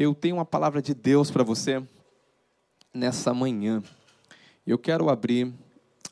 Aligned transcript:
Eu 0.00 0.14
tenho 0.14 0.36
uma 0.36 0.46
palavra 0.46 0.80
de 0.80 0.94
Deus 0.94 1.30
para 1.30 1.44
você 1.44 1.86
nessa 2.94 3.34
manhã. 3.34 3.82
Eu 4.66 4.78
quero 4.78 5.10
abrir 5.10 5.52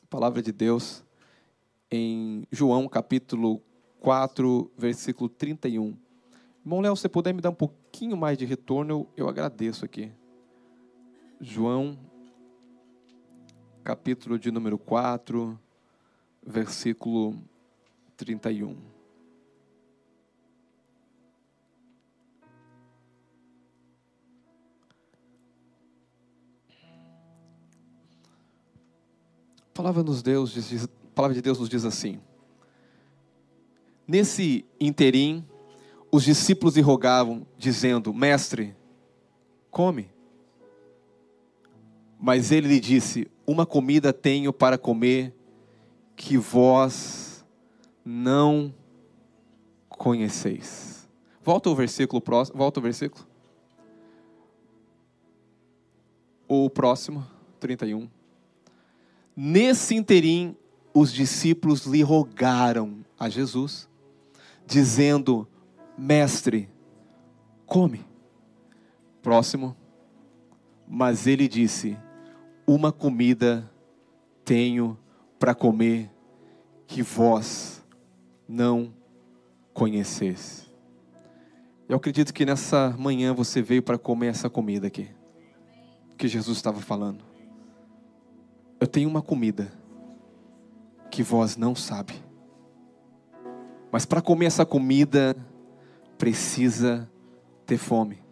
a 0.03 0.05
palavra 0.11 0.43
de 0.43 0.51
Deus 0.51 1.03
em 1.89 2.43
João 2.51 2.87
capítulo 2.87 3.59
4, 3.99 4.71
versículo 4.77 5.27
31. 5.27 5.97
Irmão 6.63 6.81
Léo, 6.81 6.95
se 6.95 7.01
você 7.01 7.09
puder 7.09 7.33
me 7.33 7.41
dar 7.41 7.49
um 7.49 7.55
pouquinho 7.55 8.15
mais 8.15 8.37
de 8.37 8.45
retorno, 8.45 8.91
eu, 8.91 9.07
eu 9.17 9.27
agradeço 9.27 9.83
aqui. 9.83 10.11
João, 11.41 11.97
capítulo 13.83 14.37
de 14.37 14.51
número 14.51 14.77
4, 14.77 15.59
versículo 16.45 17.35
31. 18.15 18.98
Palavra, 29.79 30.03
nos 30.03 30.21
Deus, 30.21 30.57
a 30.83 30.87
palavra 31.15 31.33
de 31.33 31.41
Deus 31.41 31.57
nos 31.57 31.69
diz 31.69 31.85
assim: 31.85 32.19
Nesse 34.05 34.65
interim, 34.77 35.45
os 36.11 36.25
discípulos 36.25 36.75
lhe 36.75 36.81
rogavam, 36.81 37.47
dizendo: 37.57 38.13
Mestre, 38.13 38.75
come. 39.71 40.09
Mas 42.19 42.51
ele 42.51 42.67
lhe 42.67 42.79
disse: 42.81 43.31
Uma 43.47 43.65
comida 43.65 44.11
tenho 44.11 44.51
para 44.51 44.77
comer 44.77 45.33
que 46.13 46.37
vós 46.37 47.45
não 48.03 48.73
conheceis. 49.87 51.07
Volta 51.41 51.69
o 51.69 51.75
versículo 51.75 52.19
próximo, 52.19 52.57
volta 52.57 52.81
o 52.81 52.83
versículo. 52.83 53.25
O 56.49 56.69
próximo, 56.69 57.25
31. 57.61 58.18
Nesse 59.41 59.95
interim, 59.95 60.53
os 60.93 61.13
discípulos 61.13 61.85
lhe 61.85 62.01
rogaram 62.01 63.05
a 63.17 63.29
Jesus, 63.29 63.87
dizendo: 64.67 65.47
Mestre, 65.97 66.67
come. 67.65 68.05
Próximo. 69.21 69.77
Mas 70.85 71.25
ele 71.25 71.47
disse: 71.47 71.97
Uma 72.67 72.91
comida 72.91 73.71
tenho 74.43 74.99
para 75.39 75.55
comer 75.55 76.11
que 76.85 77.01
vós 77.01 77.81
não 78.45 78.93
conheceis. 79.73 80.69
Eu 81.87 81.95
acredito 81.95 82.33
que 82.33 82.45
nessa 82.45 82.93
manhã 82.99 83.33
você 83.33 83.61
veio 83.61 83.81
para 83.81 83.97
comer 83.97 84.27
essa 84.27 84.49
comida 84.49 84.87
aqui, 84.87 85.07
que 86.17 86.27
Jesus 86.27 86.57
estava 86.57 86.81
falando. 86.81 87.28
Eu 88.79 88.87
tenho 88.87 89.09
uma 89.09 89.21
comida 89.21 89.71
que 91.11 91.21
vós 91.21 91.57
não 91.57 91.75
sabe. 91.75 92.13
Mas 93.91 94.05
para 94.05 94.21
comer 94.21 94.45
essa 94.45 94.65
comida 94.65 95.35
precisa 96.17 97.09
ter 97.65 97.77
fome. 97.77 98.23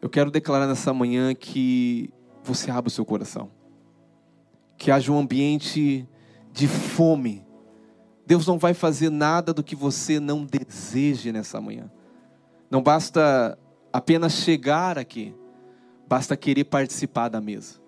Eu 0.00 0.08
quero 0.08 0.30
declarar 0.30 0.66
nessa 0.66 0.92
manhã 0.92 1.34
que 1.34 2.12
você 2.42 2.70
abra 2.70 2.88
o 2.88 2.90
seu 2.90 3.04
coração. 3.04 3.50
Que 4.76 4.90
haja 4.90 5.12
um 5.12 5.18
ambiente 5.18 6.08
de 6.52 6.66
fome. 6.66 7.46
Deus 8.26 8.46
não 8.46 8.58
vai 8.58 8.74
fazer 8.74 9.10
nada 9.10 9.52
do 9.52 9.62
que 9.62 9.76
você 9.76 10.18
não 10.18 10.44
deseje 10.44 11.30
nessa 11.32 11.60
manhã. 11.60 11.90
Não 12.70 12.82
basta 12.82 13.58
apenas 13.92 14.34
chegar 14.34 14.98
aqui, 14.98 15.34
basta 16.06 16.36
querer 16.36 16.64
participar 16.64 17.28
da 17.28 17.40
mesa. 17.40 17.80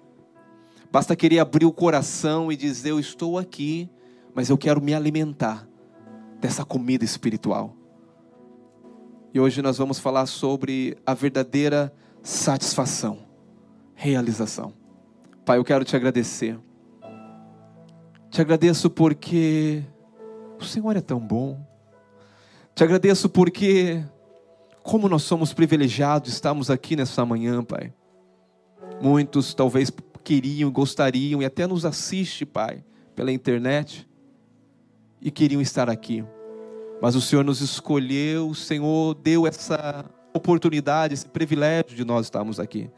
Basta 0.91 1.15
querer 1.15 1.39
abrir 1.39 1.67
o 1.67 1.73
coração 1.73 2.51
e 2.51 2.57
dizer: 2.57 2.91
Eu 2.91 2.99
estou 2.99 3.39
aqui, 3.39 3.89
mas 4.35 4.51
eu 4.51 4.59
quero 4.59 4.81
me 4.81 4.93
alimentar 4.93 5.69
dessa 6.41 6.65
comida 6.65 7.05
espiritual. 7.05 7.77
E 9.33 9.39
hoje 9.39 9.63
nós 9.63 9.79
vamos 9.79 10.01
falar 10.01 10.27
sobre 10.27 10.97
a 11.07 11.15
verdadeira 11.15 11.95
satisfação, 12.23 13.19
realização. 13.95 14.73
Pai, 15.45 15.59
eu 15.59 15.65
quero 15.65 15.85
te 15.85 15.95
agradecer. 15.95 16.59
Te 18.29 18.41
agradeço 18.41 18.91
porque 18.91 19.85
o 20.61 20.65
Senhor 20.65 20.97
é 20.97 21.01
tão 21.01 21.21
bom. 21.21 21.65
Te 22.75 22.83
agradeço 22.83 23.29
porque, 23.29 24.03
como 24.83 25.09
nós 25.09 25.23
somos 25.23 25.53
privilegiados, 25.53 26.33
estamos 26.33 26.71
aqui 26.71 26.97
nessa 26.97 27.25
manhã, 27.25 27.63
Pai. 27.63 27.93
Muitos 29.01 29.55
talvez 29.55 29.91
queriam, 30.31 30.71
gostariam 30.71 31.43
e 31.43 31.45
até 31.45 31.67
nos 31.67 31.85
assiste, 31.85 32.47
Pai, 32.47 32.85
pela 33.17 33.33
internet 33.33 34.09
e 35.21 35.29
queriam 35.29 35.61
estar 35.61 35.91
aqui. 35.91 36.25
Mas 37.03 37.17
o 37.17 37.21
Senhor 37.21 37.45
nos 37.45 37.61
escolheu, 37.61 38.49
o 38.49 38.55
Senhor 38.55 39.15
deu 39.15 39.45
essa 39.45 40.09
oportunidade, 40.33 41.15
esse 41.15 41.27
privilégio 41.27 41.97
de 41.97 42.05
nós 42.05 42.27
estarmos 42.27 42.61
aqui. 42.61 42.89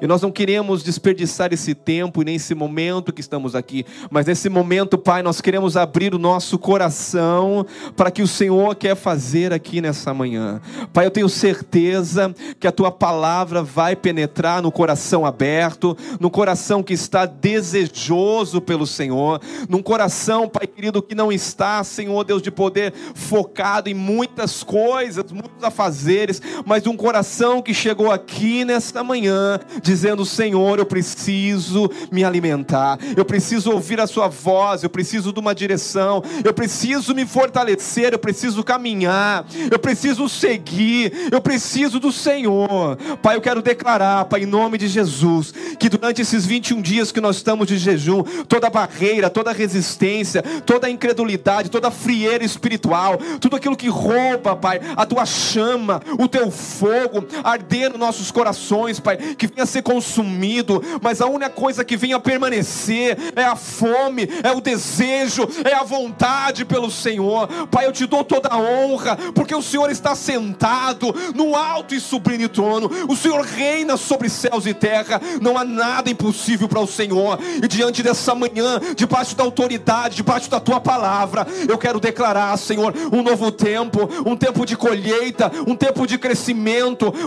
E 0.00 0.06
nós 0.06 0.22
não 0.22 0.30
queremos 0.30 0.84
desperdiçar 0.84 1.52
esse 1.52 1.74
tempo 1.74 2.22
e 2.22 2.24
nem 2.24 2.36
esse 2.36 2.54
momento 2.54 3.12
que 3.12 3.20
estamos 3.20 3.56
aqui, 3.56 3.84
mas 4.10 4.26
nesse 4.26 4.48
momento, 4.48 4.96
Pai, 4.96 5.22
nós 5.22 5.40
queremos 5.40 5.76
abrir 5.76 6.14
o 6.14 6.18
nosso 6.18 6.56
coração 6.56 7.66
para 7.96 8.10
que 8.10 8.22
o 8.22 8.26
Senhor 8.26 8.76
quer 8.76 8.94
fazer 8.94 9.52
aqui 9.52 9.80
nessa 9.80 10.14
manhã. 10.14 10.60
Pai, 10.92 11.06
eu 11.06 11.10
tenho 11.10 11.28
certeza 11.28 12.32
que 12.60 12.66
a 12.68 12.72
tua 12.72 12.92
palavra 12.92 13.62
vai 13.62 13.96
penetrar 13.96 14.62
no 14.62 14.70
coração 14.70 15.26
aberto, 15.26 15.96
no 16.20 16.30
coração 16.30 16.80
que 16.82 16.94
está 16.94 17.26
desejoso 17.26 18.60
pelo 18.60 18.86
Senhor, 18.86 19.40
num 19.68 19.82
coração, 19.82 20.48
Pai 20.48 20.66
querido, 20.66 21.02
que 21.02 21.14
não 21.14 21.32
está, 21.32 21.82
Senhor 21.82 22.22
Deus 22.22 22.40
de 22.40 22.52
poder, 22.52 22.94
focado 23.14 23.88
em 23.88 23.94
muitas 23.94 24.62
coisas, 24.62 25.32
muitos 25.32 25.64
afazeres, 25.64 26.40
mas 26.64 26.77
um 26.86 26.96
coração 26.96 27.62
que 27.62 27.72
chegou 27.72 28.12
aqui 28.12 28.64
nesta 28.64 29.02
manhã 29.02 29.58
dizendo: 29.82 30.26
Senhor, 30.26 30.78
eu 30.78 30.84
preciso 30.86 31.90
me 32.12 32.24
alimentar, 32.24 32.98
eu 33.16 33.24
preciso 33.24 33.70
ouvir 33.72 34.00
a 34.00 34.06
Sua 34.06 34.28
voz, 34.28 34.82
eu 34.82 34.90
preciso 34.90 35.32
de 35.32 35.40
uma 35.40 35.54
direção, 35.54 36.22
eu 36.44 36.52
preciso 36.52 37.14
me 37.14 37.24
fortalecer, 37.24 38.12
eu 38.12 38.18
preciso 38.18 38.62
caminhar, 38.62 39.46
eu 39.70 39.78
preciso 39.78 40.28
seguir, 40.28 41.12
eu 41.32 41.40
preciso 41.40 41.98
do 41.98 42.12
Senhor. 42.12 42.96
Pai, 43.22 43.36
eu 43.36 43.40
quero 43.40 43.62
declarar, 43.62 44.24
Pai, 44.26 44.42
em 44.42 44.46
nome 44.46 44.76
de 44.76 44.88
Jesus, 44.88 45.54
que 45.78 45.88
durante 45.88 46.20
esses 46.20 46.44
21 46.44 46.82
dias 46.82 47.10
que 47.10 47.20
nós 47.20 47.36
estamos 47.36 47.66
de 47.66 47.78
jejum, 47.78 48.22
toda 48.46 48.68
barreira, 48.68 49.30
toda 49.30 49.52
resistência, 49.52 50.42
toda 50.64 50.90
incredulidade, 50.90 51.70
toda 51.70 51.90
frieira 51.90 52.44
espiritual, 52.44 53.18
tudo 53.40 53.56
aquilo 53.56 53.76
que 53.76 53.88
rouba, 53.88 54.54
Pai, 54.54 54.80
a 54.96 55.06
tua 55.06 55.24
chama, 55.24 56.02
o 56.18 56.28
teu 56.28 56.50
fogo 56.68 57.26
arder 57.42 57.90
nos 57.90 57.98
nossos 57.98 58.30
corações, 58.30 59.00
Pai, 59.00 59.16
que 59.16 59.46
venha 59.46 59.66
ser 59.66 59.82
consumido, 59.82 60.82
mas 61.02 61.20
a 61.20 61.26
única 61.26 61.50
coisa 61.50 61.84
que 61.84 61.96
vem 61.96 62.12
a 62.12 62.20
permanecer 62.20 63.16
é 63.34 63.44
a 63.44 63.56
fome, 63.56 64.28
é 64.42 64.52
o 64.52 64.60
desejo, 64.60 65.48
é 65.64 65.74
a 65.74 65.82
vontade 65.82 66.64
pelo 66.64 66.90
Senhor. 66.90 67.48
Pai, 67.70 67.86
eu 67.86 67.92
te 67.92 68.06
dou 68.06 68.22
toda 68.22 68.48
a 68.48 68.58
honra, 68.58 69.16
porque 69.34 69.54
o 69.54 69.62
Senhor 69.62 69.90
está 69.90 70.14
sentado 70.14 71.14
no 71.34 71.56
alto 71.56 71.94
e 71.94 72.00
sublime 72.00 72.48
trono, 72.48 72.90
o 73.08 73.16
Senhor 73.16 73.40
reina 73.40 73.96
sobre 73.96 74.28
céus 74.28 74.66
e 74.66 74.74
terra, 74.74 75.20
não 75.40 75.56
há 75.56 75.64
nada 75.64 76.10
impossível 76.10 76.68
para 76.68 76.80
o 76.80 76.86
Senhor, 76.86 77.38
e 77.62 77.66
diante 77.66 78.02
dessa 78.02 78.34
manhã, 78.34 78.80
debaixo 78.94 79.34
da 79.34 79.44
autoridade, 79.44 80.16
debaixo 80.16 80.50
da 80.50 80.60
tua 80.60 80.80
palavra, 80.80 81.46
eu 81.68 81.78
quero 81.78 82.00
declarar, 82.00 82.56
Senhor, 82.56 82.94
um 83.12 83.22
novo 83.22 83.50
tempo, 83.50 84.08
um 84.26 84.36
tempo 84.36 84.66
de 84.66 84.76
colheita, 84.76 85.50
um 85.66 85.74
tempo 85.74 86.06
de 86.06 86.18
crescimento, 86.18 86.57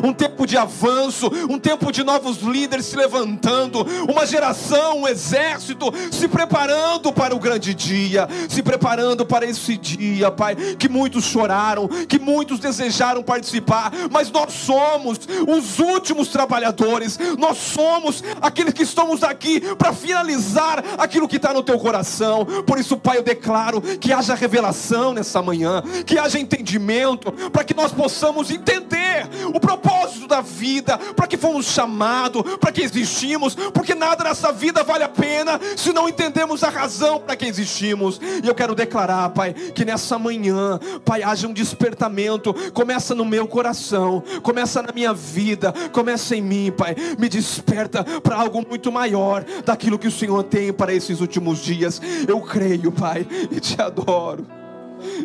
um 0.03 0.13
tempo 0.13 0.45
de 0.45 0.57
avanço, 0.57 1.31
um 1.49 1.57
tempo 1.57 1.91
de 1.91 2.03
novos 2.03 2.37
líderes 2.37 2.85
se 2.85 2.95
levantando, 2.95 3.85
uma 4.09 4.25
geração, 4.25 4.99
um 4.99 5.07
exército 5.07 5.91
se 6.11 6.27
preparando 6.27 7.11
para 7.11 7.35
o 7.35 7.39
grande 7.39 7.73
dia, 7.73 8.27
se 8.49 8.61
preparando 8.61 9.25
para 9.25 9.45
esse 9.45 9.77
dia, 9.77 10.31
Pai, 10.31 10.55
que 10.55 10.89
muitos 10.89 11.25
choraram, 11.25 11.87
que 11.87 12.19
muitos 12.19 12.59
desejaram 12.59 13.23
participar, 13.23 13.91
mas 14.11 14.29
nós 14.31 14.53
somos 14.53 15.19
os 15.47 15.79
últimos 15.79 16.27
trabalhadores, 16.29 17.17
nós 17.37 17.57
somos 17.57 18.23
aqueles 18.41 18.73
que 18.73 18.83
estamos 18.83 19.23
aqui 19.23 19.61
para 19.75 19.93
finalizar 19.93 20.83
aquilo 20.97 21.27
que 21.27 21.37
está 21.37 21.53
no 21.53 21.63
teu 21.63 21.79
coração. 21.79 22.45
Por 22.65 22.79
isso, 22.79 22.97
Pai, 22.97 23.17
eu 23.17 23.23
declaro 23.23 23.81
que 23.81 24.11
haja 24.11 24.35
revelação 24.35 25.13
nessa 25.13 25.41
manhã, 25.41 25.83
que 26.05 26.17
haja 26.17 26.39
entendimento, 26.39 27.31
para 27.49 27.63
que 27.63 27.73
nós 27.73 27.91
possamos 27.91 28.51
entender 28.51 29.20
o 29.53 29.59
propósito 29.59 30.27
da 30.27 30.41
vida, 30.41 30.97
para 30.97 31.27
que 31.27 31.37
fomos 31.37 31.65
chamados, 31.65 32.43
para 32.57 32.71
que 32.71 32.81
existimos, 32.81 33.55
porque 33.55 33.95
nada 33.95 34.23
nessa 34.23 34.51
vida 34.51 34.83
vale 34.83 35.03
a 35.03 35.09
pena 35.09 35.59
se 35.75 35.93
não 35.93 36.07
entendemos 36.07 36.63
a 36.63 36.69
razão 36.69 37.19
para 37.19 37.35
que 37.35 37.45
existimos. 37.45 38.19
E 38.43 38.47
eu 38.47 38.55
quero 38.55 38.75
declarar, 38.75 39.29
Pai, 39.29 39.53
que 39.53 39.85
nessa 39.85 40.17
manhã, 40.17 40.79
Pai, 41.03 41.23
haja 41.23 41.47
um 41.47 41.53
despertamento, 41.53 42.53
começa 42.71 43.15
no 43.15 43.25
meu 43.25 43.47
coração, 43.47 44.23
começa 44.41 44.81
na 44.81 44.91
minha 44.93 45.13
vida, 45.13 45.73
começa 45.91 46.35
em 46.35 46.41
mim, 46.41 46.71
Pai, 46.71 46.95
me 47.17 47.29
desperta 47.29 48.03
para 48.03 48.35
algo 48.35 48.65
muito 48.67 48.91
maior 48.91 49.43
daquilo 49.65 49.99
que 49.99 50.07
o 50.07 50.11
Senhor 50.11 50.43
tem 50.43 50.71
para 50.71 50.93
esses 50.93 51.21
últimos 51.21 51.59
dias. 51.59 52.01
Eu 52.27 52.41
creio, 52.41 52.91
Pai, 52.91 53.27
e 53.49 53.59
te 53.59 53.81
adoro 53.81 54.45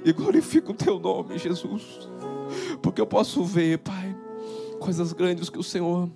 e 0.05 0.13
glorifico 0.13 0.73
o 0.73 0.75
teu 0.75 0.99
nome, 0.99 1.39
Jesus, 1.39 2.09
porque 2.83 3.01
eu 3.01 3.07
posso 3.07 3.45
ver, 3.45 3.79
Pai, 3.79 4.17
coisas 4.81 5.13
grandes 5.13 5.49
que 5.49 5.59
o 5.59 5.63
Senhor 5.63 6.11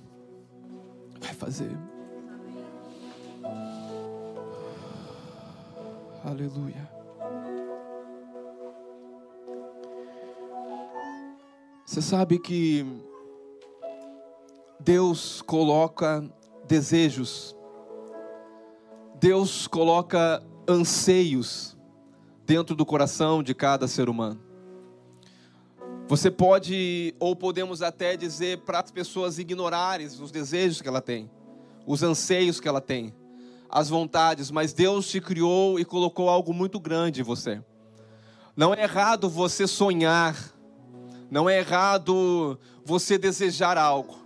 vai 1.20 1.34
fazer. 1.34 1.70
Aleluia. 6.24 6.88
Você 11.84 12.00
sabe 12.00 12.38
que 12.38 12.86
Deus 14.78 15.42
coloca 15.42 16.24
desejos, 16.66 17.56
Deus 19.18 19.66
coloca 19.66 20.42
anseios 20.68 21.76
dentro 22.46 22.76
do 22.76 22.86
coração 22.86 23.42
de 23.42 23.54
cada 23.54 23.88
ser 23.88 24.08
humano. 24.08 24.49
Você 26.10 26.28
pode, 26.28 27.14
ou 27.20 27.36
podemos 27.36 27.82
até 27.82 28.16
dizer 28.16 28.62
para 28.62 28.80
as 28.80 28.90
pessoas 28.90 29.38
ignorarem 29.38 30.08
os 30.08 30.32
desejos 30.32 30.82
que 30.82 30.88
ela 30.88 31.00
tem, 31.00 31.30
os 31.86 32.02
anseios 32.02 32.58
que 32.58 32.66
ela 32.66 32.80
tem, 32.80 33.14
as 33.68 33.88
vontades, 33.88 34.50
mas 34.50 34.72
Deus 34.72 35.08
te 35.08 35.20
criou 35.20 35.78
e 35.78 35.84
colocou 35.84 36.28
algo 36.28 36.52
muito 36.52 36.80
grande 36.80 37.20
em 37.20 37.22
você. 37.22 37.62
Não 38.56 38.74
é 38.74 38.82
errado 38.82 39.30
você 39.30 39.68
sonhar, 39.68 40.36
não 41.30 41.48
é 41.48 41.60
errado 41.60 42.58
você 42.84 43.16
desejar 43.16 43.78
algo. 43.78 44.18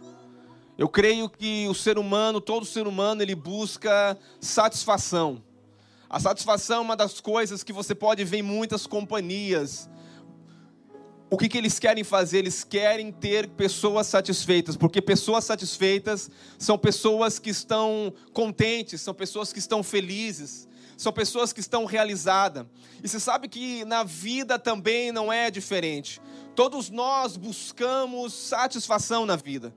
Eu 0.79 0.89
creio 0.89 1.29
que 1.29 1.69
o 1.69 1.75
ser 1.75 1.99
humano, 1.99 2.41
todo 2.41 2.65
ser 2.65 2.87
humano, 2.87 3.21
ele 3.21 3.35
busca 3.35 4.17
satisfação. 4.41 5.43
A 6.09 6.19
satisfação 6.19 6.79
é 6.79 6.81
uma 6.81 6.97
das 6.97 7.21
coisas 7.21 7.63
que 7.63 7.75
você 7.75 7.95
pode 7.95 8.25
ver 8.25 8.39
em 8.39 8.43
muitas 8.43 8.87
companhias. 8.87 9.87
O 11.35 11.37
que, 11.37 11.49
que 11.49 11.59
eles 11.59 11.81
querem 11.81 12.05
fazer? 12.05 12.39
Eles 12.39 12.63
querem 12.63 13.11
ter 13.11 13.49
pessoas 13.49 14.07
satisfeitas, 14.07 14.77
porque 14.77 15.03
pessoas 15.03 15.43
satisfeitas 15.43 16.31
são 16.57 16.79
pessoas 16.79 17.41
que 17.41 17.51
estão 17.51 18.15
contentes, 18.33 19.01
são 19.01 19.13
pessoas 19.13 19.53
que 19.53 19.59
estão 19.59 19.83
felizes, 19.83 20.69
são 20.97 21.13
pessoas 21.13 21.53
que 21.53 21.59
estão 21.59 21.87
realizadas. 21.87 22.65
E 23.03 23.09
você 23.09 23.19
sabe 23.19 23.49
que 23.49 23.85
na 23.85 24.05
vida 24.05 24.61
também 24.61 25.11
não 25.11 25.33
é 25.33 25.51
diferente. 25.51 26.21
Todos 26.55 26.89
nós 26.89 27.37
buscamos 27.37 28.33
satisfação 28.33 29.27
na 29.27 29.35
vida. 29.35 29.75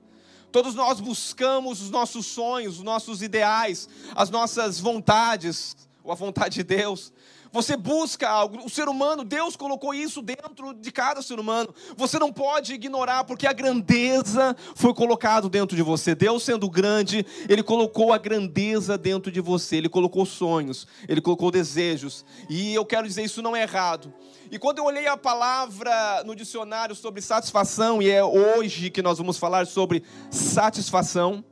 Todos 0.52 0.76
nós 0.76 1.00
buscamos 1.00 1.82
os 1.82 1.90
nossos 1.90 2.24
sonhos, 2.24 2.76
os 2.76 2.84
nossos 2.84 3.20
ideais, 3.20 3.88
as 4.14 4.30
nossas 4.30 4.78
vontades 4.78 5.74
ou 6.04 6.12
a 6.12 6.14
vontade 6.14 6.54
de 6.54 6.62
Deus. 6.62 7.12
Você 7.52 7.76
busca 7.76 8.28
algo, 8.28 8.64
o 8.64 8.68
ser 8.68 8.88
humano, 8.88 9.24
Deus 9.24 9.56
colocou 9.56 9.94
isso 9.94 10.20
dentro 10.20 10.74
de 10.74 10.92
cada 10.92 11.22
ser 11.22 11.40
humano. 11.40 11.74
Você 11.96 12.18
não 12.18 12.32
pode 12.32 12.74
ignorar, 12.74 13.24
porque 13.24 13.46
a 13.46 13.52
grandeza 13.52 14.54
foi 14.74 14.92
colocado 14.92 15.48
dentro 15.48 15.76
de 15.76 15.82
você. 15.82 16.14
Deus 16.14 16.42
sendo 16.42 16.68
grande, 16.68 17.24
Ele 17.48 17.62
colocou 17.62 18.12
a 18.12 18.18
grandeza 18.18 18.98
dentro 18.98 19.30
de 19.32 19.40
você. 19.40 19.76
Ele 19.76 19.88
colocou 19.88 20.26
sonhos, 20.26 20.86
Ele 21.08 21.20
colocou 21.20 21.50
desejos. 21.50 22.24
E 22.48 22.74
eu 22.74 22.84
quero 22.84 23.06
dizer, 23.06 23.22
isso 23.22 23.42
não 23.42 23.56
é 23.56 23.62
errado. 23.62 24.12
E 24.50 24.58
quando 24.58 24.78
eu 24.78 24.84
olhei 24.84 25.06
a 25.06 25.16
palavra 25.16 26.22
no 26.24 26.34
dicionário 26.34 26.94
sobre 26.94 27.20
satisfação, 27.20 28.00
e 28.00 28.08
é 28.10 28.24
hoje 28.24 28.90
que 28.90 29.02
nós 29.02 29.18
vamos 29.18 29.36
falar 29.38 29.66
sobre 29.66 30.02
satisfação. 30.30 31.44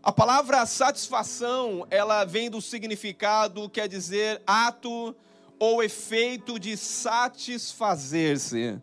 A 0.00 0.12
palavra 0.12 0.64
satisfação, 0.64 1.86
ela 1.90 2.24
vem 2.24 2.48
do 2.48 2.62
significado, 2.62 3.68
quer 3.68 3.88
dizer 3.88 4.40
ato 4.46 5.14
ou 5.58 5.82
efeito 5.82 6.58
de 6.58 6.76
satisfazer-se. 6.76 8.78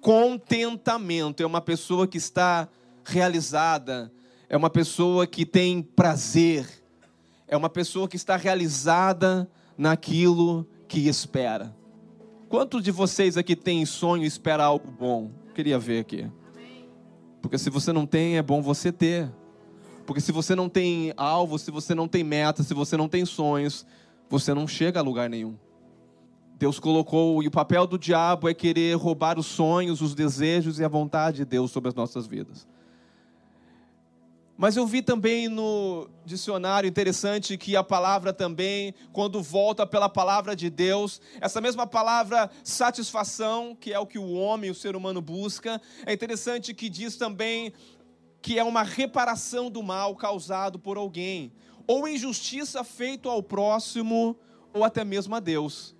Contentamento 0.00 1.42
é 1.42 1.46
uma 1.46 1.60
pessoa 1.60 2.06
que 2.06 2.18
está 2.18 2.68
realizada, 3.04 4.12
é 4.48 4.56
uma 4.56 4.70
pessoa 4.70 5.26
que 5.26 5.44
tem 5.44 5.82
prazer, 5.82 6.68
é 7.46 7.56
uma 7.56 7.68
pessoa 7.68 8.06
que 8.06 8.16
está 8.16 8.36
realizada 8.36 9.50
naquilo 9.76 10.66
que 10.86 11.08
espera. 11.08 11.74
Quantos 12.48 12.82
de 12.82 12.90
vocês 12.90 13.36
aqui 13.36 13.54
tem 13.54 13.84
sonho 13.84 14.24
e 14.24 14.26
espera 14.26 14.64
algo 14.64 14.90
bom? 14.90 15.30
Queria 15.54 15.78
ver 15.78 16.00
aqui. 16.00 16.30
Porque 17.42 17.58
se 17.58 17.70
você 17.70 17.92
não 17.92 18.06
tem, 18.06 18.38
é 18.38 18.42
bom 18.42 18.62
você 18.62 18.90
ter. 18.90 19.30
Porque 20.06 20.20
se 20.20 20.32
você 20.32 20.54
não 20.54 20.68
tem 20.68 21.12
alvo, 21.16 21.58
se 21.58 21.70
você 21.70 21.94
não 21.94 22.08
tem 22.08 22.24
meta, 22.24 22.62
se 22.62 22.72
você 22.72 22.96
não 22.96 23.08
tem 23.08 23.26
sonhos, 23.26 23.84
você 24.28 24.54
não 24.54 24.66
chega 24.66 25.00
a 25.00 25.02
lugar 25.02 25.28
nenhum. 25.28 25.56
Deus 26.58 26.80
colocou, 26.80 27.40
e 27.40 27.46
o 27.46 27.50
papel 27.52 27.86
do 27.86 27.96
diabo 27.96 28.48
é 28.48 28.52
querer 28.52 28.96
roubar 28.96 29.38
os 29.38 29.46
sonhos, 29.46 30.02
os 30.02 30.12
desejos 30.12 30.80
e 30.80 30.84
a 30.84 30.88
vontade 30.88 31.38
de 31.38 31.44
Deus 31.44 31.70
sobre 31.70 31.88
as 31.88 31.94
nossas 31.94 32.26
vidas. 32.26 32.66
Mas 34.56 34.76
eu 34.76 34.84
vi 34.84 35.00
também 35.00 35.46
no 35.46 36.10
dicionário 36.24 36.88
interessante 36.88 37.56
que 37.56 37.76
a 37.76 37.84
palavra 37.84 38.32
também, 38.32 38.92
quando 39.12 39.40
volta 39.40 39.86
pela 39.86 40.08
palavra 40.08 40.56
de 40.56 40.68
Deus, 40.68 41.20
essa 41.40 41.60
mesma 41.60 41.86
palavra 41.86 42.50
satisfação, 42.64 43.76
que 43.78 43.92
é 43.92 43.98
o 44.00 44.06
que 44.06 44.18
o 44.18 44.32
homem, 44.32 44.68
o 44.68 44.74
ser 44.74 44.96
humano 44.96 45.22
busca, 45.22 45.80
é 46.04 46.12
interessante 46.12 46.74
que 46.74 46.88
diz 46.88 47.14
também 47.14 47.72
que 48.42 48.58
é 48.58 48.64
uma 48.64 48.82
reparação 48.82 49.70
do 49.70 49.80
mal 49.80 50.16
causado 50.16 50.76
por 50.76 50.96
alguém, 50.96 51.52
ou 51.86 52.08
injustiça 52.08 52.82
feita 52.82 53.28
ao 53.28 53.44
próximo, 53.44 54.36
ou 54.74 54.82
até 54.82 55.04
mesmo 55.04 55.36
a 55.36 55.40
Deus. 55.40 55.96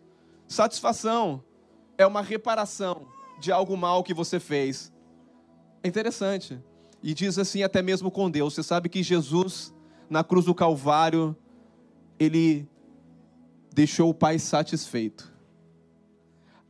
Satisfação 0.48 1.44
é 1.98 2.06
uma 2.06 2.22
reparação 2.22 3.06
de 3.38 3.52
algo 3.52 3.76
mal 3.76 4.02
que 4.02 4.14
você 4.14 4.40
fez. 4.40 4.90
É 5.82 5.88
interessante. 5.88 6.58
E 7.02 7.12
diz 7.12 7.38
assim 7.38 7.62
até 7.62 7.82
mesmo 7.82 8.10
com 8.10 8.30
Deus. 8.30 8.54
Você 8.54 8.62
sabe 8.62 8.88
que 8.88 9.02
Jesus, 9.02 9.74
na 10.08 10.24
cruz 10.24 10.46
do 10.46 10.54
Calvário, 10.54 11.36
ele 12.18 12.66
deixou 13.72 14.08
o 14.08 14.14
Pai 14.14 14.38
satisfeito. 14.38 15.32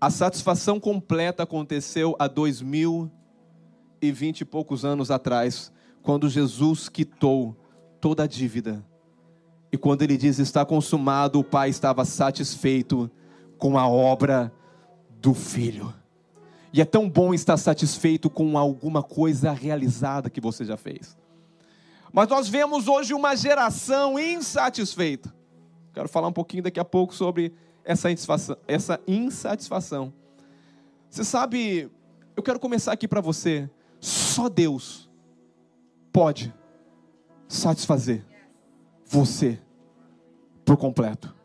A 0.00 0.10
satisfação 0.10 0.78
completa 0.78 1.44
aconteceu 1.44 2.14
há 2.18 2.26
dois 2.26 2.60
mil 2.60 3.10
e 4.02 4.12
vinte 4.12 4.42
e 4.42 4.44
poucos 4.44 4.84
anos 4.84 5.10
atrás, 5.10 5.72
quando 6.02 6.28
Jesus 6.28 6.88
quitou 6.88 7.56
toda 8.00 8.24
a 8.24 8.26
dívida. 8.26 8.84
E 9.72 9.78
quando 9.78 10.02
ele 10.02 10.16
diz 10.16 10.38
está 10.38 10.64
consumado, 10.64 11.38
o 11.38 11.44
Pai 11.44 11.68
estava 11.68 12.04
satisfeito 12.04 13.10
com 13.58 13.76
a 13.76 13.88
obra 13.88 14.52
do 15.20 15.34
Filho. 15.34 15.92
E 16.72 16.80
é 16.80 16.84
tão 16.84 17.08
bom 17.08 17.34
estar 17.34 17.56
satisfeito 17.56 18.30
com 18.30 18.56
alguma 18.56 19.02
coisa 19.02 19.52
realizada 19.52 20.30
que 20.30 20.40
você 20.40 20.64
já 20.64 20.76
fez. 20.76 21.16
Mas 22.12 22.28
nós 22.28 22.48
vemos 22.48 22.88
hoje 22.88 23.14
uma 23.14 23.34
geração 23.34 24.18
insatisfeita. 24.18 25.34
Quero 25.92 26.08
falar 26.08 26.28
um 26.28 26.32
pouquinho 26.32 26.62
daqui 26.62 26.78
a 26.78 26.84
pouco 26.84 27.14
sobre 27.14 27.52
essa 27.84 28.10
insatisfação. 28.10 28.56
Essa 28.66 29.00
insatisfação. 29.06 30.12
Você 31.10 31.24
sabe, 31.24 31.90
eu 32.36 32.42
quero 32.42 32.60
começar 32.60 32.92
aqui 32.92 33.08
para 33.08 33.20
você. 33.20 33.68
Só 34.00 34.48
Deus 34.48 35.10
pode 36.12 36.54
satisfazer 37.48 38.24
você 39.04 39.58
por 40.64 40.76
completo. 40.76 41.37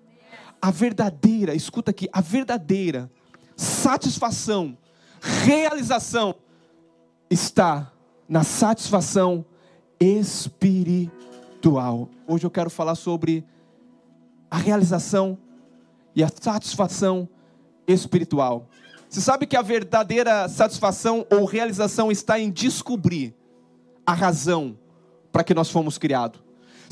A 0.64 0.72
verdadeira, 0.72 1.54
escuta 1.54 1.92
aqui, 1.92 2.08
a 2.14 2.22
verdadeira 2.22 3.12
satisfação, 3.54 4.78
realização 5.20 6.36
está 7.30 7.92
na 8.30 8.46
satisfação 8.46 9.44
espiritual. 10.00 11.12
Hoje 12.26 12.46
eu 12.46 12.50
quero 12.50 12.70
falar 12.70 12.96
sobre 12.96 13.46
a 14.50 14.56
realização 14.56 15.38
e 16.16 16.24
a 16.24 16.30
satisfação 16.30 17.28
espiritual. 17.86 18.70
Você 19.10 19.20
sabe 19.20 19.46
que 19.46 19.58
a 19.58 19.62
verdadeira 19.62 20.48
satisfação 20.48 21.28
ou 21.30 21.44
realização 21.44 22.10
está 22.10 22.40
em 22.40 22.50
descobrir 22.50 23.36
a 24.06 24.14
razão 24.14 24.80
para 25.30 25.44
que 25.44 25.54
nós 25.54 25.70
fomos 25.70 25.98
criados. 25.98 26.42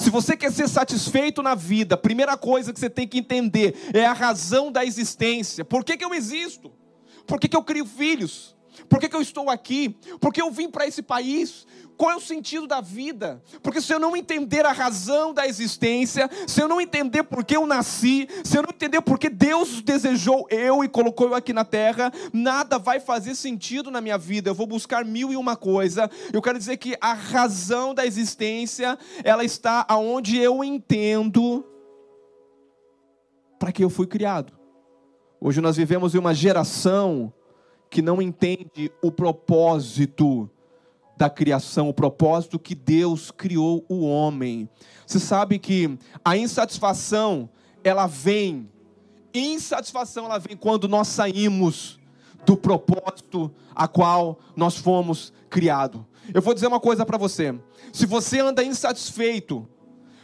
Se 0.01 0.09
você 0.09 0.35
quer 0.35 0.51
ser 0.51 0.67
satisfeito 0.67 1.43
na 1.43 1.53
vida, 1.53 1.93
a 1.93 1.97
primeira 1.97 2.35
coisa 2.35 2.73
que 2.73 2.79
você 2.79 2.89
tem 2.89 3.07
que 3.07 3.19
entender 3.19 3.75
é 3.93 4.03
a 4.03 4.13
razão 4.13 4.71
da 4.71 4.83
existência. 4.83 5.63
Por 5.63 5.85
que, 5.85 5.95
que 5.95 6.03
eu 6.03 6.11
existo? 6.11 6.71
Por 7.27 7.39
que, 7.39 7.47
que 7.47 7.55
eu 7.55 7.63
crio 7.63 7.85
filhos? 7.85 8.57
Por 8.87 8.99
que, 8.99 9.09
que 9.09 9.15
eu 9.15 9.21
estou 9.21 9.49
aqui? 9.49 9.89
Por 10.19 10.33
que 10.33 10.41
eu 10.41 10.51
vim 10.51 10.69
para 10.69 10.87
esse 10.87 11.01
país? 11.01 11.65
Qual 11.97 12.11
é 12.11 12.15
o 12.15 12.19
sentido 12.19 12.65
da 12.65 12.81
vida? 12.81 13.43
Porque 13.61 13.79
se 13.79 13.93
eu 13.93 13.99
não 13.99 14.15
entender 14.15 14.65
a 14.65 14.71
razão 14.71 15.33
da 15.33 15.45
existência, 15.45 16.29
se 16.47 16.59
eu 16.59 16.67
não 16.67 16.81
entender 16.81 17.21
por 17.23 17.45
que 17.45 17.55
eu 17.55 17.67
nasci, 17.67 18.27
se 18.43 18.57
eu 18.57 18.63
não 18.63 18.71
entender 18.71 19.01
por 19.01 19.19
que 19.19 19.29
Deus 19.29 19.81
desejou 19.81 20.47
eu 20.49 20.83
e 20.83 20.89
colocou 20.89 21.27
eu 21.27 21.35
aqui 21.35 21.53
na 21.53 21.63
terra, 21.63 22.11
nada 22.33 22.79
vai 22.79 22.99
fazer 22.99 23.35
sentido 23.35 23.91
na 23.91 24.01
minha 24.01 24.17
vida. 24.17 24.49
Eu 24.49 24.55
vou 24.55 24.65
buscar 24.65 25.05
mil 25.05 25.31
e 25.31 25.35
uma 25.35 25.55
coisa. 25.55 26.09
Eu 26.33 26.41
quero 26.41 26.57
dizer 26.57 26.77
que 26.77 26.97
a 26.99 27.13
razão 27.13 27.93
da 27.93 28.03
existência, 28.03 28.97
ela 29.23 29.43
está 29.43 29.85
aonde 29.87 30.37
eu 30.37 30.63
entendo 30.63 31.63
para 33.59 33.71
que 33.71 33.83
eu 33.83 33.91
fui 33.91 34.07
criado. 34.07 34.53
Hoje 35.39 35.61
nós 35.61 35.77
vivemos 35.77 36.15
em 36.15 36.17
uma 36.17 36.33
geração 36.33 37.31
que 37.91 38.01
não 38.01 38.21
entende 38.21 38.89
o 39.01 39.11
propósito 39.11 40.49
da 41.17 41.29
criação, 41.29 41.89
o 41.89 41.93
propósito 41.93 42.57
que 42.57 42.73
Deus 42.73 43.29
criou 43.29 43.85
o 43.89 44.05
homem. 44.05 44.67
Você 45.05 45.19
sabe 45.19 45.59
que 45.59 45.99
a 46.23 46.37
insatisfação, 46.37 47.49
ela 47.83 48.07
vem, 48.07 48.71
insatisfação 49.33 50.25
ela 50.25 50.39
vem 50.39 50.55
quando 50.55 50.87
nós 50.87 51.09
saímos 51.09 51.99
do 52.45 52.55
propósito 52.55 53.53
a 53.75 53.89
qual 53.89 54.39
nós 54.55 54.77
fomos 54.77 55.33
criados. 55.49 56.01
Eu 56.33 56.41
vou 56.41 56.53
dizer 56.53 56.67
uma 56.67 56.79
coisa 56.79 57.05
para 57.05 57.17
você: 57.17 57.53
se 57.91 58.05
você 58.05 58.39
anda 58.39 58.63
insatisfeito, 58.63 59.67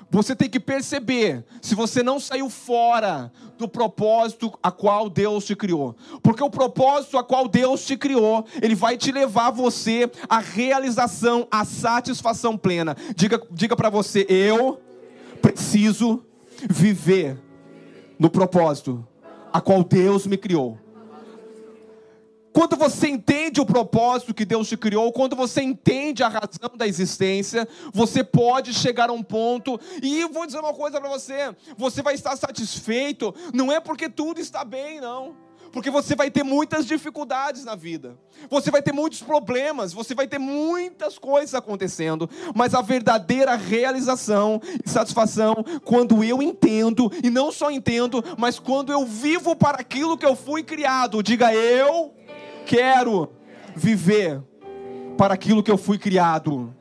você 0.09 0.35
tem 0.35 0.49
que 0.49 0.59
perceber 0.59 1.43
se 1.61 1.75
você 1.75 2.01
não 2.01 2.19
saiu 2.19 2.49
fora 2.49 3.31
do 3.57 3.67
propósito 3.67 4.57
a 4.63 4.71
qual 4.71 5.09
Deus 5.09 5.45
te 5.45 5.55
criou. 5.55 5.95
Porque 6.23 6.43
o 6.43 6.49
propósito 6.49 7.17
a 7.17 7.23
qual 7.23 7.47
Deus 7.47 7.85
te 7.85 7.97
criou, 7.97 8.45
ele 8.61 8.75
vai 8.75 8.97
te 8.97 9.11
levar 9.11 9.51
você 9.51 10.09
à 10.29 10.39
realização, 10.39 11.47
à 11.51 11.65
satisfação 11.65 12.57
plena. 12.57 12.95
Diga, 13.15 13.41
diga 13.51 13.75
para 13.75 13.89
você, 13.89 14.25
eu 14.29 14.79
preciso 15.41 16.23
viver 16.69 17.37
no 18.17 18.29
propósito 18.29 19.05
a 19.51 19.59
qual 19.59 19.83
Deus 19.83 20.25
me 20.25 20.37
criou. 20.37 20.77
Quando 22.57 22.75
você 22.75 23.07
entende 23.07 23.61
o 23.61 23.65
propósito 23.67 24.33
que 24.33 24.43
Deus 24.43 24.67
te 24.67 24.75
criou, 24.75 25.11
quando 25.11 25.35
você 25.35 25.61
entende 25.61 26.23
a 26.23 26.27
razão 26.27 26.75
da 26.75 26.87
existência, 26.87 27.67
você 27.93 28.23
pode 28.23 28.73
chegar 28.73 29.11
a 29.11 29.13
um 29.13 29.21
ponto, 29.21 29.79
e 30.01 30.25
vou 30.25 30.43
dizer 30.43 30.57
uma 30.57 30.73
coisa 30.73 30.99
para 30.99 31.07
você: 31.07 31.55
você 31.77 32.01
vai 32.01 32.15
estar 32.15 32.35
satisfeito, 32.35 33.31
não 33.53 33.71
é 33.71 33.79
porque 33.79 34.09
tudo 34.09 34.41
está 34.41 34.65
bem, 34.65 34.99
não. 34.99 35.35
Porque 35.71 35.91
você 35.91 36.15
vai 36.15 36.31
ter 36.31 36.41
muitas 36.41 36.87
dificuldades 36.87 37.63
na 37.63 37.75
vida, 37.75 38.17
você 38.49 38.71
vai 38.71 38.81
ter 38.81 38.91
muitos 38.91 39.21
problemas, 39.21 39.93
você 39.93 40.15
vai 40.15 40.27
ter 40.27 40.39
muitas 40.39 41.19
coisas 41.19 41.53
acontecendo, 41.53 42.27
mas 42.55 42.73
a 42.73 42.81
verdadeira 42.81 43.53
realização 43.55 44.59
e 44.83 44.89
satisfação, 44.89 45.63
quando 45.85 46.23
eu 46.23 46.41
entendo, 46.41 47.11
e 47.23 47.29
não 47.29 47.51
só 47.51 47.69
entendo, 47.69 48.23
mas 48.35 48.57
quando 48.57 48.91
eu 48.91 49.05
vivo 49.05 49.55
para 49.55 49.77
aquilo 49.77 50.17
que 50.17 50.25
eu 50.25 50.35
fui 50.35 50.63
criado, 50.63 51.21
diga 51.21 51.53
eu 51.53 52.17
quero 52.67 53.31
viver 53.75 54.43
para 55.17 55.33
aquilo 55.33 55.63
que 55.63 55.71
eu 55.71 55.77
fui 55.77 55.97
criado. 55.97 56.75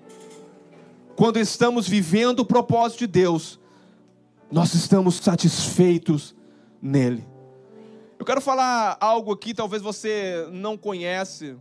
Quando 1.15 1.39
estamos 1.39 1.89
vivendo 1.89 2.41
o 2.41 2.45
propósito 2.45 3.01
de 3.01 3.07
Deus, 3.07 3.61
nós 4.51 4.75
estamos 4.75 5.15
satisfeitos 5.17 6.35
nele. 6.83 7.25
Eu 8.19 8.27
quero 8.27 8.41
falar 8.41 8.97
algo 9.01 9.33
aqui, 9.33 9.55
talvez 9.55 9.81
você 9.81 10.49
não 10.51 10.77
conhece, 10.77 11.57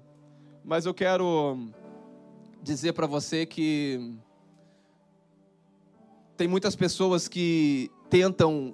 mas 0.63 0.85
eu 0.85 0.93
quero 0.93 1.69
dizer 2.63 2.93
para 2.93 3.05
você 3.05 3.45
que 3.45 4.15
tem 6.35 6.47
muitas 6.47 6.75
pessoas 6.75 7.27
que 7.27 7.91
tentam 8.09 8.73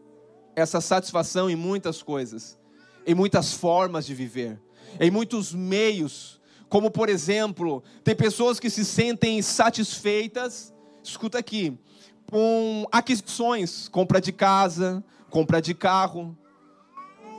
essa 0.55 0.79
satisfação 0.79 1.49
em 1.49 1.55
muitas 1.55 2.01
coisas, 2.01 2.57
em 3.05 3.13
muitas 3.13 3.53
formas 3.53 4.05
de 4.05 4.15
viver 4.15 4.59
em 4.99 5.11
muitos 5.11 5.53
meios, 5.53 6.39
como 6.69 6.89
por 6.89 7.09
exemplo, 7.09 7.83
tem 8.03 8.15
pessoas 8.15 8.59
que 8.59 8.69
se 8.69 8.85
sentem 8.85 9.41
satisfeitas, 9.41 10.73
escuta 11.03 11.37
aqui, 11.37 11.77
com 12.29 12.87
aquisições, 12.91 13.89
compra 13.89 14.21
de 14.21 14.31
casa, 14.31 15.03
compra 15.29 15.61
de 15.61 15.73
carro. 15.73 16.37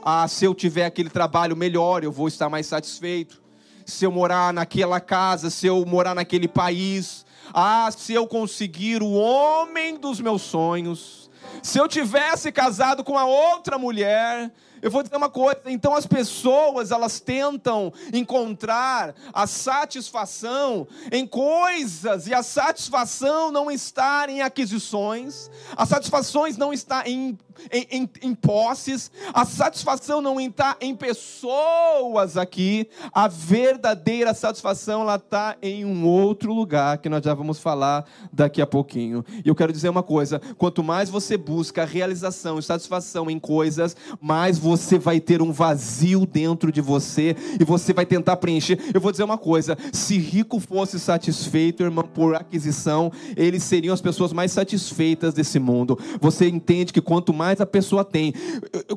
Ah, 0.03 0.27
se 0.27 0.45
eu 0.45 0.53
tiver 0.53 0.85
aquele 0.85 1.09
trabalho 1.09 1.55
melhor, 1.55 2.03
eu 2.03 2.11
vou 2.11 2.27
estar 2.27 2.49
mais 2.49 2.67
satisfeito. 2.67 3.41
Se 3.85 4.05
eu 4.05 4.11
morar 4.11 4.53
naquela 4.53 4.99
casa, 4.99 5.49
se 5.49 5.65
eu 5.65 5.83
morar 5.85 6.13
naquele 6.13 6.47
país, 6.47 7.25
ah, 7.53 7.89
se 7.91 8.13
eu 8.13 8.27
conseguir 8.27 9.01
o 9.01 9.11
homem 9.13 9.97
dos 9.97 10.21
meus 10.21 10.41
sonhos, 10.43 11.29
se 11.61 11.79
eu 11.79 11.87
tivesse 11.87 12.51
casado 12.51 13.03
com 13.03 13.17
a 13.17 13.25
outra 13.25 13.77
mulher, 13.77 14.51
eu 14.83 14.91
vou 14.91 15.01
dizer 15.01 15.15
uma 15.15 15.29
coisa, 15.29 15.61
então 15.67 15.95
as 15.95 16.05
pessoas, 16.05 16.91
elas 16.91 17.21
tentam 17.21 17.93
encontrar 18.11 19.15
a 19.31 19.47
satisfação 19.47 20.85
em 21.09 21.25
coisas, 21.25 22.27
e 22.27 22.33
a 22.33 22.43
satisfação 22.43 23.49
não 23.49 23.71
está 23.71 24.29
em 24.29 24.41
aquisições, 24.41 25.49
a 25.77 25.85
satisfação 25.85 26.43
não 26.57 26.73
está 26.73 27.07
em 27.07 27.37
em, 27.71 27.87
em, 27.91 28.09
em 28.21 28.35
posses, 28.35 29.11
a 29.33 29.45
satisfação 29.45 30.21
não 30.21 30.39
está 30.39 30.77
em 30.81 30.95
pessoas 30.95 32.37
aqui, 32.37 32.87
a 33.13 33.27
verdadeira 33.27 34.33
satisfação 34.33 35.01
ela 35.01 35.15
está 35.15 35.55
em 35.61 35.85
um 35.85 36.05
outro 36.07 36.53
lugar 36.53 36.97
que 36.97 37.09
nós 37.09 37.23
já 37.23 37.33
vamos 37.33 37.59
falar 37.59 38.05
daqui 38.31 38.61
a 38.61 38.67
pouquinho. 38.67 39.23
E 39.43 39.47
eu 39.47 39.55
quero 39.55 39.71
dizer 39.73 39.89
uma 39.89 40.03
coisa: 40.03 40.39
quanto 40.57 40.83
mais 40.83 41.09
você 41.09 41.37
busca 41.37 41.85
realização 41.85 42.57
e 42.57 42.63
satisfação 42.63 43.29
em 43.29 43.39
coisas, 43.39 43.95
mais 44.19 44.57
você 44.57 44.97
vai 44.97 45.19
ter 45.19 45.41
um 45.41 45.51
vazio 45.51 46.25
dentro 46.25 46.71
de 46.71 46.81
você 46.81 47.35
e 47.59 47.63
você 47.63 47.93
vai 47.93 48.05
tentar 48.05 48.37
preencher. 48.37 48.79
Eu 48.93 49.01
vou 49.01 49.11
dizer 49.11 49.23
uma 49.23 49.37
coisa: 49.37 49.77
se 49.91 50.17
rico 50.17 50.59
fosse 50.59 50.99
satisfeito, 50.99 51.83
irmão, 51.83 52.03
por 52.03 52.35
aquisição, 52.35 53.11
eles 53.35 53.63
seriam 53.63 53.93
as 53.93 54.01
pessoas 54.01 54.33
mais 54.33 54.51
satisfeitas 54.51 55.33
desse 55.33 55.59
mundo. 55.59 55.97
Você 56.19 56.47
entende 56.47 56.93
que 56.93 57.01
quanto 57.01 57.33
mais 57.33 57.42
mais 57.43 57.59
a 57.59 57.65
pessoa 57.65 58.05
tem. 58.05 58.33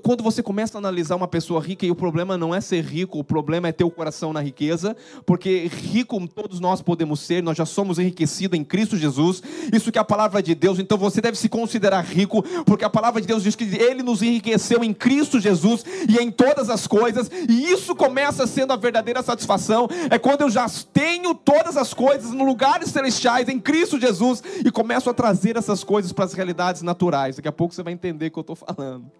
Quando 0.02 0.22
você 0.22 0.40
começa 0.40 0.76
a 0.76 0.80
analisar 0.80 1.16
uma 1.16 1.26
pessoa 1.26 1.60
rica, 1.60 1.84
e 1.84 1.90
o 1.90 1.96
problema 1.96 2.38
não 2.38 2.54
é 2.54 2.60
ser 2.60 2.84
rico, 2.84 3.18
o 3.18 3.24
problema 3.24 3.66
é 3.66 3.72
ter 3.72 3.82
o 3.82 3.90
coração 3.90 4.32
na 4.32 4.40
riqueza, 4.40 4.96
porque 5.24 5.66
rico 5.66 6.24
todos 6.28 6.60
nós 6.60 6.80
podemos 6.80 7.18
ser, 7.18 7.42
nós 7.42 7.56
já 7.56 7.66
somos 7.66 7.98
enriquecidos 7.98 8.56
em 8.56 8.62
Cristo 8.62 8.96
Jesus, 8.96 9.42
isso 9.72 9.90
que 9.90 9.98
é 9.98 10.00
a 10.00 10.04
palavra 10.04 10.40
de 10.40 10.54
Deus, 10.54 10.78
então 10.78 10.96
você 10.96 11.20
deve 11.20 11.36
se 11.36 11.48
considerar 11.48 12.04
rico, 12.04 12.42
porque 12.64 12.84
a 12.84 12.90
palavra 12.90 13.20
de 13.20 13.26
Deus 13.26 13.42
diz 13.42 13.56
que 13.56 13.64
Ele 13.64 14.02
nos 14.02 14.22
enriqueceu 14.22 14.84
em 14.84 14.94
Cristo 14.94 15.40
Jesus 15.40 15.84
e 16.08 16.18
em 16.22 16.30
todas 16.30 16.70
as 16.70 16.86
coisas, 16.86 17.28
e 17.48 17.72
isso 17.72 17.96
começa 17.96 18.46
sendo 18.46 18.72
a 18.72 18.76
verdadeira 18.76 19.22
satisfação, 19.24 19.88
é 20.08 20.18
quando 20.18 20.42
eu 20.42 20.50
já 20.50 20.66
tenho 20.92 21.34
todas 21.34 21.76
as 21.76 21.92
coisas 21.92 22.30
no 22.30 22.44
lugares 22.44 22.90
celestiais, 22.90 23.48
em 23.48 23.58
Cristo 23.58 23.98
Jesus, 23.98 24.42
e 24.64 24.70
começo 24.70 25.10
a 25.10 25.14
trazer 25.14 25.56
essas 25.56 25.82
coisas 25.82 26.12
para 26.12 26.24
as 26.24 26.32
realidades 26.32 26.82
naturais. 26.82 27.36
Daqui 27.36 27.48
a 27.48 27.52
pouco 27.52 27.74
você 27.74 27.82
vai 27.82 27.92
entender 27.92 28.30
que 28.44 28.50
eu 28.50 28.54
estou 28.54 28.56
falando. 28.56 29.10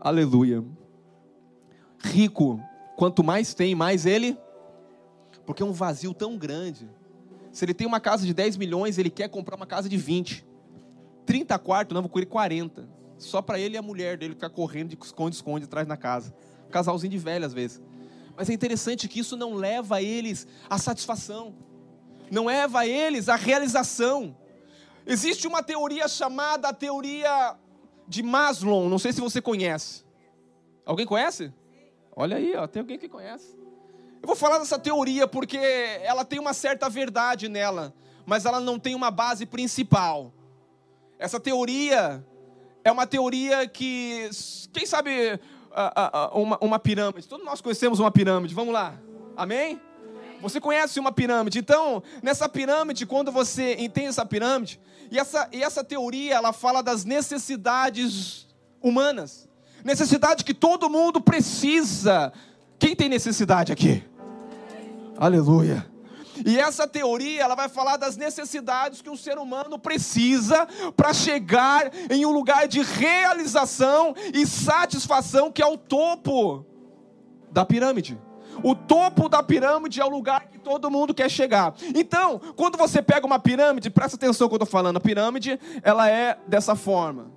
Aleluia. 0.00 0.64
Rico, 2.02 2.60
quanto 2.96 3.22
mais 3.24 3.54
tem, 3.54 3.74
mais 3.74 4.06
ele. 4.06 4.38
Porque 5.44 5.62
é 5.62 5.66
um 5.66 5.72
vazio 5.72 6.14
tão 6.14 6.36
grande. 6.36 6.88
Se 7.52 7.64
ele 7.64 7.74
tem 7.74 7.86
uma 7.86 8.00
casa 8.00 8.26
de 8.26 8.32
10 8.32 8.56
milhões, 8.56 8.98
ele 8.98 9.10
quer 9.10 9.28
comprar 9.28 9.56
uma 9.56 9.66
casa 9.66 9.88
de 9.88 9.96
20. 9.96 10.44
30 11.26 11.58
quartos, 11.58 11.94
não, 11.94 12.02
vou 12.02 12.10
querer 12.10 12.26
40. 12.26 12.88
Só 13.18 13.40
para 13.40 13.58
ele 13.58 13.74
e 13.74 13.78
a 13.78 13.82
mulher 13.82 14.18
dele 14.18 14.34
ficar 14.34 14.50
correndo 14.50 14.88
de 14.90 14.98
esconde-esconde 15.02 15.64
atrás 15.64 15.86
na 15.86 15.96
casa. 15.96 16.34
casalzinho 16.70 17.10
de 17.10 17.18
velho 17.18 17.44
às 17.44 17.52
vezes. 17.52 17.80
Mas 18.36 18.50
é 18.50 18.52
interessante 18.52 19.08
que 19.08 19.20
isso 19.20 19.36
não 19.36 19.54
leva 19.54 20.02
eles 20.02 20.46
à 20.68 20.78
satisfação. 20.78 21.54
Não 22.30 22.46
leva 22.46 22.86
eles 22.86 23.28
à 23.28 23.36
realização. 23.36 24.36
Existe 25.06 25.46
uma 25.46 25.62
teoria 25.62 26.08
chamada 26.08 26.72
teoria 26.72 27.56
de 28.06 28.22
Maslow, 28.22 28.88
não 28.88 28.98
sei 28.98 29.12
se 29.12 29.20
você 29.20 29.40
conhece. 29.40 30.04
Alguém 30.84 31.06
conhece? 31.06 31.52
Olha 32.14 32.36
aí, 32.36 32.54
ó, 32.56 32.66
tem 32.66 32.80
alguém 32.80 32.98
que 32.98 33.08
conhece. 33.08 33.56
Eu 34.22 34.26
vou 34.26 34.36
falar 34.36 34.58
dessa 34.58 34.78
teoria 34.78 35.26
porque 35.26 35.58
ela 36.02 36.24
tem 36.24 36.38
uma 36.38 36.54
certa 36.54 36.88
verdade 36.88 37.48
nela, 37.48 37.94
mas 38.24 38.44
ela 38.44 38.60
não 38.60 38.78
tem 38.78 38.94
uma 38.94 39.10
base 39.10 39.44
principal. 39.46 40.32
Essa 41.18 41.40
teoria 41.40 42.24
é 42.82 42.92
uma 42.92 43.06
teoria 43.06 43.66
que, 43.66 44.28
quem 44.72 44.86
sabe, 44.86 45.38
uma, 46.32 46.58
uma 46.60 46.78
pirâmide. 46.78 47.28
Todos 47.28 47.44
nós 47.44 47.60
conhecemos 47.60 47.98
uma 47.98 48.10
pirâmide. 48.10 48.54
Vamos 48.54 48.72
lá. 48.72 48.98
Amém? 49.36 49.80
Você 50.44 50.60
conhece 50.60 51.00
uma 51.00 51.10
pirâmide. 51.10 51.58
Então, 51.58 52.02
nessa 52.22 52.46
pirâmide, 52.48 53.06
quando 53.06 53.32
você 53.32 53.76
entende 53.78 54.08
essa 54.08 54.26
pirâmide, 54.26 54.78
e 55.10 55.18
essa, 55.18 55.48
e 55.50 55.62
essa 55.62 55.82
teoria, 55.82 56.34
ela 56.34 56.52
fala 56.52 56.82
das 56.82 57.04
necessidades 57.04 58.46
humanas. 58.82 59.48
Necessidade 59.82 60.44
que 60.44 60.52
todo 60.52 60.90
mundo 60.90 61.18
precisa. 61.18 62.30
Quem 62.78 62.94
tem 62.94 63.08
necessidade 63.08 63.72
aqui? 63.72 64.04
Aleluia. 65.16 65.90
E 66.44 66.58
essa 66.58 66.86
teoria, 66.86 67.42
ela 67.42 67.54
vai 67.54 67.68
falar 67.68 67.96
das 67.96 68.16
necessidades 68.16 69.00
que 69.00 69.08
o 69.08 69.16
ser 69.16 69.38
humano 69.38 69.78
precisa 69.78 70.66
para 70.94 71.14
chegar 71.14 71.90
em 72.10 72.26
um 72.26 72.32
lugar 72.32 72.68
de 72.68 72.82
realização 72.82 74.14
e 74.34 74.46
satisfação 74.46 75.50
que 75.50 75.62
é 75.62 75.66
o 75.66 75.78
topo 75.78 76.66
da 77.50 77.64
pirâmide. 77.64 78.18
O 78.62 78.74
topo 78.74 79.28
da 79.28 79.42
pirâmide 79.42 80.00
é 80.00 80.04
o 80.04 80.08
lugar 80.08 80.46
que 80.48 80.58
todo 80.58 80.90
mundo 80.90 81.14
quer 81.14 81.30
chegar. 81.30 81.74
Então, 81.94 82.40
quando 82.56 82.76
você 82.76 83.02
pega 83.02 83.26
uma 83.26 83.38
pirâmide, 83.38 83.90
presta 83.90 84.16
atenção 84.16 84.48
que 84.48 84.54
eu 84.54 84.56
estou 84.56 84.70
falando, 84.70 84.96
a 84.96 85.00
pirâmide, 85.00 85.58
ela 85.82 86.08
é 86.08 86.38
dessa 86.46 86.74
forma. 86.74 87.30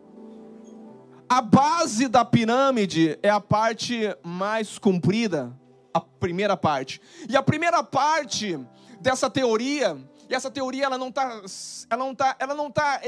A 1.29 1.41
base 1.41 2.07
da 2.07 2.24
pirâmide 2.24 3.19
é 3.21 3.29
a 3.29 3.41
parte 3.41 4.15
mais 4.24 4.79
comprida, 4.79 5.51
a 5.93 6.00
primeira 6.00 6.55
parte. 6.55 7.01
E 7.29 7.36
a 7.36 7.43
primeira 7.43 7.83
parte 7.83 8.57
dessa 9.01 9.29
teoria, 9.29 9.97
e 10.29 10.33
essa 10.33 10.50
teoria 10.50 10.86
ela 10.86 10.97
não 10.97 11.09
está 11.09 11.41
ela 11.89 12.03
não 12.03 12.15
tá, 12.15 12.36
ela 12.39 12.53
não 12.53 12.71
tá, 12.71 13.01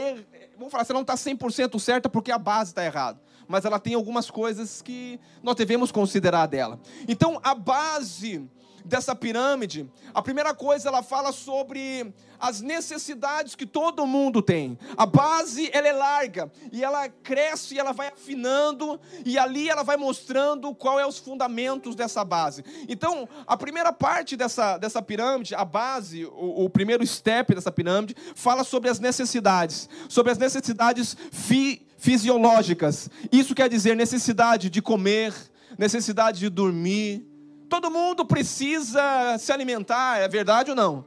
vamos 0.58 0.72
falar, 0.72 0.86
ela 0.90 0.94
não 0.96 1.02
está 1.02 1.16
100% 1.16 1.80
certa 1.80 2.10
porque 2.10 2.32
a 2.32 2.38
base 2.38 2.72
está 2.72 2.84
errada 2.84 3.20
mas 3.50 3.66
ela 3.66 3.80
tem 3.80 3.96
algumas 3.96 4.30
coisas 4.30 4.80
que 4.80 5.20
nós 5.42 5.56
devemos 5.56 5.92
considerar 5.92 6.46
dela. 6.46 6.80
Então, 7.08 7.40
a 7.44 7.56
base 7.56 8.48
dessa 8.86 9.16
pirâmide, 9.16 9.90
a 10.14 10.22
primeira 10.22 10.54
coisa 10.54 10.88
ela 10.88 11.04
fala 11.04 11.32
sobre 11.32 12.14
as 12.40 12.62
necessidades 12.62 13.56
que 13.56 13.66
todo 13.66 14.06
mundo 14.06 14.42
tem. 14.42 14.78
A 14.96 15.06
base 15.06 15.70
ela 15.74 15.88
é 15.88 15.92
larga 15.92 16.52
e 16.72 16.84
ela 16.84 17.10
cresce 17.10 17.76
e 17.76 17.80
ela 17.80 17.92
vai 17.92 18.08
afinando 18.08 19.00
e 19.26 19.38
ali 19.38 19.68
ela 19.68 19.84
vai 19.84 19.98
mostrando 19.98 20.74
qual 20.74 21.00
é 21.00 21.06
os 21.06 21.18
fundamentos 21.18 21.96
dessa 21.96 22.24
base. 22.24 22.64
Então, 22.88 23.28
a 23.46 23.58
primeira 23.58 23.92
parte 23.92 24.38
dessa, 24.38 24.78
dessa 24.78 25.02
pirâmide, 25.02 25.54
a 25.56 25.66
base, 25.66 26.26
o, 26.26 26.66
o 26.66 26.70
primeiro 26.70 27.06
step 27.06 27.54
dessa 27.54 27.72
pirâmide, 27.72 28.16
fala 28.36 28.64
sobre 28.64 28.90
as 28.90 29.00
necessidades, 29.00 29.90
sobre 30.08 30.32
as 30.32 30.38
necessidades 30.38 31.18
fi, 31.32 31.86
fisiológicas. 32.00 33.10
Isso 33.32 33.54
quer 33.54 33.70
dizer 33.70 33.96
necessidade 33.96 34.70
de 34.70 34.82
comer, 34.82 35.34
necessidade 35.78 36.40
de 36.40 36.50
dormir. 36.50 37.24
Todo 37.70 37.92
mundo 37.92 38.26
precisa 38.26 39.38
se 39.38 39.52
alimentar, 39.52 40.18
é 40.18 40.28
verdade 40.28 40.72
ou 40.72 40.76
não? 40.76 41.06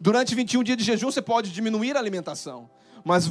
Durante 0.00 0.34
21 0.34 0.62
dias 0.62 0.78
de 0.78 0.84
jejum 0.84 1.10
você 1.10 1.22
pode 1.22 1.50
diminuir 1.50 1.96
a 1.96 1.98
alimentação 1.98 2.70
mas 3.04 3.26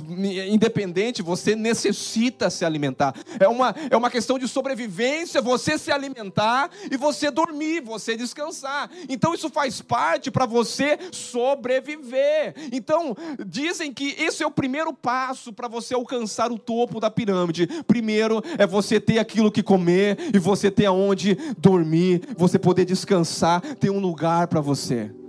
independente, 0.50 1.22
você 1.22 1.56
necessita 1.56 2.50
se 2.50 2.64
alimentar. 2.64 3.16
É 3.40 3.48
uma, 3.48 3.76
é 3.90 3.98
uma 3.98 4.10
questão 4.10 4.38
de 4.38 4.48
sobrevivência, 4.48 5.42
você 5.42 5.78
se 5.78 5.92
alimentar 5.92 6.70
e 6.92 6.96
você 6.96 7.32
dormir, 7.32 7.82
você 7.82 8.16
descansar. 8.16 8.90
Então 9.10 9.34
isso 9.34 9.50
faz 9.50 9.82
parte 9.82 10.30
para 10.30 10.46
você 10.46 11.00
sobreviver. 11.12 12.54
Então, 12.72 13.16
dizem 13.46 13.92
que 13.92 14.16
esse 14.20 14.44
é 14.44 14.48
o 14.48 14.52
primeiro 14.52 14.94
passo 14.94 15.52
para 15.52 15.68
você 15.68 15.96
alcançar 15.96 16.52
o 16.52 16.60
topo 16.60 17.00
da 17.00 17.10
pirâmide. 17.10 17.68
Primeiro 17.88 18.44
é 18.58 18.68
você 18.68 19.00
ter 19.00 19.18
aquilo 19.18 19.52
que 19.52 19.64
comer 19.64 20.18
e 20.34 20.38
você 20.38 20.70
ter 20.70 20.86
aonde 20.86 21.36
dormir, 21.58 22.22
você 22.38 22.60
poder 22.60 22.86
descansar, 22.86 23.62
ter 23.76 23.90
um 23.90 24.00
lugar 24.00 24.48
para 24.48 24.62
você. 24.62 25.23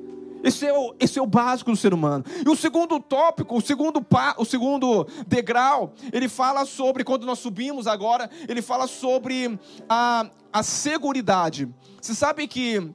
Esse 0.44 0.66
é, 0.66 0.78
o, 0.78 0.94
esse 1.00 1.18
é 1.18 1.22
o 1.22 1.26
básico 1.26 1.70
do 1.70 1.76
ser 1.76 1.94
humano. 1.94 2.22
E 2.44 2.48
o 2.48 2.54
segundo 2.54 3.00
tópico, 3.00 3.56
o 3.56 3.62
segundo, 3.62 4.02
pa, 4.02 4.34
o 4.36 4.44
segundo 4.44 5.06
degrau, 5.26 5.94
ele 6.12 6.28
fala 6.28 6.66
sobre, 6.66 7.02
quando 7.02 7.24
nós 7.24 7.38
subimos 7.38 7.86
agora, 7.86 8.28
ele 8.46 8.60
fala 8.60 8.86
sobre 8.86 9.58
a, 9.88 10.26
a. 10.52 10.62
Você 10.62 12.14
sabe 12.14 12.46
que 12.46 12.94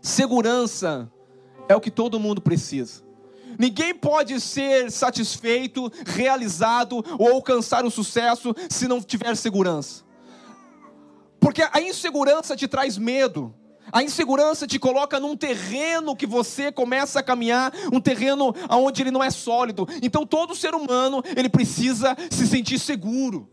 segurança 0.00 1.10
é 1.68 1.74
o 1.74 1.80
que 1.80 1.90
todo 1.90 2.20
mundo 2.20 2.40
precisa. 2.40 3.02
Ninguém 3.58 3.92
pode 3.92 4.40
ser 4.40 4.92
satisfeito, 4.92 5.90
realizado 6.06 7.04
ou 7.18 7.32
alcançar 7.32 7.84
o 7.84 7.90
sucesso 7.90 8.54
se 8.68 8.86
não 8.86 9.00
tiver 9.02 9.36
segurança. 9.36 10.04
Porque 11.40 11.62
a 11.72 11.80
insegurança 11.80 12.54
te 12.54 12.68
traz 12.68 12.96
medo. 12.96 13.52
A 13.92 14.02
insegurança 14.02 14.66
te 14.66 14.78
coloca 14.78 15.18
num 15.18 15.36
terreno 15.36 16.16
que 16.16 16.26
você 16.26 16.70
começa 16.70 17.20
a 17.20 17.22
caminhar, 17.22 17.72
um 17.92 18.00
terreno 18.00 18.54
onde 18.68 19.02
ele 19.02 19.10
não 19.10 19.22
é 19.22 19.30
sólido. 19.30 19.88
Então 20.02 20.26
todo 20.26 20.54
ser 20.54 20.74
humano, 20.74 21.22
ele 21.36 21.48
precisa 21.48 22.16
se 22.30 22.46
sentir 22.46 22.78
seguro. 22.78 23.48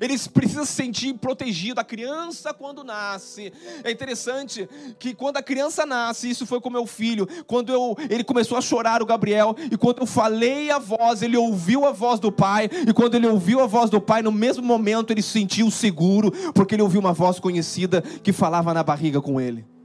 Ele 0.00 0.18
precisa 0.18 0.64
se 0.64 0.72
sentir 0.72 1.14
protegido. 1.14 1.80
A 1.80 1.84
criança, 1.84 2.52
quando 2.52 2.84
nasce, 2.84 3.52
é 3.84 3.90
interessante 3.90 4.68
que 4.98 5.14
quando 5.14 5.36
a 5.36 5.42
criança 5.42 5.86
nasce, 5.86 6.28
isso 6.28 6.46
foi 6.46 6.60
com 6.60 6.70
meu 6.70 6.86
filho, 6.86 7.26
quando 7.46 7.72
eu, 7.72 7.96
ele 8.10 8.24
começou 8.24 8.58
a 8.58 8.60
chorar, 8.60 9.02
o 9.02 9.06
Gabriel, 9.06 9.54
e 9.70 9.76
quando 9.76 10.00
eu 10.00 10.06
falei 10.06 10.70
a 10.70 10.78
voz, 10.78 11.22
ele 11.22 11.36
ouviu 11.36 11.86
a 11.86 11.92
voz 11.92 12.20
do 12.20 12.32
pai, 12.32 12.68
e 12.86 12.92
quando 12.92 13.14
ele 13.14 13.26
ouviu 13.26 13.60
a 13.60 13.66
voz 13.66 13.90
do 13.90 14.00
pai, 14.00 14.22
no 14.22 14.32
mesmo 14.32 14.64
momento 14.64 15.12
ele 15.12 15.22
se 15.22 15.30
sentiu 15.30 15.70
seguro, 15.70 16.30
porque 16.52 16.74
ele 16.74 16.82
ouviu 16.82 17.00
uma 17.00 17.12
voz 17.12 17.38
conhecida 17.38 18.02
que 18.02 18.32
falava 18.32 18.74
na 18.74 18.82
barriga 18.82 19.20
com 19.20 19.40
ele. 19.40 19.75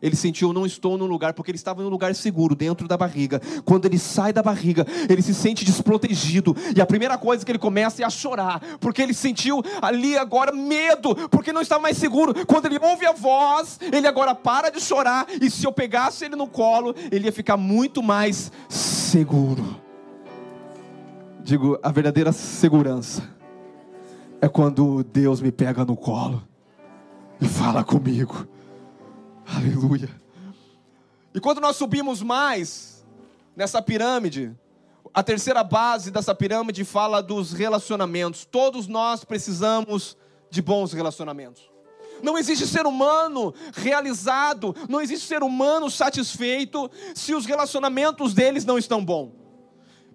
Ele 0.00 0.14
sentiu, 0.14 0.52
não 0.52 0.64
estou 0.64 0.96
num 0.96 1.06
lugar, 1.06 1.32
porque 1.32 1.50
ele 1.50 1.56
estava 1.56 1.82
em 1.82 1.86
um 1.86 1.88
lugar 1.88 2.14
seguro, 2.14 2.54
dentro 2.54 2.86
da 2.86 2.96
barriga. 2.96 3.40
Quando 3.64 3.86
ele 3.86 3.98
sai 3.98 4.32
da 4.32 4.42
barriga, 4.42 4.86
ele 5.08 5.22
se 5.22 5.34
sente 5.34 5.64
desprotegido. 5.64 6.56
E 6.74 6.80
a 6.80 6.86
primeira 6.86 7.18
coisa 7.18 7.44
que 7.44 7.50
ele 7.50 7.58
começa 7.58 8.02
é 8.02 8.04
a 8.04 8.10
chorar, 8.10 8.60
porque 8.80 9.02
ele 9.02 9.14
sentiu 9.14 9.62
ali 9.82 10.16
agora 10.16 10.52
medo, 10.52 11.14
porque 11.28 11.52
não 11.52 11.60
estava 11.60 11.82
mais 11.82 11.96
seguro. 11.96 12.34
Quando 12.46 12.66
ele 12.66 12.78
ouve 12.80 13.06
a 13.06 13.12
voz, 13.12 13.78
ele 13.92 14.06
agora 14.06 14.34
para 14.34 14.70
de 14.70 14.80
chorar. 14.80 15.26
E 15.40 15.50
se 15.50 15.66
eu 15.66 15.72
pegasse 15.72 16.24
ele 16.24 16.36
no 16.36 16.46
colo, 16.46 16.94
ele 17.10 17.26
ia 17.26 17.32
ficar 17.32 17.56
muito 17.56 18.02
mais 18.02 18.52
seguro. 18.68 19.80
Digo, 21.42 21.78
a 21.82 21.90
verdadeira 21.90 22.30
segurança 22.30 23.22
é 24.40 24.48
quando 24.48 25.02
Deus 25.02 25.40
me 25.40 25.50
pega 25.50 25.84
no 25.84 25.96
colo 25.96 26.42
e 27.40 27.48
fala 27.48 27.82
comigo 27.82 28.46
Aleluia. 29.56 30.08
E 31.34 31.40
quando 31.40 31.60
nós 31.60 31.76
subimos 31.76 32.22
mais 32.22 33.04
nessa 33.56 33.80
pirâmide, 33.80 34.54
a 35.12 35.22
terceira 35.22 35.64
base 35.64 36.10
dessa 36.10 36.34
pirâmide 36.34 36.84
fala 36.84 37.22
dos 37.22 37.52
relacionamentos. 37.52 38.44
Todos 38.44 38.86
nós 38.86 39.24
precisamos 39.24 40.16
de 40.50 40.60
bons 40.60 40.92
relacionamentos. 40.92 41.70
Não 42.22 42.36
existe 42.36 42.66
ser 42.66 42.86
humano 42.86 43.54
realizado, 43.74 44.74
não 44.88 45.00
existe 45.00 45.26
ser 45.26 45.42
humano 45.42 45.90
satisfeito 45.90 46.90
se 47.14 47.34
os 47.34 47.46
relacionamentos 47.46 48.34
deles 48.34 48.64
não 48.64 48.76
estão 48.76 49.04
bons. 49.04 49.37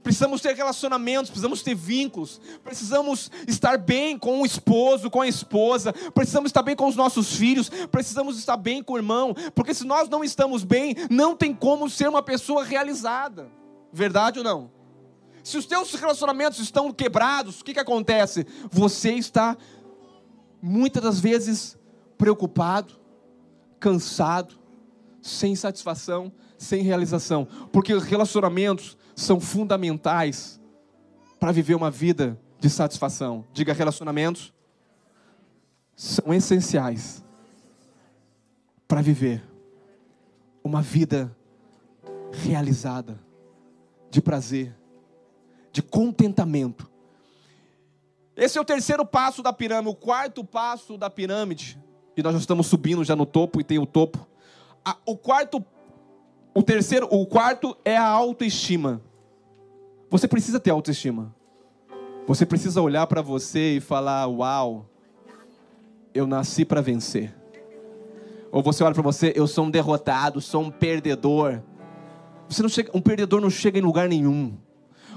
Precisamos 0.04 0.42
ter 0.42 0.54
relacionamentos, 0.54 1.32
precisamos 1.32 1.64
ter 1.64 1.74
vínculos, 1.74 2.42
precisamos 2.62 3.32
estar 3.48 3.78
bem 3.78 4.20
com 4.20 4.42
o 4.42 4.46
esposo, 4.46 5.10
com 5.10 5.22
a 5.22 5.28
esposa, 5.28 5.94
precisamos 6.14 6.50
estar 6.50 6.62
bem 6.62 6.76
com 6.76 6.88
os 6.88 6.96
nossos 6.98 7.34
filhos, 7.34 7.70
precisamos 7.90 8.38
estar 8.38 8.58
bem 8.58 8.84
com 8.84 8.94
o 8.94 8.98
irmão, 8.98 9.34
porque 9.56 9.74
se 9.74 9.86
nós 9.86 10.10
não 10.10 10.22
estamos 10.22 10.66
bem, 10.66 10.94
não 11.10 11.38
tem 11.38 11.56
como 11.56 11.90
ser 11.90 12.10
uma 12.10 12.22
pessoa 12.22 12.66
realizada. 12.66 13.50
Verdade 13.94 14.40
ou 14.40 14.44
não? 14.44 14.70
Se 15.42 15.58
os 15.58 15.66
teus 15.66 15.94
relacionamentos 15.94 16.60
estão 16.60 16.92
quebrados, 16.92 17.62
o 17.62 17.64
que, 17.64 17.74
que 17.74 17.80
acontece? 17.80 18.46
Você 18.72 19.14
está, 19.14 19.58
muitas 20.62 21.02
das 21.02 21.20
vezes, 21.20 21.78
preocupado, 22.18 22.94
cansado, 23.80 24.56
sem 25.22 25.56
satisfação, 25.56 26.32
sem 26.58 26.82
realização, 26.82 27.48
porque 27.72 27.98
relacionamentos 27.98 28.98
são 29.16 29.40
fundamentais 29.40 30.60
para 31.40 31.52
viver 31.52 31.76
uma 31.76 31.92
vida 31.92 32.40
de 32.60 32.70
satisfação. 32.70 33.46
Diga, 33.54 33.74
relacionamentos 33.74 34.54
são 35.96 36.34
essenciais 36.34 37.24
para 38.88 39.02
viver 39.02 39.44
uma 40.64 40.82
vida 40.82 41.36
realizada, 42.32 43.20
de 44.10 44.22
prazer, 44.22 44.76
de 45.72 45.82
contentamento. 45.82 46.90
Esse 48.36 48.58
é 48.58 48.62
o 48.62 48.66
terceiro 48.66 49.06
passo 49.06 49.44
da 49.44 49.52
pirâmide. 49.52 49.90
O 49.90 49.96
quarto 49.96 50.44
passo 50.44 50.98
da 50.98 51.10
pirâmide, 51.10 51.80
e 52.16 52.24
nós 52.24 52.34
já 52.34 52.40
estamos 52.40 52.68
subindo 52.68 53.04
já 53.04 53.16
no 53.16 53.26
topo 53.26 53.60
e 53.60 53.64
tem 53.64 53.78
o 53.78 53.86
topo. 53.86 54.26
O 55.06 55.18
quarto 55.18 55.64
o 56.54 56.62
terceiro, 56.62 57.08
o 57.10 57.26
quarto 57.26 57.76
é 57.84 57.98
a 57.98 58.08
autoestima. 58.08 59.02
Você 60.10 60.28
precisa 60.28 60.60
ter 60.60 60.70
autoestima. 60.70 61.34
Você 62.28 62.46
precisa 62.46 62.82
olhar 62.82 63.08
para 63.08 63.22
você 63.22 63.78
e 63.78 63.82
falar: 63.82 64.28
"Uau, 64.28 64.86
eu 66.14 66.28
nasci 66.28 66.64
para 66.64 66.82
vencer". 66.82 67.34
Ou 68.52 68.62
você 68.62 68.84
olha 68.84 68.94
para 68.94 69.04
você: 69.04 69.34
"Eu 69.36 69.48
sou 69.48 69.66
um 69.66 69.72
derrotado, 69.72 70.40
sou 70.40 70.62
um 70.62 70.72
perdedor". 70.72 71.62
Você 72.48 72.62
não 72.62 72.70
chega, 72.70 72.92
um 72.94 73.02
perdedor 73.02 73.42
não 73.42 73.50
chega 73.50 73.80
em 73.80 73.82
lugar 73.82 74.08
nenhum. 74.08 74.56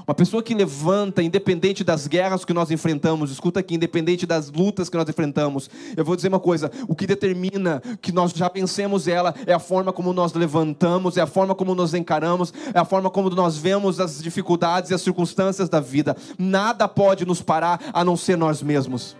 Uma 0.06 0.14
pessoa 0.14 0.40
que 0.40 0.54
levanta, 0.54 1.20
independente 1.20 1.82
das 1.82 2.06
guerras 2.06 2.44
que 2.44 2.52
nós 2.52 2.70
enfrentamos, 2.70 3.32
escuta 3.32 3.58
aqui, 3.58 3.74
independente 3.74 4.24
das 4.24 4.52
lutas 4.52 4.88
que 4.88 4.96
nós 4.96 5.08
enfrentamos, 5.08 5.68
eu 5.96 6.04
vou 6.04 6.14
dizer 6.14 6.28
uma 6.28 6.38
coisa: 6.38 6.70
o 6.86 6.94
que 6.94 7.08
determina 7.08 7.82
que 8.00 8.12
nós 8.12 8.30
já 8.30 8.48
vencemos 8.48 9.08
ela 9.08 9.34
é 9.44 9.52
a 9.52 9.58
forma 9.58 9.92
como 9.92 10.12
nós 10.12 10.32
levantamos, 10.32 11.16
é 11.16 11.22
a 11.22 11.26
forma 11.26 11.56
como 11.56 11.74
nos 11.74 11.92
encaramos, 11.92 12.54
é 12.72 12.78
a 12.78 12.84
forma 12.84 13.10
como 13.10 13.28
nós 13.30 13.56
vemos 13.56 13.98
as 13.98 14.22
dificuldades 14.22 14.92
e 14.92 14.94
as 14.94 15.02
circunstâncias 15.02 15.68
da 15.68 15.80
vida. 15.80 16.16
Nada 16.38 16.86
pode 16.86 17.26
nos 17.26 17.42
parar 17.42 17.90
a 17.92 18.04
não 18.04 18.16
ser 18.16 18.36
nós 18.36 18.62
mesmos. 18.62 19.16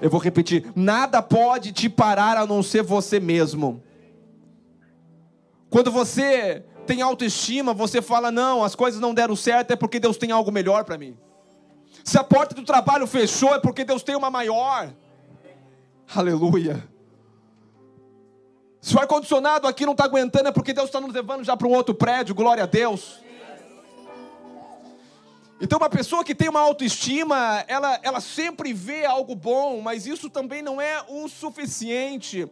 Eu 0.00 0.08
vou 0.08 0.20
repetir: 0.20 0.70
nada 0.76 1.20
pode 1.20 1.72
te 1.72 1.88
parar 1.88 2.36
a 2.36 2.46
não 2.46 2.62
ser 2.62 2.84
você 2.84 3.18
mesmo. 3.18 3.82
Quando 5.68 5.90
você 5.90 6.64
tem 6.86 7.02
autoestima, 7.02 7.72
você 7.72 8.02
fala: 8.02 8.30
não, 8.30 8.64
as 8.64 8.74
coisas 8.74 9.00
não 9.00 9.14
deram 9.14 9.36
certo, 9.36 9.72
é 9.72 9.76
porque 9.76 10.00
Deus 10.00 10.16
tem 10.16 10.30
algo 10.30 10.50
melhor 10.50 10.84
para 10.84 10.98
mim. 10.98 11.16
Se 12.04 12.18
a 12.18 12.24
porta 12.24 12.54
do 12.54 12.62
trabalho 12.62 13.06
fechou, 13.06 13.54
é 13.54 13.58
porque 13.58 13.84
Deus 13.84 14.02
tem 14.02 14.16
uma 14.16 14.30
maior. 14.30 14.92
Aleluia. 16.14 16.88
Se 18.80 18.96
o 18.96 18.98
ar-condicionado 18.98 19.66
aqui 19.66 19.84
não 19.84 19.92
está 19.92 20.04
aguentando, 20.04 20.48
é 20.48 20.52
porque 20.52 20.72
Deus 20.72 20.86
está 20.86 21.00
nos 21.00 21.12
levando 21.12 21.44
já 21.44 21.56
para 21.56 21.68
um 21.68 21.72
outro 21.72 21.94
prédio, 21.94 22.34
glória 22.34 22.62
a 22.62 22.66
Deus. 22.66 23.20
Então, 25.60 25.78
uma 25.78 25.90
pessoa 25.90 26.24
que 26.24 26.34
tem 26.34 26.48
uma 26.48 26.60
autoestima, 26.60 27.62
ela, 27.68 28.00
ela 28.02 28.20
sempre 28.20 28.72
vê 28.72 29.04
algo 29.04 29.34
bom, 29.34 29.82
mas 29.82 30.06
isso 30.06 30.30
também 30.30 30.62
não 30.62 30.80
é 30.80 31.04
o 31.06 31.28
suficiente. 31.28 32.50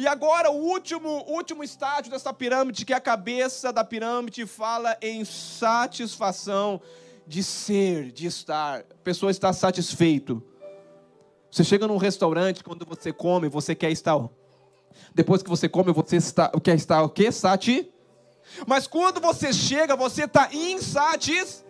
E 0.00 0.08
agora 0.08 0.50
o 0.50 0.54
último, 0.54 1.26
último 1.28 1.62
estágio 1.62 2.10
dessa 2.10 2.32
pirâmide, 2.32 2.86
que 2.86 2.92
é 2.94 2.96
a 2.96 3.00
cabeça 3.00 3.70
da 3.70 3.84
pirâmide, 3.84 4.46
fala 4.46 4.96
em 5.02 5.26
satisfação 5.26 6.80
de 7.26 7.42
ser, 7.44 8.10
de 8.10 8.26
estar. 8.26 8.80
A 8.80 9.04
pessoa 9.04 9.30
está 9.30 9.52
satisfeito. 9.52 10.42
Você 11.50 11.62
chega 11.62 11.86
num 11.86 11.98
restaurante, 11.98 12.64
quando 12.64 12.86
você 12.86 13.12
come, 13.12 13.46
você 13.50 13.74
quer 13.74 13.90
estar. 13.90 14.26
Depois 15.14 15.42
que 15.42 15.50
você 15.50 15.68
come, 15.68 15.92
você 15.92 16.16
está, 16.16 16.50
quer 16.64 16.76
estar 16.76 17.02
o 17.02 17.10
quê? 17.10 17.30
Sati. 17.30 17.92
Mas 18.66 18.86
quando 18.86 19.20
você 19.20 19.52
chega, 19.52 19.94
você 19.96 20.24
está 20.24 20.48
insatisfeito. 20.50 21.69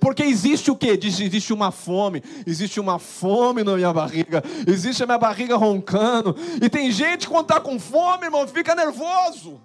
Porque 0.00 0.22
existe 0.22 0.70
o 0.70 0.76
quê? 0.76 0.98
Existe 1.02 1.52
uma 1.52 1.70
fome, 1.70 2.22
existe 2.46 2.80
uma 2.80 2.98
fome 2.98 3.62
na 3.62 3.76
minha 3.76 3.92
barriga, 3.92 4.42
existe 4.66 5.02
a 5.02 5.06
minha 5.06 5.18
barriga 5.18 5.56
roncando. 5.56 6.36
E 6.60 6.68
tem 6.68 6.90
gente 6.90 7.28
quando 7.28 7.44
está 7.44 7.60
com 7.60 7.78
fome, 7.78 8.24
irmão, 8.24 8.46
fica 8.46 8.74
nervoso. 8.74 9.60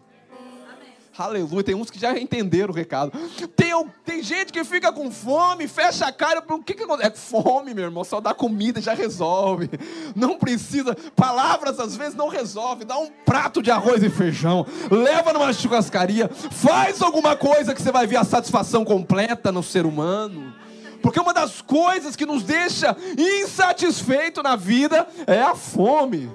Aleluia, 1.20 1.64
tem 1.64 1.76
uns 1.76 1.92
que 1.92 2.00
já 2.00 2.18
entenderam 2.18 2.72
o 2.74 2.76
recado. 2.76 3.12
Tem, 3.54 3.74
tem 4.06 4.24
gente 4.24 4.54
que 4.54 4.64
fica 4.64 4.90
com 4.94 5.12
fome, 5.12 5.68
fecha 5.68 6.06
a 6.06 6.14
cara. 6.14 6.42
O 6.48 6.64
que, 6.64 6.74
que 6.74 6.84
acontece? 6.84 7.10
É 7.10 7.12
fome, 7.14 7.74
meu 7.74 7.84
irmão. 7.84 8.06
Só 8.06 8.22
dá 8.22 8.34
comida 8.34 8.80
já 8.82 8.94
resolve. 8.94 9.70
Não 10.16 10.38
precisa. 10.38 10.96
Palavras 11.18 11.78
às 11.78 11.98
vezes 11.98 12.16
não 12.16 12.30
resolve. 12.30 12.86
Dá 12.86 12.98
um 12.98 13.10
prato 13.26 13.62
de 13.62 13.70
arroz 13.70 14.02
e 14.02 14.10
feijão. 14.10 14.66
Leva 14.90 15.34
numa 15.34 15.52
churrascaria. 15.52 16.30
Faz 16.30 17.02
alguma 17.02 17.36
coisa 17.36 17.76
que 17.76 17.82
você 17.82 17.92
vai 17.92 18.08
ver 18.08 18.16
a 18.16 18.24
satisfação 18.24 18.86
completa 18.86 19.52
no 19.52 19.62
ser 19.62 19.86
humano. 19.86 20.54
Porque 21.02 21.20
uma 21.20 21.34
das 21.34 21.62
coisas 21.62 22.16
que 22.16 22.26
nos 22.26 22.44
deixa 22.44 22.96
insatisfeito 23.18 24.42
na 24.42 24.56
vida 24.56 25.06
é 25.28 25.42
a 25.42 25.54
fome. 25.54 26.32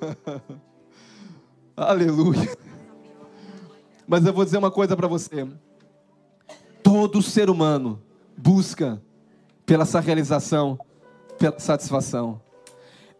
Aleluia. 1.76 2.61
Mas 4.12 4.26
eu 4.26 4.32
vou 4.34 4.44
dizer 4.44 4.58
uma 4.58 4.70
coisa 4.70 4.94
para 4.94 5.08
você. 5.08 5.48
Todo 6.82 7.22
ser 7.22 7.48
humano 7.48 7.98
busca 8.36 9.00
pela 9.64 9.84
essa 9.84 10.00
realização, 10.00 10.78
pela 11.38 11.58
satisfação. 11.58 12.38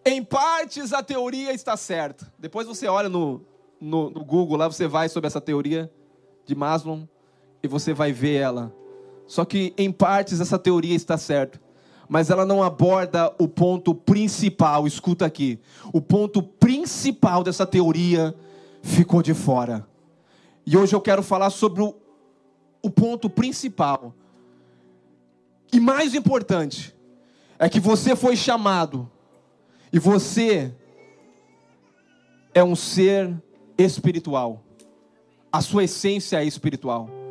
Em 0.04 0.22
partes 0.22 0.92
a 0.92 1.02
teoria 1.02 1.50
está 1.54 1.78
certa. 1.78 2.30
Depois 2.38 2.66
você 2.66 2.88
olha 2.88 3.08
no, 3.08 3.40
no, 3.80 4.10
no, 4.10 4.22
Google, 4.22 4.58
lá 4.58 4.68
você 4.68 4.86
vai 4.86 5.08
sobre 5.08 5.28
essa 5.28 5.40
teoria 5.40 5.90
de 6.44 6.54
Maslow 6.54 7.08
e 7.62 7.66
você 7.66 7.94
vai 7.94 8.12
ver 8.12 8.34
ela. 8.34 8.70
Só 9.26 9.46
que 9.46 9.72
em 9.78 9.90
partes 9.90 10.42
essa 10.42 10.58
teoria 10.58 10.94
está 10.94 11.16
certa. 11.16 11.58
Mas 12.06 12.28
ela 12.28 12.44
não 12.44 12.62
aborda 12.62 13.34
o 13.38 13.48
ponto 13.48 13.94
principal. 13.94 14.86
Escuta 14.86 15.24
aqui. 15.24 15.58
O 15.90 16.02
ponto 16.02 16.42
principal 16.42 17.42
dessa 17.42 17.64
teoria 17.64 18.34
ficou 18.82 19.22
de 19.22 19.32
fora. 19.32 19.90
E 20.66 20.76
hoje 20.76 20.94
eu 20.94 21.00
quero 21.00 21.22
falar 21.22 21.50
sobre 21.50 21.82
o, 21.82 21.94
o 22.82 22.90
ponto 22.90 23.28
principal 23.28 24.14
e 25.72 25.80
mais 25.80 26.14
importante: 26.14 26.94
é 27.58 27.68
que 27.68 27.80
você 27.80 28.14
foi 28.14 28.36
chamado 28.36 29.10
e 29.92 29.98
você 29.98 30.74
é 32.54 32.62
um 32.62 32.76
ser 32.76 33.34
espiritual. 33.78 34.62
A 35.50 35.60
sua 35.60 35.84
essência 35.84 36.42
é 36.42 36.44
espiritual. 36.44 37.21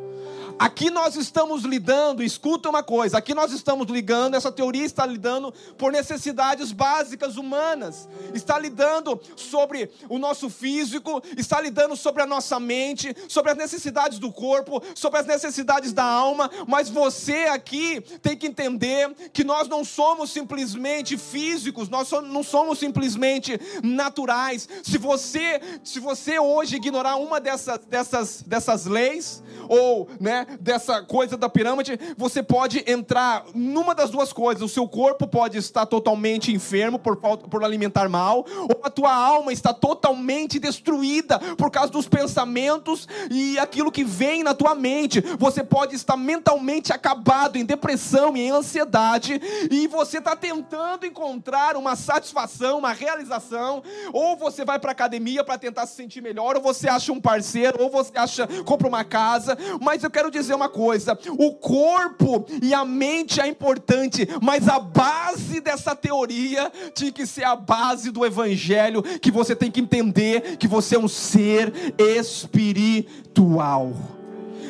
Aqui 0.62 0.90
nós 0.90 1.16
estamos 1.16 1.64
lidando, 1.64 2.22
escuta 2.22 2.70
uma 2.70 2.84
coisa, 2.84 3.18
aqui 3.18 3.34
nós 3.34 3.50
estamos 3.50 3.88
ligando, 3.88 4.36
essa 4.36 4.52
teoria 4.52 4.84
está 4.84 5.04
lidando 5.04 5.52
por 5.76 5.90
necessidades 5.90 6.70
básicas 6.70 7.36
humanas, 7.36 8.08
está 8.32 8.60
lidando 8.60 9.20
sobre 9.34 9.90
o 10.08 10.20
nosso 10.20 10.48
físico, 10.48 11.20
está 11.36 11.60
lidando 11.60 11.96
sobre 11.96 12.22
a 12.22 12.26
nossa 12.26 12.60
mente, 12.60 13.12
sobre 13.26 13.50
as 13.50 13.58
necessidades 13.58 14.20
do 14.20 14.30
corpo, 14.30 14.80
sobre 14.94 15.18
as 15.18 15.26
necessidades 15.26 15.92
da 15.92 16.04
alma, 16.04 16.48
mas 16.68 16.88
você 16.88 17.46
aqui 17.46 18.00
tem 18.22 18.36
que 18.36 18.46
entender 18.46 19.12
que 19.32 19.42
nós 19.42 19.66
não 19.66 19.84
somos 19.84 20.30
simplesmente 20.30 21.18
físicos, 21.18 21.88
nós 21.88 22.08
não 22.12 22.44
somos 22.44 22.78
simplesmente 22.78 23.58
naturais. 23.82 24.68
Se 24.84 24.96
você, 24.96 25.60
se 25.82 25.98
você 25.98 26.38
hoje 26.38 26.76
ignorar 26.76 27.16
uma 27.16 27.40
dessas, 27.40 27.80
dessas, 27.86 28.42
dessas 28.42 28.86
leis, 28.86 29.42
ou 29.68 30.08
né, 30.20 30.46
dessa 30.60 31.02
coisa 31.02 31.36
da 31.36 31.48
pirâmide, 31.48 31.98
você 32.16 32.42
pode 32.42 32.84
entrar 32.86 33.44
numa 33.54 33.94
das 33.94 34.10
duas 34.10 34.32
coisas. 34.32 34.62
O 34.62 34.68
seu 34.68 34.88
corpo 34.88 35.26
pode 35.26 35.58
estar 35.58 35.86
totalmente 35.86 36.52
enfermo 36.52 36.98
por, 36.98 37.16
por 37.16 37.64
alimentar 37.64 38.08
mal, 38.08 38.44
ou 38.62 38.80
a 38.82 38.90
tua 38.90 39.14
alma 39.14 39.52
está 39.52 39.72
totalmente 39.72 40.58
destruída 40.58 41.38
por 41.56 41.70
causa 41.70 41.92
dos 41.92 42.08
pensamentos 42.08 43.08
e 43.30 43.58
aquilo 43.58 43.92
que 43.92 44.04
vem 44.04 44.42
na 44.42 44.54
tua 44.54 44.74
mente. 44.74 45.20
Você 45.38 45.62
pode 45.62 45.94
estar 45.94 46.16
mentalmente 46.16 46.92
acabado 46.92 47.56
em 47.56 47.64
depressão 47.64 48.36
e 48.36 48.40
em 48.40 48.50
ansiedade, 48.50 49.40
e 49.70 49.86
você 49.86 50.18
está 50.18 50.34
tentando 50.34 51.06
encontrar 51.06 51.76
uma 51.76 51.96
satisfação, 51.96 52.78
uma 52.78 52.92
realização, 52.92 53.82
ou 54.12 54.36
você 54.36 54.64
vai 54.64 54.78
para 54.78 54.92
academia 54.92 55.44
para 55.44 55.58
tentar 55.58 55.86
se 55.86 55.94
sentir 55.94 56.20
melhor, 56.20 56.56
ou 56.56 56.62
você 56.62 56.88
acha 56.88 57.12
um 57.12 57.20
parceiro, 57.20 57.82
ou 57.82 57.90
você 57.90 58.12
acha 58.16 58.48
compra 58.64 58.88
uma 58.88 59.04
casa, 59.04 59.56
mas 59.80 60.02
eu 60.02 60.10
quero 60.10 60.30
dizer 60.32 60.54
uma 60.54 60.68
coisa: 60.68 61.18
o 61.38 61.52
corpo 61.52 62.44
e 62.60 62.74
a 62.74 62.84
mente 62.84 63.40
é 63.40 63.46
importante, 63.46 64.28
mas 64.42 64.68
a 64.68 64.80
base 64.80 65.60
dessa 65.60 65.94
teoria 65.94 66.72
tinha 66.94 67.12
que 67.12 67.26
ser 67.26 67.44
a 67.44 67.54
base 67.54 68.10
do 68.10 68.26
evangelho, 68.26 69.02
que 69.02 69.30
você 69.30 69.54
tem 69.54 69.70
que 69.70 69.80
entender 69.80 70.56
que 70.56 70.66
você 70.66 70.96
é 70.96 70.98
um 70.98 71.08
ser 71.08 71.72
espiritual. 72.18 73.92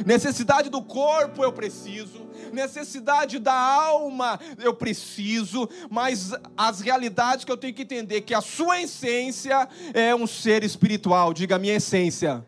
Necessidade 0.04 0.68
do 0.68 0.82
corpo 0.82 1.44
eu 1.44 1.52
preciso, 1.52 2.26
necessidade 2.52 3.38
da 3.38 3.54
alma 3.54 4.38
eu 4.58 4.74
preciso, 4.74 5.68
mas 5.88 6.32
as 6.56 6.80
realidades 6.80 7.44
que 7.44 7.52
eu 7.52 7.56
tenho 7.56 7.74
que 7.74 7.82
entender 7.82 8.22
que 8.22 8.34
a 8.34 8.40
sua 8.40 8.80
essência 8.80 9.68
é 9.94 10.14
um 10.14 10.26
ser 10.26 10.64
espiritual. 10.64 11.32
Diga 11.32 11.56
a 11.56 11.58
minha 11.58 11.74
essência. 11.74 12.44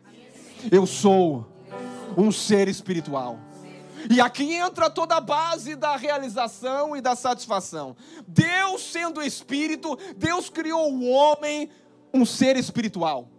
Eu 0.71 0.85
sou 0.85 1.54
um 2.17 2.31
ser 2.31 2.67
espiritual. 2.67 3.39
E 4.09 4.21
aqui 4.21 4.53
entra 4.53 4.89
toda 4.89 5.15
a 5.15 5.21
base 5.21 5.75
da 5.75 5.95
realização 5.95 6.95
e 6.95 7.01
da 7.01 7.15
satisfação. 7.15 7.95
Deus, 8.27 8.83
sendo 8.83 9.21
espírito, 9.21 9.97
Deus 10.15 10.49
criou 10.49 10.93
o 10.93 11.09
homem 11.09 11.69
um 12.13 12.25
ser 12.25 12.55
espiritual. 12.55 13.29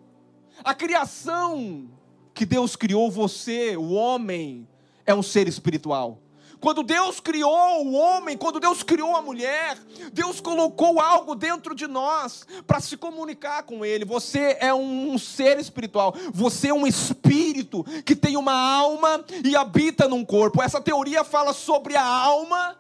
A 0.65 0.75
criação 0.75 1.89
que 2.35 2.45
Deus 2.45 2.77
criou 2.77 3.11
você, 3.11 3.77
o 3.77 3.93
homem, 3.93 4.69
é 5.07 5.15
um 5.15 5.23
ser 5.23 5.49
espiritual. 5.49 6.21
Quando 6.61 6.83
Deus 6.83 7.21
criou 7.21 7.85
o 7.87 7.93
homem, 7.93 8.37
quando 8.37 8.59
Deus 8.59 8.83
criou 8.83 9.17
a 9.17 9.23
mulher, 9.23 9.79
Deus 10.13 10.41
colocou 10.41 11.01
algo 11.01 11.35
dentro 11.35 11.75
de 11.75 11.87
nós 11.87 12.47
para 12.67 12.81
se 12.81 12.97
comunicar 12.97 13.63
com 13.65 13.85
Ele. 13.85 14.05
Você 14.05 14.57
é 14.61 14.75
um 14.75 15.17
ser 15.19 15.59
espiritual, 15.59 16.15
você 16.33 16.69
é 16.69 16.75
um 16.75 16.87
espírito 16.87 17.85
que 18.05 18.17
tem 18.17 18.37
uma 18.37 18.55
alma 18.55 19.25
e 19.45 19.55
habita 19.55 20.09
num 20.09 20.25
corpo. 20.25 20.63
Essa 20.63 20.81
teoria 20.81 21.25
fala 21.25 21.53
sobre 21.53 21.97
a 21.97 22.05
alma 22.05 22.77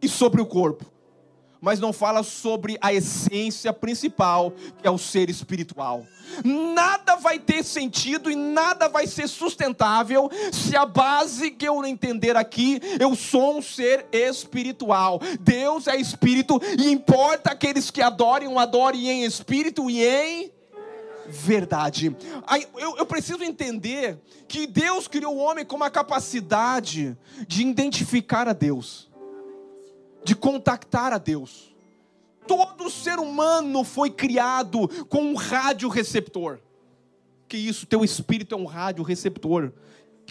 e 0.00 0.08
sobre 0.08 0.40
o 0.40 0.46
corpo. 0.46 0.99
Mas 1.60 1.78
não 1.78 1.92
fala 1.92 2.22
sobre 2.22 2.78
a 2.80 2.92
essência 2.92 3.72
principal, 3.72 4.52
que 4.80 4.86
é 4.86 4.90
o 4.90 4.98
ser 4.98 5.28
espiritual. 5.28 6.06
Nada 6.44 7.16
vai 7.16 7.38
ter 7.38 7.64
sentido 7.64 8.30
e 8.30 8.36
nada 8.36 8.88
vai 8.88 9.06
ser 9.06 9.28
sustentável 9.28 10.30
se 10.52 10.76
a 10.76 10.86
base 10.86 11.50
que 11.50 11.66
eu 11.66 11.84
entender 11.84 12.36
aqui, 12.36 12.80
eu 12.98 13.14
sou 13.14 13.58
um 13.58 13.62
ser 13.62 14.06
espiritual. 14.12 15.20
Deus 15.40 15.86
é 15.86 15.96
espírito 15.96 16.60
e 16.78 16.90
importa 16.90 17.50
aqueles 17.50 17.90
que 17.90 18.00
adorem, 18.00 18.48
o 18.48 18.58
adorem 18.58 19.08
em 19.08 19.24
espírito 19.24 19.90
e 19.90 20.04
em 20.04 20.52
verdade. 21.26 22.16
Eu, 22.76 22.96
eu 22.96 23.06
preciso 23.06 23.42
entender 23.42 24.18
que 24.48 24.66
Deus 24.66 25.06
criou 25.06 25.36
o 25.36 25.38
homem 25.38 25.64
com 25.64 25.76
uma 25.76 25.90
capacidade 25.90 27.16
de 27.46 27.62
identificar 27.62 28.48
a 28.48 28.52
Deus 28.52 29.09
de 30.24 30.34
contactar 30.34 31.12
a 31.12 31.18
Deus. 31.18 31.74
Todo 32.46 32.90
ser 32.90 33.18
humano 33.18 33.84
foi 33.84 34.10
criado 34.10 34.88
com 35.06 35.22
um 35.22 35.34
rádio 35.34 35.88
receptor. 35.88 36.60
Que 37.48 37.56
isso, 37.56 37.86
teu 37.86 38.04
espírito 38.04 38.54
é 38.54 38.58
um 38.58 38.64
rádio 38.64 39.04
receptor 39.04 39.72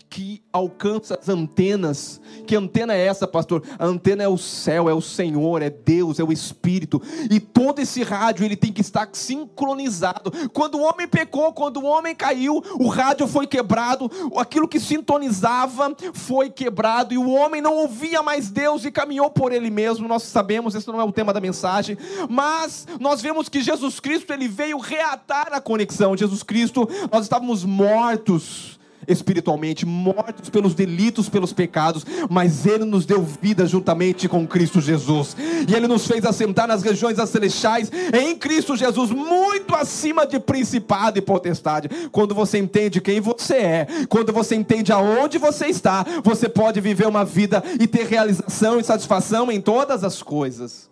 que 0.10 0.42
alcança 0.52 1.18
as 1.20 1.30
antenas. 1.30 2.22
Que 2.46 2.56
antena 2.56 2.94
é 2.94 3.06
essa, 3.06 3.28
pastor? 3.28 3.64
A 3.78 3.86
antena 3.86 4.24
é 4.24 4.28
o 4.28 4.38
céu, 4.38 4.90
é 4.90 4.94
o 4.94 5.02
Senhor, 5.02 5.62
é 5.62 5.70
Deus, 5.70 6.20
é 6.20 6.24
o 6.24 6.32
Espírito. 6.32 7.02
E 7.30 7.40
todo 7.40 7.80
esse 7.80 8.04
rádio 8.04 8.46
ele 8.46 8.56
tem 8.56 8.72
que 8.72 8.82
estar 8.82 9.10
sincronizado. 9.14 10.32
Quando 10.50 10.76
o 10.76 10.82
homem 10.82 11.08
pecou, 11.08 11.54
quando 11.54 11.78
o 11.78 11.86
homem 11.86 12.16
caiu, 12.16 12.62
o 12.80 12.88
rádio 12.88 13.28
foi 13.28 13.48
quebrado, 13.48 14.10
aquilo 14.38 14.68
que 14.68 14.80
sintonizava 14.80 15.96
foi 16.14 16.50
quebrado 16.50 17.14
e 17.14 17.18
o 17.18 17.30
homem 17.30 17.62
não 17.62 17.76
ouvia 17.76 18.24
mais 18.24 18.50
Deus 18.50 18.86
e 18.86 18.92
caminhou 18.92 19.30
por 19.30 19.52
ele 19.52 19.70
mesmo. 19.70 20.08
Nós 20.08 20.24
sabemos, 20.24 20.76
esse 20.76 20.88
não 20.88 21.00
é 21.00 21.04
o 21.04 21.12
tema 21.12 21.34
da 21.34 21.42
mensagem, 21.42 21.98
mas 22.30 22.88
nós 23.00 23.22
vemos 23.22 23.50
que 23.50 23.62
Jesus 23.62 24.00
Cristo 24.00 24.34
ele 24.34 24.48
veio 24.48 24.78
reatar 24.78 25.50
a 25.52 25.62
conexão. 25.62 26.18
Jesus 26.18 26.44
Cristo, 26.44 26.88
nós 27.12 27.24
estávamos 27.24 27.64
mortos 27.64 28.79
espiritualmente, 29.10 29.86
mortos 29.86 30.50
pelos 30.50 30.74
delitos, 30.74 31.28
pelos 31.28 31.52
pecados, 31.52 32.06
mas 32.30 32.66
Ele 32.66 32.86
nos 32.86 33.06
deu 33.06 33.22
vida 33.24 33.66
juntamente 33.66 34.30
com 34.30 34.48
Cristo 34.48 34.80
Jesus, 34.80 35.36
e 35.68 35.74
Ele 35.74 35.88
nos 35.88 36.08
fez 36.08 36.24
assentar 36.24 36.68
nas 36.68 36.84
regiões 36.84 37.18
celestiais 37.30 37.92
em 38.14 38.38
Cristo 38.38 38.78
Jesus, 38.78 39.12
muito 39.12 39.76
acima 39.76 40.26
de 40.26 40.40
principado 40.40 41.18
e 41.18 41.22
potestade. 41.22 41.90
Quando 42.12 42.36
você 42.36 42.60
entende 42.60 43.02
quem 43.02 43.20
você 43.20 43.56
é, 43.56 43.88
quando 44.08 44.32
você 44.32 44.56
entende 44.56 44.92
aonde 44.92 45.38
você 45.38 45.68
está, 45.68 46.06
você 46.24 46.48
pode 46.48 46.80
viver 46.80 47.08
uma 47.08 47.26
vida 47.26 47.64
e 47.80 47.88
ter 47.88 48.06
realização 48.06 48.80
e 48.80 48.84
satisfação 48.84 49.52
em 49.52 49.60
todas 49.60 50.04
as 50.04 50.22
coisas. 50.22 50.90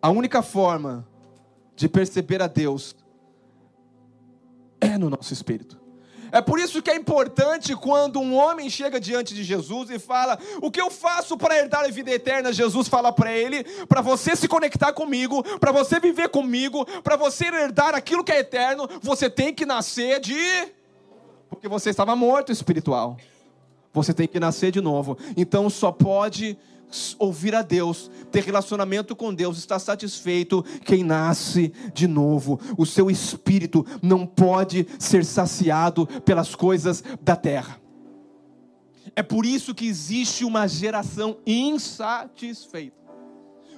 A 0.00 0.10
única 0.10 0.42
forma 0.42 1.06
de 1.76 1.88
perceber 1.88 2.42
a 2.42 2.46
Deus 2.46 2.94
é 4.80 4.98
no 4.98 5.08
nosso 5.08 5.32
espírito. 5.32 5.81
É 6.32 6.40
por 6.40 6.58
isso 6.58 6.80
que 6.80 6.90
é 6.90 6.96
importante 6.96 7.76
quando 7.76 8.18
um 8.18 8.34
homem 8.34 8.70
chega 8.70 8.98
diante 8.98 9.34
de 9.34 9.44
Jesus 9.44 9.90
e 9.90 9.98
fala: 9.98 10.38
O 10.62 10.70
que 10.70 10.80
eu 10.80 10.90
faço 10.90 11.36
para 11.36 11.58
herdar 11.58 11.84
a 11.84 11.88
vida 11.88 12.10
eterna? 12.10 12.50
Jesus 12.54 12.88
fala 12.88 13.12
para 13.12 13.30
ele: 13.30 13.62
Para 13.86 14.00
você 14.00 14.34
se 14.34 14.48
conectar 14.48 14.94
comigo, 14.94 15.44
para 15.58 15.70
você 15.70 16.00
viver 16.00 16.30
comigo, 16.30 16.86
para 17.02 17.16
você 17.16 17.48
herdar 17.48 17.94
aquilo 17.94 18.24
que 18.24 18.32
é 18.32 18.38
eterno, 18.38 18.88
você 19.02 19.28
tem 19.28 19.52
que 19.52 19.66
nascer 19.66 20.20
de. 20.20 20.34
Porque 21.50 21.68
você 21.68 21.90
estava 21.90 22.16
morto 22.16 22.50
espiritual. 22.50 23.18
Você 23.92 24.14
tem 24.14 24.26
que 24.26 24.40
nascer 24.40 24.72
de 24.72 24.80
novo. 24.80 25.18
Então 25.36 25.68
só 25.68 25.92
pode 25.92 26.56
ouvir 27.18 27.54
a 27.54 27.62
Deus, 27.62 28.10
ter 28.30 28.42
relacionamento 28.42 29.14
com 29.14 29.34
Deus, 29.34 29.58
estar 29.58 29.78
satisfeito 29.78 30.64
quem 30.84 31.02
nasce 31.04 31.72
de 31.92 32.06
novo. 32.06 32.60
O 32.76 32.86
seu 32.86 33.10
espírito 33.10 33.86
não 34.02 34.26
pode 34.26 34.86
ser 34.98 35.24
saciado 35.24 36.06
pelas 36.24 36.54
coisas 36.54 37.02
da 37.20 37.36
terra. 37.36 37.80
É 39.14 39.22
por 39.22 39.44
isso 39.44 39.74
que 39.74 39.86
existe 39.86 40.44
uma 40.44 40.66
geração 40.66 41.36
insatisfeita. 41.46 43.01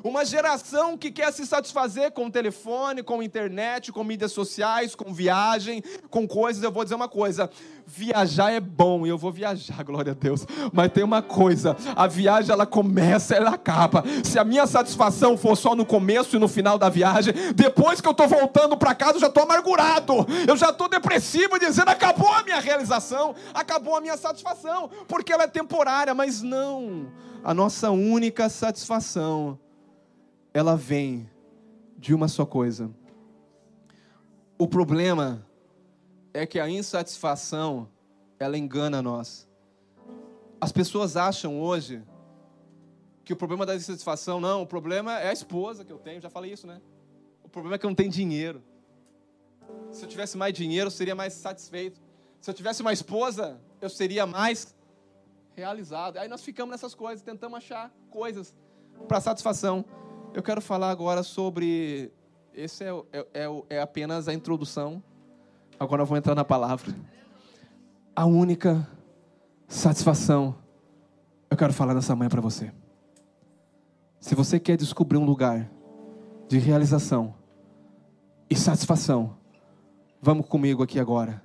Uma 0.05 0.23
geração 0.23 0.99
que 0.99 1.11
quer 1.11 1.33
se 1.33 1.47
satisfazer 1.47 2.12
com 2.12 2.27
o 2.27 2.31
telefone, 2.31 3.03
com 3.03 3.21
a 3.21 3.25
internet, 3.25 3.90
com 3.90 4.05
mídias 4.05 4.33
sociais, 4.33 4.95
com 4.95 5.14
viagem, 5.14 5.83
com 6.11 6.29
coisas. 6.29 6.62
Eu 6.62 6.71
vou 6.71 6.85
dizer 6.85 6.95
uma 6.95 7.09
coisa: 7.09 7.49
viajar 7.87 8.53
é 8.53 8.61
bom, 8.61 9.07
e 9.07 9.09
eu 9.09 9.17
vou 9.17 9.33
viajar, 9.33 9.81
glória 9.83 10.12
a 10.12 10.14
Deus. 10.14 10.47
Mas 10.75 10.93
tem 10.93 11.03
uma 11.03 11.23
coisa: 11.23 11.75
a 11.97 12.07
viagem 12.07 12.53
ela 12.53 12.67
começa, 12.67 13.35
ela 13.35 13.55
acaba. 13.55 14.05
Se 14.23 14.38
a 14.38 14.45
minha 14.45 14.67
satisfação 14.67 15.38
for 15.38 15.57
só 15.57 15.75
no 15.75 15.87
começo 15.87 16.37
e 16.37 16.38
no 16.38 16.49
final 16.49 16.77
da 16.77 16.90
viagem, 16.90 17.33
depois 17.55 17.99
que 18.03 18.07
eu 18.07 18.12
estou 18.12 18.29
voltando 18.29 18.77
para 18.77 18.95
casa, 18.95 19.14
eu 19.14 19.21
já 19.21 19.29
estou 19.29 19.45
amargurado, 19.45 20.27
eu 20.47 20.55
já 20.55 20.69
estou 20.69 20.87
depressivo, 20.87 21.59
dizendo: 21.59 21.88
acabou 21.88 22.31
a 22.31 22.43
minha 22.43 22.61
realização, 22.61 23.35
acabou 23.55 23.97
a 23.97 24.03
minha 24.03 24.19
satisfação, 24.19 24.90
porque 25.09 25.33
ela 25.33 25.45
é 25.45 25.49
temporária, 25.49 26.12
mas 26.12 26.43
não. 26.43 27.11
A 27.43 27.55
nossa 27.55 27.90
única 27.90 28.51
satisfação 28.51 29.59
ela 30.55 30.77
vem 30.77 31.29
de 31.99 32.14
uma 32.14 32.29
só 32.29 32.47
coisa. 32.47 32.88
O 34.57 34.69
problema 34.69 35.45
é 36.33 36.47
que 36.47 36.61
a 36.61 36.71
insatisfação, 36.71 37.88
ela 38.38 38.57
engana 38.57 39.03
nós. 39.03 39.49
As 40.61 40.71
pessoas 40.71 41.17
acham 41.17 41.61
hoje 41.61 42.03
que 43.25 43.33
o 43.33 43.37
problema 43.37 43.67
da 43.67 43.75
insatisfação, 43.75 44.40
não, 44.40 44.62
o 44.62 44.67
problema 44.67 45.19
é 45.19 45.29
a 45.29 45.33
esposa 45.33 45.85
que 45.85 45.93
eu 45.93 45.99
tenho, 45.99 46.21
já 46.21 46.31
falei 46.31 46.53
isso, 46.53 46.69
né? 46.69 46.81
O 47.43 47.49
problema 47.49 47.75
é 47.75 47.79
que 47.79 47.85
eu 47.85 47.90
não 47.90 47.95
tenho 47.95 48.11
dinheiro. 48.11 48.62
Se 49.90 50.05
eu 50.05 50.09
tivesse 50.09 50.37
mais 50.37 50.55
dinheiro, 50.55 50.87
eu 50.87 50.90
seria 50.90 51.17
mais 51.17 51.33
satisfeito. 51.33 52.01
Se 52.40 52.49
eu 52.49 52.55
tivesse 52.55 52.81
uma 52.81 52.93
esposa, 52.93 53.61
eu 53.81 53.90
seria 53.90 54.25
mais 54.25 54.73
realizado. 55.57 56.19
Aí 56.19 56.29
nós 56.29 56.43
ficamos 56.43 56.71
nessas 56.71 56.95
coisas, 56.95 57.25
tentamos 57.25 57.59
achar 57.59 57.93
coisas 58.09 58.55
para 59.09 59.21
satisfação. 59.21 59.85
Eu 60.35 60.42
quero 60.42 60.61
falar 60.61 60.90
agora 60.90 61.23
sobre. 61.23 62.11
Esse 62.53 62.83
é, 62.83 62.90
é, 63.12 63.27
é, 63.35 63.77
é 63.77 63.81
apenas 63.81 64.27
a 64.27 64.35
introdução. 64.35 65.01
Agora 65.79 66.03
eu 66.03 66.07
vou 66.07 66.18
entrar 66.18 66.35
na 66.35 66.44
palavra. 66.44 66.92
A 68.16 68.27
única 68.27 68.85
satisfação. 69.68 70.57
Eu 71.49 71.57
quero 71.57 71.73
falar 71.73 71.94
nessa 71.94 72.16
manhã 72.16 72.29
para 72.29 72.40
você. 72.40 72.73
Se 74.18 74.35
você 74.35 74.59
quer 74.59 74.77
descobrir 74.77 75.18
um 75.18 75.25
lugar 75.25 75.70
de 76.49 76.59
realização 76.59 77.33
e 78.51 78.57
satisfação, 78.57 79.37
vamos 80.20 80.49
comigo 80.49 80.83
aqui 80.83 80.99
agora. 80.99 81.40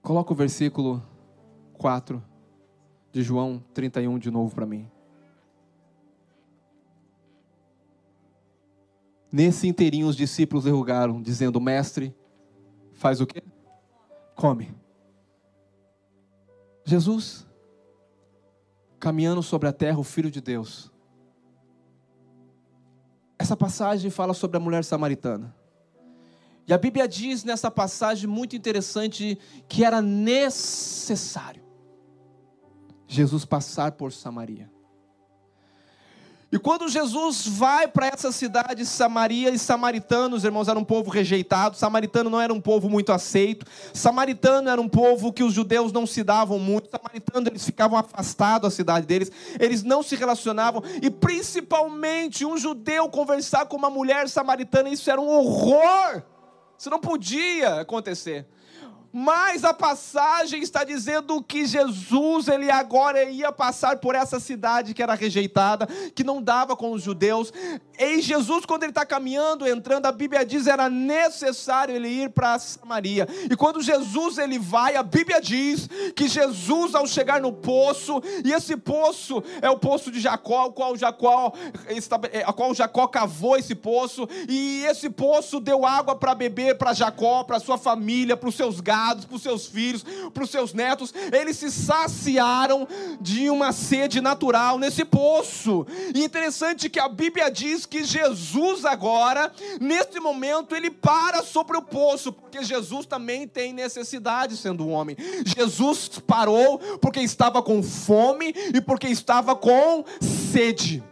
Coloca 0.00 0.32
o 0.32 0.36
versículo 0.36 1.02
4 1.74 2.29
de 3.12 3.22
João 3.22 3.62
31 3.74 4.18
de 4.18 4.30
novo 4.30 4.54
para 4.54 4.66
mim. 4.66 4.88
Nesse 9.32 9.68
inteirinho 9.68 10.08
os 10.08 10.16
discípulos 10.16 10.64
derrugaram, 10.64 11.22
dizendo: 11.22 11.60
Mestre, 11.60 12.14
faz 12.94 13.20
o 13.20 13.26
quê? 13.26 13.42
Come. 14.34 14.74
Jesus, 16.84 17.46
caminhando 18.98 19.42
sobre 19.42 19.68
a 19.68 19.72
terra, 19.72 19.98
o 19.98 20.04
Filho 20.04 20.30
de 20.30 20.40
Deus. 20.40 20.90
Essa 23.38 23.56
passagem 23.56 24.10
fala 24.10 24.34
sobre 24.34 24.56
a 24.56 24.60
mulher 24.60 24.84
samaritana. 24.84 25.54
E 26.66 26.72
a 26.72 26.78
Bíblia 26.78 27.08
diz 27.08 27.42
nessa 27.42 27.70
passagem 27.70 28.28
muito 28.28 28.54
interessante 28.54 29.38
que 29.68 29.84
era 29.84 30.02
necessário 30.02 31.69
Jesus 33.10 33.44
passar 33.44 33.92
por 33.92 34.12
Samaria. 34.12 34.70
E 36.52 36.58
quando 36.58 36.88
Jesus 36.88 37.46
vai 37.46 37.86
para 37.86 38.06
essa 38.08 38.32
cidade, 38.32 38.84
Samaria, 38.84 39.50
e 39.50 39.58
samaritanos, 39.58 40.44
irmãos, 40.44 40.68
era 40.68 40.78
um 40.78 40.84
povo 40.84 41.08
rejeitado, 41.08 41.76
samaritano 41.76 42.28
não 42.28 42.40
era 42.40 42.52
um 42.52 42.60
povo 42.60 42.88
muito 42.88 43.12
aceito, 43.12 43.66
samaritano 43.92 44.68
era 44.68 44.80
um 44.80 44.88
povo 44.88 45.32
que 45.32 45.44
os 45.44 45.52
judeus 45.52 45.92
não 45.92 46.06
se 46.06 46.24
davam 46.24 46.58
muito, 46.58 46.88
samaritano 46.90 47.48
eles 47.48 47.64
ficavam 47.64 47.98
afastados 47.98 48.68
da 48.68 48.74
cidade 48.74 49.06
deles, 49.06 49.30
eles 49.60 49.84
não 49.84 50.02
se 50.02 50.16
relacionavam, 50.16 50.82
e 51.00 51.08
principalmente 51.08 52.44
um 52.44 52.58
judeu 52.58 53.08
conversar 53.08 53.66
com 53.66 53.76
uma 53.76 53.90
mulher 53.90 54.28
samaritana, 54.28 54.88
isso 54.88 55.08
era 55.08 55.20
um 55.20 55.28
horror, 55.28 56.22
isso 56.76 56.90
não 56.90 56.98
podia 56.98 57.80
acontecer. 57.80 58.46
Mas 59.12 59.64
a 59.64 59.74
passagem 59.74 60.62
está 60.62 60.84
dizendo 60.84 61.42
que 61.42 61.66
Jesus, 61.66 62.46
ele 62.46 62.70
agora 62.70 63.24
ia 63.24 63.50
passar 63.50 63.96
por 63.96 64.14
essa 64.14 64.38
cidade 64.38 64.94
que 64.94 65.02
era 65.02 65.14
rejeitada, 65.14 65.86
que 66.14 66.22
não 66.22 66.40
dava 66.40 66.76
com 66.76 66.92
os 66.92 67.02
judeus. 67.02 67.52
E 67.98 68.20
Jesus, 68.20 68.64
quando 68.64 68.84
ele 68.84 68.92
está 68.92 69.04
caminhando, 69.04 69.66
entrando, 69.66 70.06
a 70.06 70.12
Bíblia 70.12 70.44
diz 70.44 70.68
era 70.68 70.88
necessário 70.88 71.94
ele 71.94 72.08
ir 72.08 72.30
para 72.30 72.58
Samaria. 72.58 73.26
E 73.50 73.56
quando 73.56 73.82
Jesus 73.82 74.38
ele 74.38 74.60
vai, 74.60 74.94
a 74.94 75.02
Bíblia 75.02 75.40
diz 75.40 75.88
que 76.14 76.28
Jesus, 76.28 76.94
ao 76.94 77.06
chegar 77.06 77.40
no 77.40 77.52
poço, 77.52 78.22
e 78.44 78.52
esse 78.52 78.76
poço 78.76 79.42
é 79.60 79.68
o 79.68 79.76
poço 79.76 80.12
de 80.12 80.20
Jacó, 80.20 80.70
qual 80.70 80.96
Jacó, 80.96 81.52
é, 82.32 82.44
a 82.44 82.52
qual 82.52 82.72
Jacó 82.74 83.08
cavou 83.08 83.56
esse 83.56 83.74
poço, 83.74 84.28
e 84.48 84.84
esse 84.84 85.10
poço 85.10 85.58
deu 85.58 85.84
água 85.84 86.14
para 86.14 86.32
beber 86.32 86.78
para 86.78 86.92
Jacó, 86.92 87.42
para 87.42 87.58
sua 87.58 87.76
família, 87.76 88.36
para 88.36 88.48
os 88.48 88.54
seus 88.54 88.80
gatos 88.80 88.99
para 89.26 89.36
os 89.36 89.42
seus 89.42 89.66
filhos, 89.66 90.04
para 90.32 90.44
os 90.44 90.50
seus 90.50 90.72
netos. 90.72 91.12
Eles 91.32 91.56
se 91.56 91.70
saciaram 91.70 92.86
de 93.20 93.50
uma 93.50 93.72
sede 93.72 94.20
natural 94.20 94.78
nesse 94.78 95.04
poço. 95.04 95.86
E 96.14 96.24
interessante 96.24 96.88
que 96.88 97.00
a 97.00 97.08
Bíblia 97.08 97.50
diz 97.50 97.86
que 97.86 98.04
Jesus 98.04 98.84
agora, 98.84 99.52
neste 99.80 100.20
momento, 100.20 100.74
ele 100.74 100.90
para 100.90 101.42
sobre 101.42 101.76
o 101.76 101.82
poço, 101.82 102.32
porque 102.32 102.62
Jesus 102.62 103.06
também 103.06 103.46
tem 103.46 103.72
necessidade 103.72 104.56
sendo 104.56 104.86
um 104.86 104.92
homem. 104.92 105.16
Jesus 105.44 106.08
parou 106.26 106.78
porque 107.00 107.20
estava 107.20 107.62
com 107.62 107.82
fome 107.82 108.54
e 108.74 108.80
porque 108.80 109.08
estava 109.08 109.56
com 109.56 110.04
sede 110.20 111.02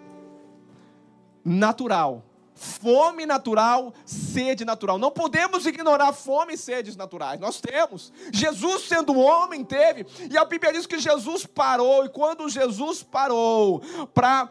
natural. 1.44 2.27
Fome 2.58 3.24
natural, 3.24 3.94
sede 4.04 4.64
natural. 4.64 4.98
Não 4.98 5.12
podemos 5.12 5.64
ignorar 5.64 6.12
fome 6.12 6.54
e 6.54 6.58
sedes 6.58 6.96
naturais. 6.96 7.38
Nós 7.38 7.60
temos. 7.60 8.12
Jesus, 8.32 8.88
sendo 8.88 9.16
homem, 9.16 9.62
teve. 9.62 10.04
E 10.28 10.36
a 10.36 10.44
Bíblia 10.44 10.72
diz 10.72 10.84
que 10.84 10.98
Jesus 10.98 11.46
parou. 11.46 12.04
E 12.04 12.08
quando 12.08 12.48
Jesus 12.48 13.00
parou 13.04 13.80
para 14.12 14.50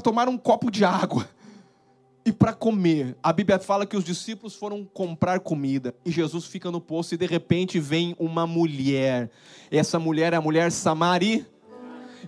tomar 0.00 0.28
um 0.28 0.38
copo 0.38 0.70
de 0.70 0.84
água 0.84 1.28
e 2.24 2.30
para 2.32 2.52
comer, 2.52 3.16
a 3.20 3.32
Bíblia 3.32 3.58
fala 3.58 3.84
que 3.84 3.96
os 3.96 4.04
discípulos 4.04 4.54
foram 4.54 4.84
comprar 4.84 5.40
comida. 5.40 5.92
E 6.04 6.12
Jesus 6.12 6.44
fica 6.44 6.70
no 6.70 6.80
poço 6.80 7.14
e 7.14 7.18
de 7.18 7.26
repente 7.26 7.80
vem 7.80 8.14
uma 8.16 8.46
mulher. 8.46 9.28
Essa 9.72 9.98
mulher 9.98 10.32
é 10.32 10.36
a 10.36 10.40
mulher 10.40 10.70
Samari 10.70 11.44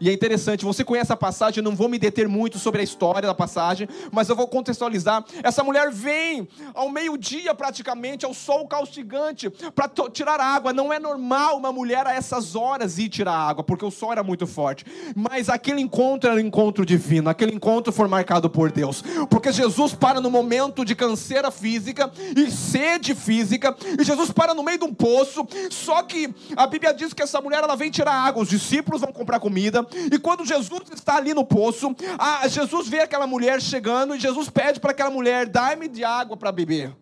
e 0.00 0.08
é 0.08 0.12
interessante, 0.12 0.64
você 0.64 0.82
conhece 0.82 1.12
a 1.12 1.16
passagem, 1.16 1.62
não 1.62 1.76
vou 1.76 1.88
me 1.88 1.98
deter 1.98 2.26
muito 2.26 2.58
sobre 2.58 2.80
a 2.80 2.84
história 2.84 3.26
da 3.26 3.34
passagem, 3.34 3.86
mas 4.10 4.28
eu 4.28 4.34
vou 4.36 4.48
contextualizar. 4.48 5.24
Essa 5.42 5.62
mulher 5.62 5.90
vem 5.90 6.48
ao 6.72 6.90
meio-dia 6.90 7.54
praticamente, 7.54 8.24
ao 8.24 8.32
sol 8.32 8.66
caustigante, 8.66 9.50
para 9.74 9.90
tirar 10.10 10.40
água. 10.40 10.72
Não 10.72 10.90
é 10.90 10.98
normal 10.98 11.58
uma 11.58 11.70
mulher 11.70 12.06
a 12.06 12.14
essas 12.14 12.56
horas 12.56 12.98
ir 12.98 13.10
tirar 13.10 13.34
água, 13.34 13.62
porque 13.62 13.84
o 13.84 13.90
sol 13.90 14.12
era 14.12 14.22
muito 14.22 14.46
forte. 14.46 14.86
Mas 15.14 15.48
aquele 15.50 15.82
encontro 15.82 16.30
era 16.30 16.40
um 16.40 16.44
encontro 16.44 16.86
divino, 16.86 17.28
aquele 17.28 17.54
encontro 17.54 17.92
foi 17.92 18.08
marcado 18.08 18.48
por 18.48 18.72
Deus. 18.72 19.02
Porque 19.28 19.52
Jesus 19.52 19.94
para 19.94 20.20
no 20.20 20.30
momento 20.30 20.84
de 20.84 20.94
canseira 20.94 21.50
física 21.50 22.10
e 22.34 22.50
sede 22.50 23.14
física, 23.14 23.76
e 23.98 24.02
Jesus 24.02 24.30
para 24.30 24.54
no 24.54 24.62
meio 24.62 24.78
de 24.78 24.84
um 24.84 24.94
poço, 24.94 25.46
só 25.70 26.02
que 26.02 26.34
a 26.56 26.66
Bíblia 26.66 26.94
diz 26.94 27.12
que 27.12 27.22
essa 27.22 27.40
mulher 27.40 27.62
ela 27.62 27.76
vem 27.76 27.90
tirar 27.90 28.14
água, 28.14 28.42
os 28.42 28.48
discípulos 28.48 29.02
vão 29.02 29.12
comprar 29.12 29.40
comida, 29.40 29.86
e 30.12 30.18
quando 30.18 30.44
Jesus 30.44 30.82
está 30.94 31.16
ali 31.16 31.34
no 31.34 31.44
poço, 31.44 31.94
a, 32.18 32.46
Jesus 32.48 32.88
vê 32.88 33.00
aquela 33.00 33.26
mulher 33.26 33.60
chegando 33.60 34.14
e 34.14 34.20
Jesus 34.20 34.48
pede 34.48 34.80
para 34.80 34.90
aquela 34.90 35.10
mulher: 35.10 35.48
dá-me 35.48 35.88
de 35.88 36.04
água 36.04 36.36
para 36.36 36.52
beber. 36.52 36.96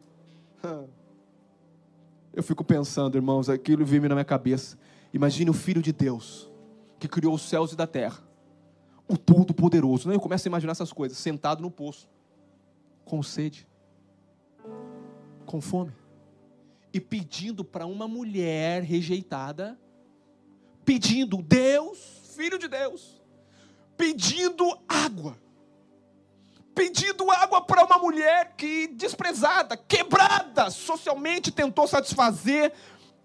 Eu 2.33 2.43
fico 2.43 2.63
pensando, 2.63 3.19
irmãos, 3.19 3.49
aquilo 3.49 3.85
veio 3.85 4.03
na 4.09 4.15
minha 4.15 4.25
cabeça. 4.25 4.79
Imagine 5.13 5.51
o 5.51 5.53
Filho 5.55 5.83
de 5.83 5.93
Deus, 5.93 6.49
que 6.99 7.09
criou 7.09 7.35
os 7.35 7.43
céus 7.43 7.73
e 7.73 7.77
da 7.77 7.85
terra, 7.85 8.23
o 9.09 9.17
Todo-Poderoso. 9.17 10.13
Eu 10.13 10.21
começo 10.21 10.47
a 10.47 10.51
imaginar 10.51 10.71
essas 10.71 10.93
coisas, 10.93 11.19
sentado 11.19 11.61
no 11.61 11.71
poço, 11.71 12.09
com 13.05 13.23
sede, 13.25 13.67
com 15.47 15.61
fome, 15.61 15.93
e 16.93 17.01
pedindo 17.01 17.65
para 17.65 17.87
uma 17.87 18.07
mulher 18.07 18.83
rejeitada, 18.83 19.77
pedindo, 20.85 21.43
Deus, 21.43 22.18
Filho 22.39 22.57
de 22.57 22.69
Deus, 22.69 23.21
pedindo 23.97 24.65
água. 24.89 25.37
Pedindo 26.73 27.29
água 27.33 27.61
para 27.61 27.85
uma 27.85 27.99
mulher 27.99 28.55
que, 28.57 28.87
desprezada, 28.87 29.77
quebrada, 29.77 30.71
socialmente 30.71 31.51
tentou 31.51 31.89
satisfazer 31.89 32.73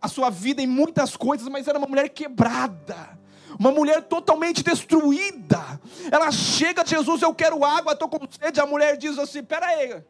a 0.01 0.07
sua 0.07 0.31
vida 0.31 0.63
em 0.63 0.65
muitas 0.65 1.15
coisas, 1.15 1.47
mas 1.47 1.67
era 1.67 1.77
uma 1.77 1.85
mulher 1.85 2.09
quebrada 2.09 3.21
uma 3.59 3.71
mulher 3.71 4.01
totalmente 4.01 4.63
destruída. 4.63 5.79
Ela 6.11 6.31
chega 6.31 6.81
a 6.81 6.85
Jesus, 6.85 7.21
eu 7.21 7.35
quero 7.35 7.63
água, 7.63 7.93
estou 7.93 8.09
com 8.09 8.27
sede. 8.27 8.59
A 8.59 8.65
mulher 8.65 8.97
diz 8.97 9.15
assim: 9.19 9.43
Pera 9.43 9.67
aí, 9.67 10.03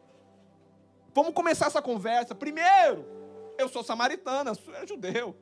vamos 1.13 1.33
começar 1.33 1.65
essa 1.65 1.81
conversa. 1.81 2.33
Primeiro, 2.33 3.05
eu 3.57 3.67
sou 3.67 3.83
samaritana, 3.83 4.53
é 4.81 4.87
judeu. 4.87 5.35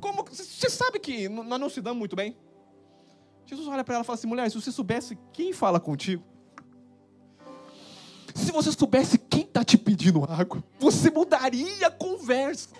Como 0.00 0.22
você 0.22 0.70
sabe 0.70 1.00
que 1.00 1.28
nós 1.28 1.58
não 1.58 1.68
se 1.68 1.80
damos 1.80 1.98
muito 1.98 2.14
bem? 2.14 2.36
Jesus 3.46 3.68
olha 3.68 3.84
para 3.84 3.94
ela 3.94 4.02
e 4.02 4.06
fala 4.06 4.18
assim: 4.18 4.26
mulher, 4.26 4.50
se 4.50 4.60
você 4.60 4.72
soubesse 4.72 5.16
quem 5.32 5.52
fala 5.52 5.78
contigo, 5.78 6.22
se 8.34 8.52
você 8.52 8.70
soubesse 8.72 9.16
quem 9.16 9.42
está 9.42 9.64
te 9.64 9.78
pedindo 9.78 10.24
água, 10.24 10.62
você 10.78 11.10
mudaria 11.10 11.86
a 11.86 11.90
conversa. 11.90 12.74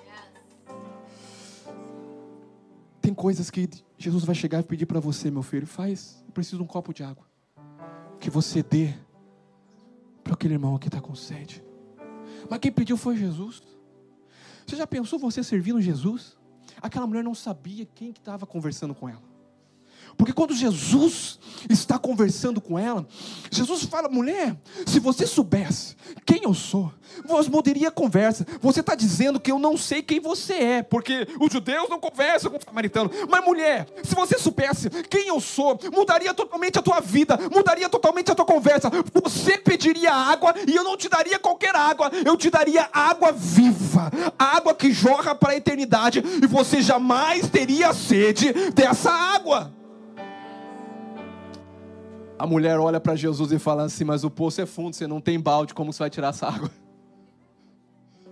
Tem 3.01 3.15
coisas 3.15 3.51
que 3.51 3.69
Jesus 3.97 4.25
vai 4.25 4.35
chegar 4.35 4.61
e 4.61 4.65
pedir 4.65 4.85
para 4.85 5.01
você, 5.01 5.31
meu 5.31 5.43
filho, 5.43 5.67
faz, 5.67 6.23
eu 6.27 6.33
preciso 6.33 6.59
de 6.59 6.63
um 6.65 6.67
copo 6.67 6.93
de 6.93 7.03
água. 7.03 7.25
Que 8.21 8.29
você 8.29 8.63
dê 8.63 8.93
para 10.25 10.35
aquele 10.35 10.55
irmão 10.55 10.77
que 10.77 10.89
está 10.89 11.01
com 11.01 11.15
sede. 11.15 11.65
Mas 12.51 12.59
quem 12.59 12.73
pediu 12.73 12.97
foi 12.97 13.17
Jesus. 13.17 13.63
Você 14.67 14.77
já 14.77 14.87
pensou 14.87 15.19
você 15.19 15.43
servindo 15.43 15.81
Jesus? 15.81 16.37
Aquela 16.83 17.07
mulher 17.07 17.23
não 17.23 17.35
sabia 17.35 17.87
quem 17.87 18.13
que 18.13 18.19
estava 18.19 18.45
conversando 18.45 18.95
com 18.95 19.09
ela. 19.09 19.36
Porque 20.17 20.33
quando 20.33 20.55
Jesus 20.55 21.39
está 21.69 21.99
conversando 21.99 22.61
com 22.61 22.79
ela, 22.79 23.07
Jesus 23.51 23.85
fala: 23.85 24.09
mulher, 24.09 24.57
se 24.87 24.99
você 24.99 25.27
soubesse 25.27 25.97
quem 26.25 26.45
eu 26.45 26.55
sou, 26.55 26.93
você 27.25 27.51
mudaria 27.51 27.89
a 27.89 27.91
conversa. 27.91 28.47
Você 28.61 28.81
está 28.81 28.95
dizendo 28.95 29.41
que 29.41 29.51
eu 29.51 29.59
não 29.59 29.77
sei 29.77 30.03
quem 30.03 30.21
você 30.21 30.55
é, 30.55 30.83
porque 30.83 31.27
os 31.41 31.53
judeus 31.53 31.89
não 31.89 31.99
conversam 31.99 32.51
com 32.51 32.59
o 32.59 32.63
samaritano. 32.63 33.11
Mas 33.29 33.45
mulher, 33.45 33.87
se 34.03 34.15
você 34.15 34.39
soubesse 34.39 34.91
quem 35.09 35.29
eu 35.29 35.41
sou, 35.41 35.79
mudaria 35.93 36.33
totalmente 36.35 36.79
a 36.79 36.83
tua 36.83 37.01
vida, 37.01 37.39
mudaria 37.53 37.89
totalmente 37.89 38.31
a 38.31 38.35
tua 38.35 38.45
conversa. 38.45 38.91
Você 39.23 39.59
pediria 39.59 40.13
água 40.13 40.55
e 40.67 40.75
eu 40.75 40.85
não 40.85 40.97
te 40.97 41.09
daria 41.09 41.39
qualquer 41.39 41.75
água, 41.75 42.11
eu 42.25 42.37
te 42.37 42.51
daria 42.51 42.89
água 42.93 43.33
viva, 43.33 44.11
água 44.39 44.75
que 44.75 44.93
jorra 44.93 45.35
para 45.35 45.53
a 45.53 45.57
eternidade, 45.57 46.23
e 46.43 46.47
você 46.47 46.81
jamais 46.81 47.49
teria 47.49 47.93
sede 47.93 48.53
dessa 48.73 49.11
água. 49.11 49.76
A 52.39 52.47
mulher 52.47 52.79
olha 52.79 53.01
para 53.01 53.17
Jesus 53.17 53.51
e 53.51 53.59
fala 53.59 53.85
assim: 53.85 54.05
Mas 54.05 54.25
o 54.25 54.31
poço 54.31 54.61
é 54.61 54.67
fundo, 54.67 54.95
você 54.95 55.07
não 55.07 55.21
tem 55.21 55.41
balde, 55.41 55.73
como 55.73 55.93
você 55.93 56.01
vai 56.01 56.11
tirar 56.11 56.29
essa 56.29 56.47
água? 56.47 56.71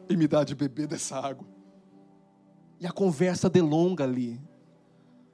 E 0.07 0.19
me 0.19 0.29
dá 0.29 0.45
de 0.45 0.55
beber 0.55 0.87
dessa 0.87 1.19
água. 1.19 1.49
E 2.79 2.87
a 2.87 2.93
conversa 2.93 3.49
delonga 3.49 4.05
ali. 4.05 4.39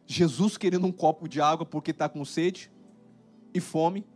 Jesus 0.07 0.57
querendo 0.57 0.87
um 0.87 0.93
copo 0.93 1.29
de 1.29 1.41
água 1.41 1.67
porque 1.67 1.91
está 1.91 2.09
com 2.09 2.25
sede 2.25 2.71
e 3.53 3.59
fome. 3.59 4.07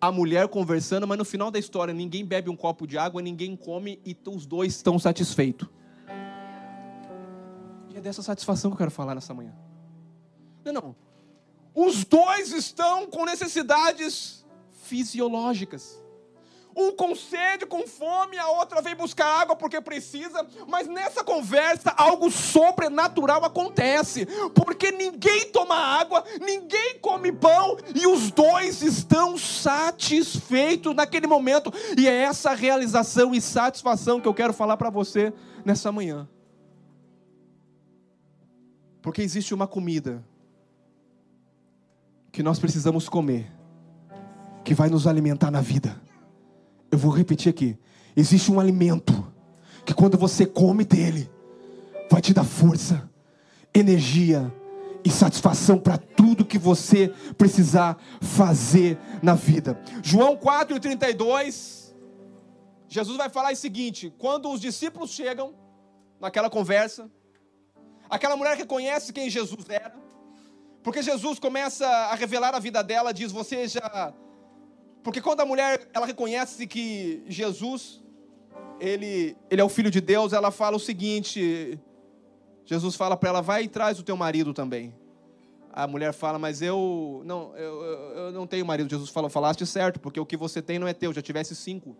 A 0.00 0.12
mulher 0.12 0.46
conversando, 0.46 1.08
mas 1.08 1.18
no 1.18 1.24
final 1.24 1.50
da 1.50 1.58
história 1.58 1.92
ninguém 1.92 2.24
bebe 2.24 2.48
um 2.48 2.54
copo 2.54 2.86
de 2.86 2.96
água, 2.96 3.20
ninguém 3.20 3.56
come 3.56 4.00
e 4.06 4.16
os 4.28 4.46
dois 4.46 4.76
estão 4.76 4.96
satisfeitos. 4.96 5.68
E 7.88 7.96
é 7.96 8.00
dessa 8.00 8.22
satisfação 8.22 8.70
que 8.70 8.74
eu 8.74 8.78
quero 8.78 8.92
falar 8.92 9.16
nessa 9.16 9.34
manhã. 9.34 9.52
Não, 10.64 10.72
não. 10.72 11.09
Os 11.74 12.04
dois 12.04 12.52
estão 12.52 13.06
com 13.06 13.24
necessidades 13.24 14.44
fisiológicas. 14.82 16.00
Um 16.76 16.92
com 16.92 17.16
sede, 17.16 17.66
com 17.66 17.86
fome, 17.86 18.38
a 18.38 18.48
outra 18.48 18.80
vem 18.80 18.94
buscar 18.94 19.40
água 19.40 19.56
porque 19.56 19.80
precisa, 19.80 20.46
mas 20.68 20.86
nessa 20.86 21.24
conversa 21.24 21.90
algo 21.96 22.30
sobrenatural 22.30 23.44
acontece, 23.44 24.24
porque 24.54 24.92
ninguém 24.92 25.50
toma 25.50 25.74
água, 25.74 26.24
ninguém 26.40 26.98
come 27.00 27.32
pão 27.32 27.76
e 27.92 28.06
os 28.06 28.30
dois 28.30 28.82
estão 28.82 29.36
satisfeitos 29.36 30.94
naquele 30.94 31.26
momento, 31.26 31.72
e 31.98 32.06
é 32.06 32.22
essa 32.22 32.54
realização 32.54 33.34
e 33.34 33.40
satisfação 33.40 34.20
que 34.20 34.28
eu 34.28 34.34
quero 34.34 34.52
falar 34.52 34.76
para 34.76 34.90
você 34.90 35.32
nessa 35.64 35.90
manhã. 35.90 36.28
Porque 39.02 39.22
existe 39.22 39.52
uma 39.52 39.66
comida 39.66 40.24
que 42.32 42.42
nós 42.42 42.58
precisamos 42.58 43.08
comer, 43.08 43.50
que 44.64 44.74
vai 44.74 44.88
nos 44.88 45.06
alimentar 45.06 45.50
na 45.50 45.60
vida. 45.60 46.00
Eu 46.90 46.98
vou 46.98 47.10
repetir 47.10 47.50
aqui: 47.50 47.78
existe 48.16 48.50
um 48.50 48.60
alimento 48.60 49.26
que 49.84 49.94
quando 49.94 50.16
você 50.18 50.46
come 50.46 50.84
dele, 50.84 51.30
vai 52.10 52.20
te 52.20 52.32
dar 52.32 52.44
força, 52.44 53.08
energia 53.74 54.52
e 55.04 55.10
satisfação 55.10 55.78
para 55.78 55.96
tudo 55.96 56.44
que 56.44 56.58
você 56.58 57.08
precisar 57.38 57.96
fazer 58.20 58.98
na 59.22 59.34
vida. 59.34 59.80
João 60.02 60.36
4:32 60.36 61.80
Jesus 62.90 63.16
vai 63.16 63.28
falar 63.28 63.52
o 63.52 63.56
seguinte: 63.56 64.12
quando 64.18 64.50
os 64.50 64.60
discípulos 64.60 65.10
chegam 65.10 65.54
naquela 66.20 66.50
conversa, 66.50 67.08
aquela 68.10 68.36
mulher 68.36 68.56
reconhece 68.56 69.12
quem 69.12 69.30
Jesus 69.30 69.64
era, 69.68 69.94
porque 70.82 71.02
Jesus 71.02 71.38
começa 71.38 71.86
a 71.86 72.14
revelar 72.14 72.54
a 72.54 72.58
vida 72.58 72.82
dela, 72.82 73.12
diz: 73.12 73.32
"Você 73.32 73.68
já 73.68 74.14
porque 75.02 75.20
quando 75.20 75.40
a 75.40 75.46
mulher 75.46 75.88
ela 75.94 76.06
reconhece 76.06 76.66
que 76.66 77.22
Jesus 77.26 78.02
ele 78.78 79.36
ele 79.50 79.60
é 79.60 79.64
o 79.64 79.68
filho 79.68 79.90
de 79.90 80.00
Deus, 80.00 80.32
ela 80.32 80.50
fala 80.50 80.76
o 80.76 80.80
seguinte: 80.80 81.78
Jesus 82.64 82.94
fala 82.94 83.16
para 83.16 83.28
ela: 83.28 83.40
vai 83.40 83.64
e 83.64 83.68
traz 83.68 83.98
o 83.98 84.02
teu 84.02 84.16
marido 84.16 84.52
também. 84.52 84.94
A 85.72 85.86
mulher 85.86 86.12
fala, 86.12 86.38
mas 86.38 86.60
eu 86.60 87.22
não, 87.24 87.56
eu, 87.56 87.82
eu 87.82 88.32
não 88.32 88.46
tenho 88.46 88.66
marido. 88.66 88.90
Jesus 88.90 89.08
fala, 89.08 89.30
falaste 89.30 89.64
certo, 89.64 90.00
porque 90.00 90.18
o 90.18 90.26
que 90.26 90.36
você 90.36 90.60
tem 90.60 90.80
não 90.80 90.88
é 90.88 90.92
teu, 90.92 91.12
já 91.12 91.22
tivesse 91.22 91.54
cinco. 91.54 91.96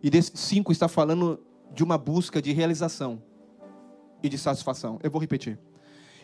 E 0.00 0.08
desses 0.08 0.38
cinco 0.38 0.70
está 0.70 0.86
falando 0.86 1.40
de 1.72 1.82
uma 1.82 1.98
busca 1.98 2.40
de 2.40 2.52
realização 2.52 3.20
e 4.22 4.28
de 4.28 4.38
satisfação. 4.38 5.00
Eu 5.02 5.10
vou 5.10 5.20
repetir. 5.20 5.58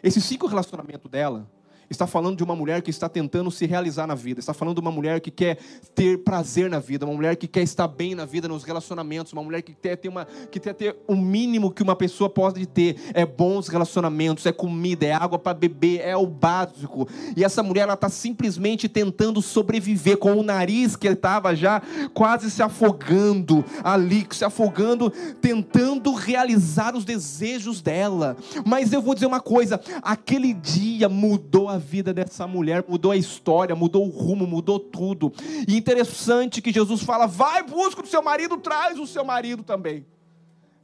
Esses 0.06 0.22
cinco 0.22 0.46
relacionamentos 0.46 1.10
dela 1.10 1.50
está 1.90 2.06
falando 2.06 2.36
de 2.36 2.44
uma 2.44 2.56
mulher 2.56 2.82
que 2.82 2.90
está 2.90 3.08
tentando 3.08 3.50
se 3.50 3.66
realizar 3.66 4.06
na 4.06 4.14
vida, 4.14 4.40
está 4.40 4.52
falando 4.52 4.76
de 4.76 4.80
uma 4.80 4.90
mulher 4.90 5.20
que 5.20 5.30
quer 5.30 5.58
ter 5.94 6.18
prazer 6.18 6.68
na 6.68 6.78
vida, 6.78 7.06
uma 7.06 7.14
mulher 7.14 7.36
que 7.36 7.46
quer 7.46 7.62
estar 7.62 7.86
bem 7.88 8.14
na 8.14 8.24
vida, 8.24 8.48
nos 8.48 8.64
relacionamentos, 8.64 9.32
uma 9.32 9.42
mulher 9.42 9.62
que 9.62 9.74
quer 9.74 9.96
ter, 9.96 10.08
uma, 10.08 10.26
que 10.50 10.58
quer 10.58 10.74
ter 10.74 10.96
o 11.06 11.14
mínimo 11.14 11.70
que 11.70 11.82
uma 11.82 11.96
pessoa 11.96 12.28
pode 12.28 12.66
ter, 12.66 12.96
é 13.14 13.24
bons 13.24 13.68
relacionamentos, 13.68 14.46
é 14.46 14.52
comida, 14.52 15.06
é 15.06 15.12
água 15.12 15.38
para 15.38 15.54
beber, 15.54 16.00
é 16.00 16.16
o 16.16 16.26
básico. 16.26 17.08
E 17.36 17.44
essa 17.44 17.62
mulher 17.62 17.82
ela 17.82 17.94
está 17.94 18.08
simplesmente 18.08 18.88
tentando 18.88 19.40
sobreviver 19.40 20.16
com 20.16 20.34
o 20.34 20.42
nariz 20.42 20.96
que 20.96 21.06
estava 21.06 21.54
já 21.54 21.80
quase 22.12 22.50
se 22.50 22.62
afogando 22.62 23.64
ali, 23.82 24.26
se 24.30 24.44
afogando, 24.44 25.10
tentando 25.40 26.12
realizar 26.12 26.94
os 26.94 27.04
desejos 27.04 27.80
dela. 27.80 28.36
Mas 28.64 28.92
eu 28.92 29.00
vou 29.00 29.14
dizer 29.14 29.26
uma 29.26 29.40
coisa, 29.40 29.80
aquele 30.02 30.52
dia 30.52 31.08
mudou 31.08 31.68
a 31.68 31.75
a 31.76 31.78
vida 31.78 32.12
dessa 32.12 32.46
mulher, 32.46 32.84
mudou 32.88 33.12
a 33.12 33.16
história, 33.16 33.76
mudou 33.76 34.06
o 34.06 34.10
rumo, 34.10 34.46
mudou 34.46 34.80
tudo. 34.80 35.32
E 35.68 35.76
interessante 35.76 36.60
que 36.60 36.72
Jesus 36.72 37.02
fala: 37.02 37.26
vai, 37.26 37.62
busca 37.62 38.02
o 38.02 38.06
seu 38.06 38.22
marido, 38.22 38.58
traz 38.58 38.98
o 38.98 39.06
seu 39.06 39.24
marido 39.24 39.62
também. 39.62 40.04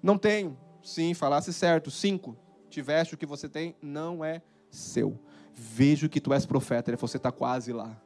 Não 0.02 0.16
tenho. 0.16 0.56
Sim, 0.82 1.14
falasse 1.14 1.52
certo. 1.52 1.90
Cinco. 1.90 2.36
Tiveste 2.70 3.14
o 3.14 3.18
que 3.18 3.26
você 3.26 3.48
tem, 3.48 3.76
não 3.82 4.24
é 4.24 4.40
seu. 4.70 5.18
Vejo 5.54 6.08
que 6.08 6.20
tu 6.20 6.32
és 6.32 6.46
profeta. 6.46 6.90
Ele 6.90 6.96
falou: 6.96 7.08
você 7.08 7.16
está 7.16 7.32
quase 7.32 7.72
lá. 7.72 8.00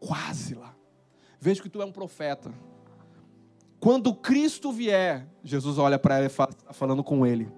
Quase 0.00 0.54
lá. 0.54 0.74
Vejo 1.40 1.62
que 1.62 1.68
tu 1.68 1.80
é 1.80 1.84
um 1.84 1.92
profeta. 1.92 2.52
Quando 3.80 4.14
Cristo 4.14 4.72
vier, 4.72 5.26
Jesus 5.42 5.76
olha 5.78 5.98
para 5.98 6.16
ela 6.16 6.26
e 6.26 6.28
fala, 6.28 6.50
está 6.50 6.72
falando 6.72 7.02
com 7.02 7.26
ele 7.26 7.50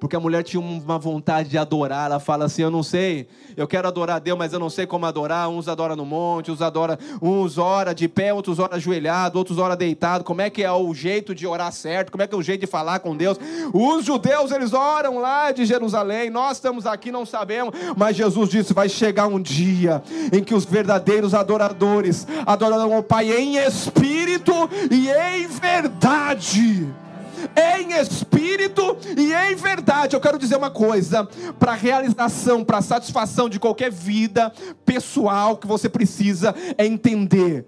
porque 0.00 0.16
a 0.16 0.20
mulher 0.20 0.42
tinha 0.42 0.60
uma 0.60 0.98
vontade 0.98 1.50
de 1.50 1.58
adorar. 1.58 2.06
Ela 2.06 2.18
fala 2.18 2.46
assim: 2.46 2.62
Eu 2.62 2.70
não 2.70 2.82
sei, 2.82 3.28
eu 3.54 3.68
quero 3.68 3.86
adorar 3.86 4.16
a 4.16 4.18
Deus, 4.18 4.38
mas 4.38 4.52
eu 4.54 4.58
não 4.58 4.70
sei 4.70 4.86
como 4.86 5.04
adorar. 5.04 5.48
Uns 5.50 5.68
adoram 5.68 5.94
no 5.94 6.06
monte, 6.06 6.50
uns 6.50 6.62
adoram, 6.62 6.96
uns 7.20 7.58
ora 7.58 7.94
de 7.94 8.08
pé, 8.08 8.32
outros 8.32 8.58
ora 8.58 8.76
ajoelhado, 8.76 9.38
outros 9.38 9.58
ora 9.58 9.76
deitado. 9.76 10.24
Como 10.24 10.40
é 10.40 10.48
que 10.48 10.64
é 10.64 10.72
o 10.72 10.92
jeito 10.94 11.34
de 11.34 11.46
orar 11.46 11.70
certo? 11.70 12.10
Como 12.10 12.22
é 12.22 12.26
que 12.26 12.34
é 12.34 12.38
o 12.38 12.42
jeito 12.42 12.62
de 12.62 12.66
falar 12.66 13.00
com 13.00 13.14
Deus? 13.14 13.38
Os 13.74 14.06
judeus, 14.06 14.50
eles 14.50 14.72
oram 14.72 15.18
lá 15.18 15.52
de 15.52 15.66
Jerusalém. 15.66 16.30
Nós 16.30 16.56
estamos 16.56 16.86
aqui, 16.86 17.12
não 17.12 17.26
sabemos, 17.26 17.74
mas 17.94 18.16
Jesus 18.16 18.48
disse: 18.48 18.72
Vai 18.72 18.88
chegar 18.88 19.26
um 19.26 19.40
dia 19.40 20.02
em 20.32 20.42
que 20.42 20.54
os 20.54 20.64
verdadeiros 20.64 21.34
adoradores 21.34 22.26
adorarão 22.46 22.98
o 22.98 23.02
Pai 23.02 23.30
em 23.30 23.58
espírito 23.58 24.52
e 24.90 25.10
em 25.10 25.46
verdade 25.46 26.88
em 27.56 27.92
espírito 27.92 28.96
e 29.16 29.32
em 29.32 29.54
verdade. 29.54 30.14
Eu 30.14 30.20
quero 30.20 30.38
dizer 30.38 30.56
uma 30.56 30.70
coisa: 30.70 31.28
para 31.58 31.74
realização, 31.74 32.64
para 32.64 32.82
satisfação 32.82 33.48
de 33.48 33.58
qualquer 33.58 33.90
vida 33.90 34.52
pessoal 34.84 35.56
que 35.56 35.66
você 35.66 35.88
precisa, 35.88 36.54
é 36.76 36.86
entender 36.86 37.66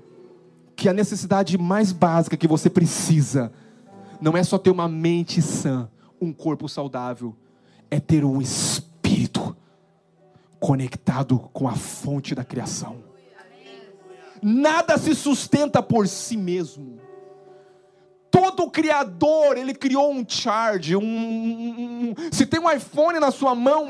que 0.76 0.88
a 0.88 0.92
necessidade 0.92 1.56
mais 1.58 1.92
básica 1.92 2.36
que 2.36 2.48
você 2.48 2.70
precisa 2.70 3.52
não 4.20 4.36
é 4.36 4.42
só 4.42 4.58
ter 4.58 4.70
uma 4.70 4.88
mente 4.88 5.42
sã, 5.42 5.88
um 6.20 6.32
corpo 6.32 6.68
saudável, 6.68 7.34
é 7.90 7.98
ter 7.98 8.24
um 8.24 8.40
espírito 8.40 9.56
conectado 10.60 11.38
com 11.52 11.68
a 11.68 11.74
fonte 11.74 12.34
da 12.34 12.44
criação. 12.44 13.02
Nada 14.40 14.96
se 14.98 15.14
sustenta 15.14 15.82
por 15.82 16.08
si 16.08 16.36
mesmo 16.36 17.01
todo 18.32 18.70
criador, 18.70 19.58
ele 19.58 19.74
criou 19.74 20.10
um 20.10 20.24
charge, 20.26 20.96
um, 20.96 21.02
um, 21.04 22.14
se 22.32 22.46
tem 22.46 22.58
um 22.58 22.70
iPhone 22.70 23.20
na 23.20 23.30
sua 23.30 23.54
mão, 23.54 23.86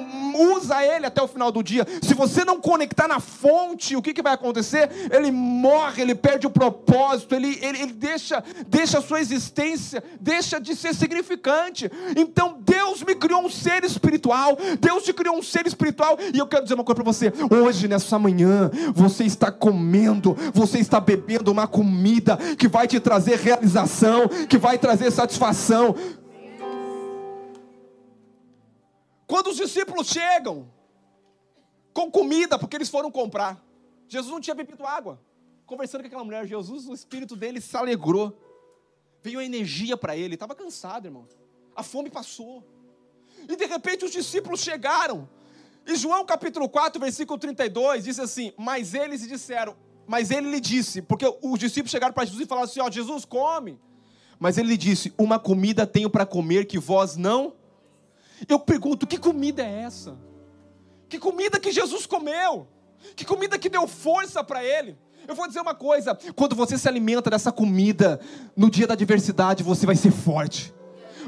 usa 0.57 0.85
ele 0.85 1.07
até 1.07 1.23
o 1.23 1.29
final 1.29 1.53
do 1.53 1.63
dia. 1.63 1.87
Se 2.03 2.13
você 2.13 2.45
não 2.45 2.61
conectar 2.61 3.07
na 3.07 3.21
fonte, 3.21 3.95
o 3.95 4.03
que, 4.03 4.13
que 4.13 4.21
vai 4.21 4.33
acontecer? 4.33 4.91
Ele 5.13 5.31
morre, 5.31 6.03
ele 6.03 6.17
perde 6.17 6.45
o 6.45 6.51
propósito, 6.51 7.37
ele, 7.37 7.57
ele, 7.63 7.83
ele 7.83 7.93
deixa, 7.93 8.43
deixa 8.67 8.99
a 8.99 9.03
sua 9.03 9.21
existência, 9.21 10.03
deixa 10.21 10.61
de 10.61 10.75
ser 10.75 10.93
significante. 10.93 11.89
Então 12.17 12.59
Deus 12.61 13.01
me 13.05 13.15
criou 13.15 13.45
um 13.45 13.51
ser 13.51 13.85
espiritual, 13.85 14.59
Deus 14.81 15.05
te 15.05 15.13
criou 15.13 15.37
um 15.37 15.43
ser 15.43 15.69
espiritual, 15.69 16.19
e 16.35 16.39
eu 16.39 16.49
quero 16.49 16.65
dizer 16.65 16.75
uma 16.75 16.83
coisa 16.83 17.01
para 17.01 17.13
você, 17.13 17.33
hoje, 17.49 17.87
nessa 17.87 18.19
manhã, 18.19 18.69
você 18.93 19.23
está 19.23 19.53
comendo, 19.53 20.37
você 20.53 20.81
está 20.81 20.99
bebendo 20.99 21.53
uma 21.53 21.69
comida 21.69 22.37
que 22.59 22.67
vai 22.67 22.89
te 22.89 22.99
trazer 22.99 23.39
realização, 23.39 24.32
que 24.49 24.59
vai 24.59 24.79
trazer 24.79 25.11
satisfação. 25.11 25.95
Quando 29.27 29.49
os 29.49 29.57
discípulos 29.57 30.09
chegam 30.09 30.71
com 31.93 32.11
comida, 32.11 32.59
porque 32.59 32.77
eles 32.77 32.89
foram 32.89 33.11
comprar, 33.11 33.63
Jesus 34.09 34.31
não 34.31 34.41
tinha 34.41 34.55
bebido 34.55 34.87
água. 34.87 35.21
Conversando 35.65 36.03
com 36.03 36.07
aquela 36.07 36.25
mulher, 36.25 36.47
Jesus, 36.47 36.87
o 36.87 36.93
espírito 36.93 37.35
dele 37.35 37.61
se 37.61 37.75
alegrou. 37.77 38.37
Veio 39.23 39.39
a 39.39 39.45
energia 39.45 39.97
para 39.97 40.17
ele, 40.17 40.35
estava 40.35 40.55
cansado, 40.55 41.07
irmão. 41.07 41.27
A 41.75 41.83
fome 41.83 42.11
passou. 42.11 42.63
E 43.49 43.57
de 43.57 43.67
repente 43.67 44.05
os 44.05 44.11
discípulos 44.11 44.61
chegaram. 44.61 45.29
E 45.87 45.97
João 45.97 46.25
capítulo 46.25 46.69
4, 46.69 47.01
versículo 47.01 47.39
32 47.39 48.05
diz 48.05 48.19
assim: 48.19 48.53
Mas 48.59 48.95
eles 48.95 49.27
disseram, 49.27 49.77
mas 50.07 50.31
ele 50.31 50.51
lhe 50.51 50.61
disse, 50.61 51.03
porque 51.03 51.27
os 51.43 51.59
discípulos 51.59 51.91
chegaram 51.91 52.13
para 52.13 52.25
Jesus 52.25 52.43
e 52.45 52.47
falaram 52.47 52.69
assim: 52.69 52.81
Ó, 52.81 52.91
Jesus, 52.91 53.25
come. 53.25 53.81
Mas 54.43 54.59
ele 54.59 54.77
disse: 54.77 55.15
Uma 55.17 55.39
comida 55.39 55.87
tenho 55.87 56.11
para 56.11 56.27
comer 56.27 56.65
que 56.65 56.77
vós 56.77 57.17
não. 57.17 57.53
Eu 58.49 58.59
pergunto: 58.59 59.07
que 59.07 59.17
comida 59.17 59.63
é 59.63 59.83
essa? 59.83 60.19
Que 61.09 61.17
comida 61.17 61.61
que 61.61 61.71
Jesus 61.71 62.07
comeu? 62.07 62.67
Que 63.15 63.25
comida 63.25 63.57
que 63.57 63.69
deu 63.69 63.87
força 63.87 64.43
para 64.43 64.65
ele? 64.65 64.99
Eu 65.29 65.37
vou 65.37 65.47
dizer 65.47 65.61
uma 65.61 65.77
coisa: 65.77 66.19
quando 66.35 66.57
você 66.57 66.77
se 66.77 66.89
alimenta 66.89 67.31
dessa 67.31 67.53
comida, 67.53 68.19
no 68.57 68.69
dia 68.69 68.85
da 68.85 68.95
adversidade, 68.95 69.63
você 69.63 69.87
vai 69.87 69.95
ser 69.95 70.11
forte 70.11 70.75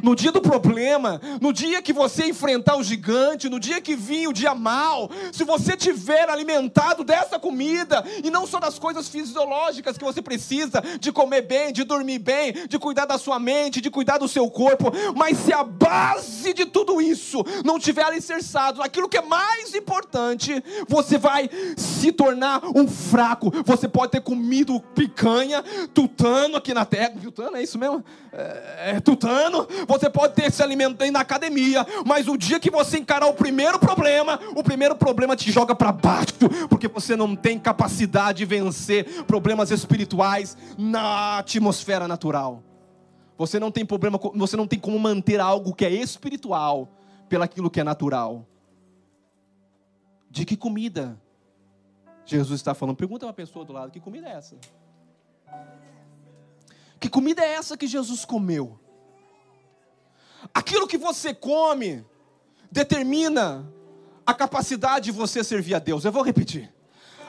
no 0.03 0.15
dia 0.15 0.33
do 0.33 0.41
problema, 0.41 1.21
no 1.41 1.53
dia 1.53 1.83
que 1.83 1.93
você 1.93 2.27
enfrentar 2.27 2.77
o 2.77 2.83
gigante, 2.83 3.49
no 3.49 3.61
dia 3.61 3.81
que 3.81 3.95
vir 3.95 4.29
o 4.29 4.33
dia 4.33 4.55
mal, 4.55 5.11
se 5.33 5.45
você 5.45 5.77
tiver 5.77 6.29
alimentado 6.29 7.05
dessa 7.05 7.39
comida 7.39 8.05
e 8.23 8.31
não 8.31 8.47
só 8.47 8.59
das 8.59 8.79
coisas 8.79 9.09
fisiológicas 9.09 9.97
que 9.97 10.05
você 10.05 10.21
precisa, 10.21 10.83
de 10.99 11.13
comer 11.13 11.43
bem, 11.43 11.73
de 11.73 11.85
dormir 11.85 12.19
bem, 12.19 12.53
de 12.69 12.79
cuidar 12.79 13.07
da 13.07 13.19
sua 13.19 13.39
mente, 13.39 13.81
de 13.81 13.91
cuidar 13.91 14.19
do 14.19 14.29
seu 14.29 14.51
corpo, 14.51 14.93
mas 15.15 15.39
se 15.39 15.53
a 15.53 15.63
base 15.63 16.53
de 16.53 16.65
tudo 16.67 17.01
isso 17.01 17.45
não 17.65 17.79
tiver 17.79 18.05
alicerçado 18.05 18.81
naquilo 18.81 19.09
que 19.09 19.19
é 19.19 19.23
mais 19.23 19.75
importante, 19.75 20.63
você 20.89 21.19
vai 21.19 21.49
se 21.77 22.13
tornar 22.13 22.63
um 22.75 22.87
fraco. 22.89 23.53
Você 23.65 23.89
pode 23.89 24.13
ter 24.13 24.21
comido 24.21 24.81
picanha, 24.95 25.63
tutano 25.93 26.57
aqui 26.57 26.73
na 26.75 26.85
terra, 26.85 27.15
tutano 27.23 27.57
é 27.57 27.63
isso 27.63 27.79
mesmo? 27.79 28.05
É, 28.33 28.93
é 28.97 29.01
tutano, 29.01 29.67
você 29.87 30.09
pode 30.11 30.35
ter 30.35 30.51
se 30.53 30.63
alimentando 30.63 31.13
na 31.13 31.21
academia, 31.21 31.87
mas 32.05 32.29
o 32.29 32.37
dia 32.37 32.61
que 32.61 32.71
você 32.71 32.99
encarar 32.99 33.27
o 33.27 33.35
primeiro 33.35 33.79
problema, 33.79 34.39
o 34.55 34.63
primeiro 34.63 34.97
problema 34.97 35.37
te 35.37 35.51
joga 35.51 35.75
para 35.75 35.93
baixo, 35.93 36.35
porque 36.69 36.89
você 36.89 37.17
não 37.17 37.35
tem 37.35 37.59
capacidade 37.59 38.39
de 38.39 38.45
vencer 38.45 39.25
problemas 39.25 39.71
espirituais 39.71 40.57
na 40.79 41.39
atmosfera 41.39 42.09
natural. 42.09 42.63
Você 43.37 43.59
não 43.59 43.71
tem 43.71 43.85
problema, 43.85 44.19
você 44.35 44.57
não 44.57 44.67
tem 44.67 44.79
como 44.79 44.99
manter 44.99 45.41
algo 45.41 45.75
que 45.75 45.85
é 45.85 45.91
espiritual 45.91 46.89
pelaquilo 47.29 47.71
que 47.71 47.81
é 47.81 47.85
natural. 47.85 48.47
De 50.31 50.45
que 50.45 50.57
comida 50.57 51.21
Jesus 52.25 52.61
está 52.61 52.75
falando? 52.75 52.97
Pergunta 52.97 53.27
uma 53.27 53.33
pessoa 53.33 53.65
do 53.65 53.73
lado: 53.73 53.91
que 53.91 54.01
comida 54.01 54.29
é 54.29 54.33
essa? 54.33 54.57
Que 57.01 57.09
comida 57.09 57.43
é 57.43 57.55
essa 57.55 57.77
que 57.77 57.87
Jesus 57.87 58.25
comeu? 58.25 58.79
Aquilo 60.53 60.87
que 60.87 60.99
você 60.99 61.33
come 61.33 62.05
determina 62.71 63.73
a 64.27 64.35
capacidade 64.35 65.07
de 65.07 65.13
você 65.13 65.45
servir 65.45 65.75
a 65.75 65.79
Deus. 65.79 66.05
Eu 66.05 66.13
vou 66.13 66.23
repetir. 66.23 66.73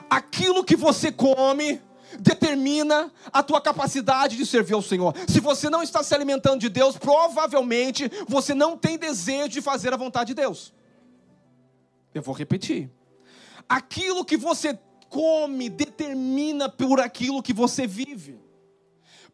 Aquilo 0.09 0.63
que 0.63 0.75
você 0.75 1.11
come 1.11 1.81
determina 2.19 3.11
a 3.31 3.43
tua 3.43 3.59
capacidade 3.59 4.37
de 4.37 4.45
servir 4.45 4.73
ao 4.73 4.81
Senhor. 4.81 5.13
Se 5.27 5.39
você 5.39 5.69
não 5.69 5.83
está 5.83 6.03
se 6.03 6.13
alimentando 6.13 6.59
de 6.59 6.69
Deus, 6.69 6.97
provavelmente 6.97 8.09
você 8.27 8.53
não 8.53 8.77
tem 8.77 8.97
desejo 8.97 9.49
de 9.49 9.61
fazer 9.61 9.93
a 9.93 9.97
vontade 9.97 10.27
de 10.27 10.35
Deus. 10.35 10.73
Eu 12.13 12.21
vou 12.21 12.33
repetir. 12.33 12.89
Aquilo 13.67 14.23
que 14.23 14.37
você 14.37 14.77
come 15.09 15.69
determina 15.69 16.69
por 16.69 16.99
aquilo 16.99 17.43
que 17.43 17.53
você 17.53 17.85
vive. 17.85 18.39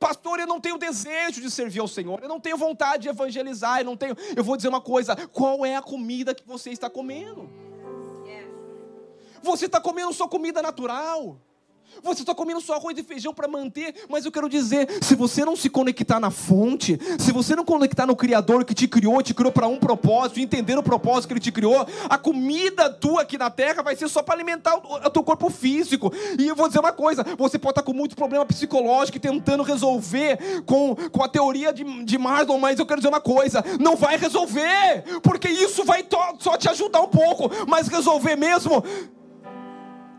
Pastor, 0.01 0.39
eu 0.39 0.47
não 0.47 0.59
tenho 0.59 0.79
desejo 0.79 1.39
de 1.39 1.51
servir 1.51 1.79
ao 1.79 1.87
Senhor, 1.87 2.19
eu 2.23 2.27
não 2.27 2.39
tenho 2.39 2.57
vontade 2.57 3.03
de 3.03 3.09
evangelizar, 3.09 3.81
eu 3.81 3.85
não 3.85 3.95
tenho. 3.95 4.17
Eu 4.35 4.43
vou 4.43 4.57
dizer 4.57 4.67
uma 4.67 4.81
coisa: 4.81 5.15
qual 5.27 5.63
é 5.63 5.75
a 5.75 5.81
comida 5.81 6.33
que 6.33 6.43
você 6.43 6.71
está 6.71 6.89
comendo? 6.89 7.47
Você 9.43 9.67
está 9.67 9.79
comendo 9.79 10.11
sua 10.11 10.27
comida 10.27 10.59
natural. 10.59 11.39
Você 12.03 12.21
está 12.21 12.33
comendo 12.33 12.61
só 12.61 12.75
arroz 12.75 12.97
e 12.97 13.03
feijão 13.03 13.33
para 13.33 13.47
manter, 13.47 13.93
mas 14.09 14.25
eu 14.25 14.31
quero 14.31 14.49
dizer, 14.49 14.87
se 15.01 15.15
você 15.15 15.45
não 15.45 15.55
se 15.55 15.69
conectar 15.69 16.19
na 16.19 16.31
fonte, 16.31 16.99
se 17.19 17.31
você 17.31 17.55
não 17.55 17.63
conectar 17.63 18.05
no 18.05 18.15
Criador 18.15 18.65
que 18.65 18.73
te 18.73 18.87
criou, 18.87 19.21
te 19.21 19.33
criou 19.33 19.51
para 19.51 19.67
um 19.67 19.77
propósito, 19.77 20.39
entender 20.39 20.77
o 20.77 20.83
propósito 20.83 21.27
que 21.27 21.33
Ele 21.33 21.39
te 21.39 21.51
criou, 21.51 21.85
a 22.09 22.17
comida 22.17 22.89
tua 22.89 23.21
aqui 23.21 23.37
na 23.37 23.49
terra 23.49 23.83
vai 23.83 23.95
ser 23.95 24.07
só 24.07 24.23
para 24.23 24.35
alimentar 24.35 24.75
o, 24.75 25.09
teu 25.09 25.23
corpo 25.23 25.49
físico. 25.49 26.11
E 26.39 26.47
eu 26.47 26.55
vou 26.55 26.67
dizer 26.67 26.79
uma 26.79 26.93
coisa: 26.93 27.23
você 27.37 27.59
pode 27.59 27.73
estar 27.73 27.81
tá 27.81 27.83
com 27.83 27.93
muito 27.93 28.15
problema 28.15 28.45
psicológico 28.45 29.17
e 29.17 29.21
tentando 29.21 29.63
resolver 29.63 30.63
com, 30.65 30.95
com 30.95 31.23
a 31.23 31.27
teoria 31.27 31.71
de, 31.71 31.83
de 32.03 32.17
Marston, 32.17 32.57
mas 32.57 32.79
eu 32.79 32.85
quero 32.85 32.99
dizer 32.99 33.09
uma 33.09 33.21
coisa: 33.21 33.63
não 33.79 33.95
vai 33.95 34.17
resolver, 34.17 35.03
porque 35.21 35.49
isso 35.49 35.83
vai 35.83 36.05
só 36.39 36.57
te 36.57 36.69
ajudar 36.69 37.01
um 37.01 37.07
pouco, 37.07 37.49
mas 37.67 37.87
resolver 37.87 38.35
mesmo 38.35 38.83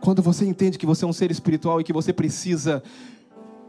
quando 0.03 0.21
você 0.21 0.45
entende 0.45 0.77
que 0.77 0.85
você 0.85 1.05
é 1.05 1.09
um 1.09 1.13
ser 1.13 1.31
espiritual 1.31 1.81
e 1.81 1.85
que 1.85 1.93
você 1.93 2.13
precisa 2.13 2.83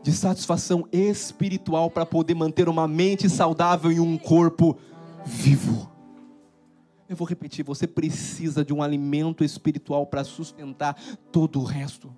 de 0.02 0.12
satisfação 0.12 0.88
espiritual 0.92 1.92
para 1.92 2.08
poder 2.08 2.34
manter 2.34 2.68
uma 2.68 2.88
mente 2.88 3.30
saudável 3.30 3.92
e 3.92 4.00
um 4.00 4.18
corpo 4.18 4.76
vivo. 5.24 5.90
Eu 7.08 7.16
vou 7.16 7.28
repetir, 7.28 7.64
você 7.64 7.86
precisa 7.86 8.66
de 8.66 8.74
um 8.74 8.82
alimento 8.82 9.44
espiritual 9.44 10.08
para 10.08 10.24
sustentar 10.24 11.00
todo 11.32 11.60
o 11.60 11.64
resto. 11.64 12.12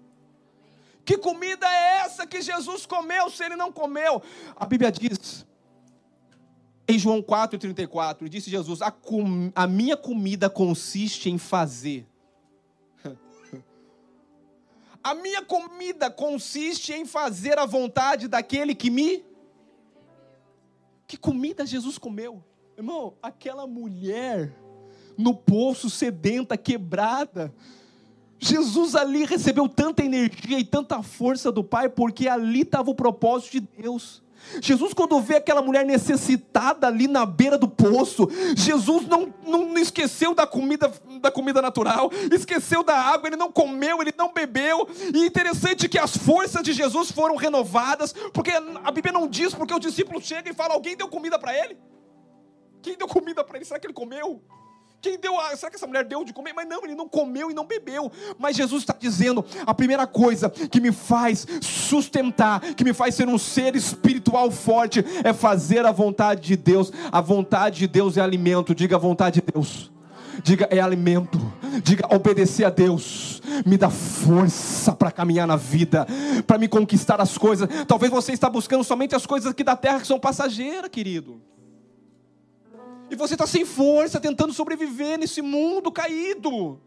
Que 1.03 1.17
comida 1.17 1.67
é 1.67 2.05
essa 2.05 2.25
que 2.25 2.41
Jesus 2.41 2.85
comeu 2.85 3.29
se 3.29 3.43
ele 3.43 3.57
não 3.57 3.69
comeu? 3.69 4.21
A 4.55 4.65
Bíblia 4.65 4.93
diz, 4.93 5.45
em 6.87 6.97
João 6.97 7.21
4,34, 7.21 8.29
disse 8.29 8.49
Jesus: 8.49 8.81
a, 8.81 8.89
com, 8.89 9.51
a 9.53 9.67
minha 9.67 9.97
comida 9.97 10.49
consiste 10.49 11.29
em 11.29 11.37
fazer 11.37 12.07
a 15.05 15.13
minha 15.13 15.43
comida 15.43 16.09
consiste 16.09 16.91
em 16.91 17.05
fazer 17.05 17.59
a 17.59 17.65
vontade 17.67 18.27
daquele 18.27 18.73
que 18.73 18.89
me. 18.89 19.23
Que 21.05 21.15
comida 21.15 21.63
Jesus 21.63 21.99
comeu? 21.99 22.43
Irmão, 22.75 23.13
aquela 23.21 23.67
mulher 23.67 24.51
no 25.15 25.35
poço 25.35 25.91
sedenta, 25.91 26.57
quebrada. 26.57 27.53
Jesus 28.39 28.95
ali 28.95 29.25
recebeu 29.25 29.69
tanta 29.69 30.03
energia 30.03 30.57
e 30.57 30.65
tanta 30.65 31.03
força 31.03 31.51
do 31.51 31.63
Pai, 31.63 31.87
porque 31.87 32.27
ali 32.27 32.61
estava 32.61 32.89
o 32.89 32.95
propósito 32.95 33.51
de 33.51 33.59
Deus. 33.59 34.23
Jesus, 34.61 34.93
quando 34.93 35.19
vê 35.19 35.35
aquela 35.35 35.61
mulher 35.61 35.85
necessitada 35.85 36.87
ali 36.87 37.07
na 37.07 37.25
beira 37.25 37.57
do 37.57 37.67
poço, 37.67 38.27
Jesus 38.55 39.07
não, 39.07 39.33
não 39.45 39.77
esqueceu 39.77 40.33
da 40.33 40.45
comida, 40.47 40.91
da 41.21 41.31
comida 41.31 41.61
natural, 41.61 42.11
esqueceu 42.31 42.83
da 42.83 42.97
água, 42.97 43.27
ele 43.29 43.35
não 43.35 43.51
comeu, 43.51 44.01
ele 44.01 44.13
não 44.17 44.33
bebeu. 44.33 44.87
E 45.13 45.25
interessante 45.25 45.89
que 45.89 45.99
as 45.99 46.15
forças 46.15 46.63
de 46.63 46.73
Jesus 46.73 47.11
foram 47.11 47.35
renovadas, 47.35 48.13
porque 48.33 48.51
a 48.51 48.91
Bíblia 48.91 49.13
não 49.13 49.27
diz 49.27 49.53
porque 49.53 49.73
o 49.73 49.79
discípulo 49.79 50.21
chega 50.21 50.49
e 50.49 50.53
fala: 50.53 50.73
alguém 50.73 50.95
deu 50.95 51.07
comida 51.07 51.37
para 51.39 51.53
ele? 51.57 51.77
Quem 52.81 52.95
deu 52.97 53.07
comida 53.07 53.43
para 53.43 53.57
ele? 53.57 53.65
Será 53.65 53.79
que 53.79 53.87
ele 53.87 53.93
comeu? 53.93 54.43
Quem 55.01 55.19
deu? 55.19 55.39
A... 55.39 55.55
Será 55.55 55.69
que 55.69 55.75
essa 55.75 55.87
mulher 55.87 56.03
deu 56.03 56.23
de 56.23 56.33
comer? 56.33 56.53
Mas 56.53 56.67
não, 56.67 56.83
ele 56.83 56.95
não 56.95 57.07
comeu 57.07 57.51
e 57.51 57.53
não 57.53 57.65
bebeu. 57.65 58.11
Mas 58.37 58.55
Jesus 58.55 58.83
está 58.83 58.95
dizendo: 58.97 59.45
a 59.65 59.73
primeira 59.73 60.07
coisa 60.07 60.49
que 60.49 60.81
me 60.81 60.91
faz 60.91 61.45
sustentar, 61.61 62.59
que 62.75 62.83
me 62.83 62.93
faz 62.93 63.15
ser 63.15 63.27
um 63.27 63.37
ser 63.37 63.75
espiritual 63.75 64.49
forte, 64.51 65.03
é 65.23 65.33
fazer 65.33 65.85
a 65.85 65.91
vontade 65.91 66.41
de 66.41 66.55
Deus. 66.55 66.91
A 67.11 67.21
vontade 67.21 67.79
de 67.79 67.87
Deus 67.87 68.17
é 68.17 68.21
alimento. 68.21 68.73
Diga 68.73 68.95
a 68.95 68.99
vontade 68.99 69.41
de 69.41 69.51
Deus. 69.53 69.91
Diga 70.43 70.67
é 70.69 70.79
alimento. 70.79 71.39
Diga 71.83 72.13
obedecer 72.13 72.65
a 72.65 72.69
Deus. 72.69 73.41
Me 73.65 73.77
dá 73.77 73.89
força 73.89 74.93
para 74.93 75.11
caminhar 75.11 75.47
na 75.47 75.55
vida, 75.55 76.05
para 76.45 76.57
me 76.57 76.67
conquistar 76.67 77.21
as 77.21 77.37
coisas. 77.37 77.69
Talvez 77.87 78.11
você 78.11 78.33
está 78.33 78.49
buscando 78.49 78.83
somente 78.83 79.15
as 79.15 79.25
coisas 79.25 79.51
aqui 79.51 79.63
da 79.63 79.75
terra 79.75 79.99
que 79.99 80.07
são 80.07 80.19
passageiras, 80.19 80.89
querido. 80.89 81.41
E 83.09 83.15
você 83.15 83.35
está 83.35 83.45
sem 83.45 83.65
força, 83.65 84.19
tentando 84.19 84.53
sobreviver 84.53 85.17
nesse 85.17 85.41
mundo 85.41 85.91
caído. 85.91 86.79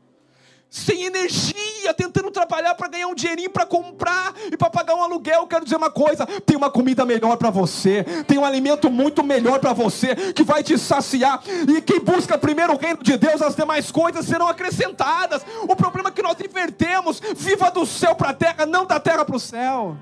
Sem 0.70 1.04
energia, 1.04 1.94
tentando 1.96 2.30
trabalhar 2.30 2.74
para 2.74 2.88
ganhar 2.88 3.06
um 3.06 3.14
dinheirinho 3.14 3.48
para 3.48 3.64
comprar 3.64 4.34
e 4.52 4.56
para 4.56 4.68
pagar 4.68 4.96
um 4.96 5.02
aluguel. 5.02 5.46
Quero 5.46 5.64
dizer 5.64 5.76
uma 5.76 5.90
coisa: 5.90 6.26
tem 6.26 6.58
uma 6.58 6.70
comida 6.70 7.06
melhor 7.06 7.38
para 7.38 7.48
você, 7.48 8.04
tem 8.26 8.36
um 8.36 8.44
alimento 8.44 8.90
muito 8.90 9.24
melhor 9.24 9.60
para 9.60 9.72
você, 9.72 10.14
que 10.34 10.42
vai 10.42 10.62
te 10.62 10.76
saciar. 10.76 11.42
E 11.66 11.80
quem 11.80 12.00
busca 12.00 12.36
primeiro 12.36 12.74
o 12.74 12.76
reino 12.76 13.02
de 13.02 13.16
Deus, 13.16 13.40
as 13.40 13.56
demais 13.56 13.90
coisas 13.90 14.26
serão 14.26 14.46
acrescentadas. 14.46 15.42
O 15.62 15.74
problema 15.74 16.10
é 16.10 16.12
que 16.12 16.22
nós 16.22 16.36
invertemos: 16.38 17.18
viva 17.34 17.70
do 17.70 17.86
céu 17.86 18.14
para 18.14 18.30
a 18.30 18.34
terra, 18.34 18.66
não 18.66 18.84
da 18.84 19.00
terra 19.00 19.24
para 19.24 19.36
o 19.36 19.40
céu. 19.40 19.96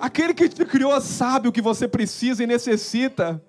Aquele 0.00 0.32
que 0.32 0.48
te 0.48 0.64
criou 0.64 0.98
sabe 1.02 1.48
o 1.48 1.52
que 1.52 1.60
você 1.60 1.86
precisa 1.86 2.42
e 2.42 2.46
necessita. 2.46 3.42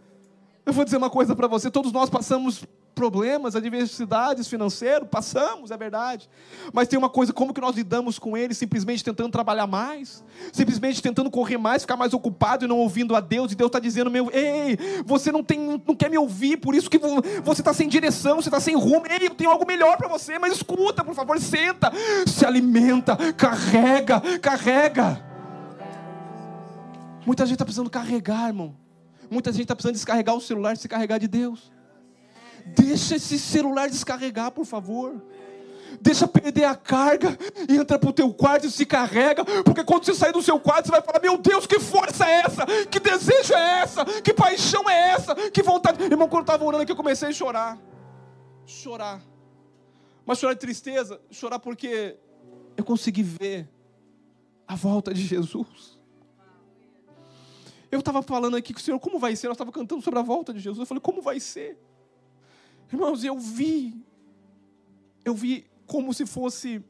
Eu 0.70 0.74
vou 0.74 0.86
dizer 0.86 0.98
uma 0.98 1.10
coisa 1.10 1.36
para 1.36 1.48
você: 1.48 1.72
todos 1.72 1.92
nós 1.92 2.12
passamos 2.12 2.64
problemas, 2.94 3.56
adversidades 3.56 4.48
financeiras, 4.48 5.08
passamos, 5.10 5.72
é 5.72 5.78
verdade. 5.78 6.30
Mas 6.72 6.88
tem 6.88 7.00
uma 7.00 7.10
coisa, 7.10 7.34
como 7.34 7.56
que 7.56 7.60
nós 7.60 7.76
lidamos 7.76 8.20
com 8.20 8.38
eles? 8.38 8.56
Simplesmente 8.56 9.04
tentando 9.04 9.32
trabalhar 9.32 9.66
mais, 9.66 10.24
simplesmente 10.54 11.02
tentando 11.02 11.32
correr 11.32 11.58
mais, 11.58 11.82
ficar 11.82 11.98
mais 11.98 12.14
ocupado 12.14 12.66
e 12.66 12.68
não 12.68 12.78
ouvindo 12.78 13.16
a 13.16 13.20
Deus. 13.20 13.52
E 13.52 13.56
Deus 13.56 13.70
está 13.70 13.80
dizendo: 13.80 14.12
meu, 14.12 14.30
ei, 14.32 14.78
você 15.08 15.32
não 15.32 15.44
tem, 15.44 15.82
não 15.88 15.96
quer 15.96 16.08
me 16.08 16.20
ouvir, 16.20 16.58
por 16.58 16.76
isso 16.76 16.88
que 16.88 17.00
você 17.44 17.62
está 17.62 17.74
sem 17.74 17.90
direção, 17.90 18.36
você 18.36 18.50
está 18.50 18.60
sem 18.60 18.76
rumo. 18.76 19.08
Ei, 19.08 19.26
eu 19.26 19.34
tenho 19.34 19.50
algo 19.50 19.66
melhor 19.66 19.98
para 19.98 20.08
você, 20.08 20.38
mas 20.38 20.54
escuta, 20.54 21.04
por 21.04 21.16
favor, 21.16 21.40
senta, 21.40 21.92
se 22.28 22.46
alimenta, 22.46 23.18
carrega, 23.34 24.22
carrega. 24.40 25.26
Muita 27.26 27.44
gente 27.44 27.56
está 27.56 27.66
precisando 27.66 27.90
carregar, 27.90 28.50
irmão. 28.50 28.79
Muita 29.30 29.52
gente 29.52 29.64
está 29.64 29.76
precisando 29.76 29.96
descarregar 29.96 30.36
o 30.36 30.42
celular 30.42 30.74
e 30.74 30.78
se 30.78 30.88
carregar 30.88 31.20
de 31.20 31.28
Deus. 31.28 31.72
Deixa 32.66 33.16
esse 33.16 33.38
celular 33.40 33.90
descarregar, 33.90 34.52
por 34.52 34.66
favor. 34.66 35.22
Deixa 36.02 36.28
perder 36.28 36.66
a 36.66 36.76
carga, 36.76 37.38
entra 37.68 37.98
para 37.98 38.10
o 38.10 38.14
teu 38.14 38.32
quarto 38.32 38.68
e 38.68 38.72
se 38.72 38.86
carrega, 38.86 39.44
porque 39.64 39.84
quando 39.84 40.06
você 40.06 40.14
sair 40.14 40.32
do 40.32 40.42
seu 40.42 40.60
quarto, 40.60 40.86
você 40.86 40.92
vai 40.92 41.02
falar: 41.02 41.20
Meu 41.20 41.38
Deus, 41.38 41.66
que 41.66 41.80
força 41.80 42.30
é 42.30 42.42
essa? 42.42 42.66
Que 42.90 43.00
desejo 43.00 43.54
é 43.54 43.82
essa? 43.82 44.06
Que 44.22 44.34
paixão 44.34 44.88
é 44.90 45.12
essa? 45.12 45.36
Que 45.52 45.64
vontade. 45.64 46.04
Irmão, 46.04 46.28
quando 46.28 46.42
eu 46.42 46.54
estava 46.54 46.64
orando 46.64 46.84
aqui, 46.84 46.92
eu 46.92 46.96
comecei 46.96 47.30
a 47.30 47.34
chorar. 47.34 47.78
Chorar. 48.66 49.22
Mas 50.26 50.38
chorar 50.38 50.54
de 50.54 50.60
tristeza, 50.60 51.20
chorar 51.32 51.58
porque 51.58 52.18
eu 52.78 52.84
consegui 52.84 53.24
ver 53.24 53.68
a 54.68 54.76
volta 54.76 55.12
de 55.12 55.26
Jesus. 55.26 55.89
Eu 57.92 58.00
estava 58.00 58.22
falando 58.22 58.56
aqui 58.56 58.74
com 58.74 58.80
o 58.80 58.82
Senhor, 58.82 59.00
como 59.00 59.18
vai 59.18 59.36
ser? 59.36 59.48
Nós 59.48 59.56
estava 59.56 59.72
cantando 59.72 60.02
sobre 60.02 60.20
a 60.20 60.24
volta 60.24 60.54
de 60.54 60.60
Jesus. 60.60 60.80
Eu 60.80 60.86
falei, 60.86 61.02
como 61.02 61.22
vai 61.22 61.40
ser? 61.40 61.78
Irmãos, 62.92 63.24
eu 63.24 63.38
vi, 63.38 64.04
eu 65.26 65.34
vi 65.34 65.66
como 65.86 66.14
se 66.14 66.26
fosse. 66.26 66.84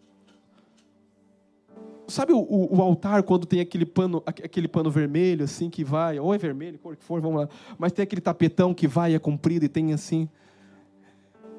Sabe 2.07 2.33
o, 2.33 2.39
o, 2.39 2.77
o, 2.77 2.81
altar 2.81 3.21
quando 3.23 3.45
tem 3.45 3.59
aquele 3.59 3.85
pano, 3.85 4.23
aquele 4.25 4.67
pano 4.67 4.89
vermelho 4.89 5.45
assim 5.45 5.69
que 5.69 5.83
vai, 5.83 6.19
ou 6.19 6.33
é 6.33 6.37
vermelho, 6.37 6.79
cor 6.79 6.95
que 6.95 7.03
for, 7.03 7.21
vamos 7.21 7.41
lá. 7.41 7.49
Mas 7.77 7.91
tem 7.91 8.03
aquele 8.03 8.21
tapetão 8.21 8.73
que 8.73 8.87
vai, 8.87 9.13
é 9.13 9.19
comprido 9.19 9.65
e 9.65 9.69
tem 9.69 9.93
assim. 9.93 10.27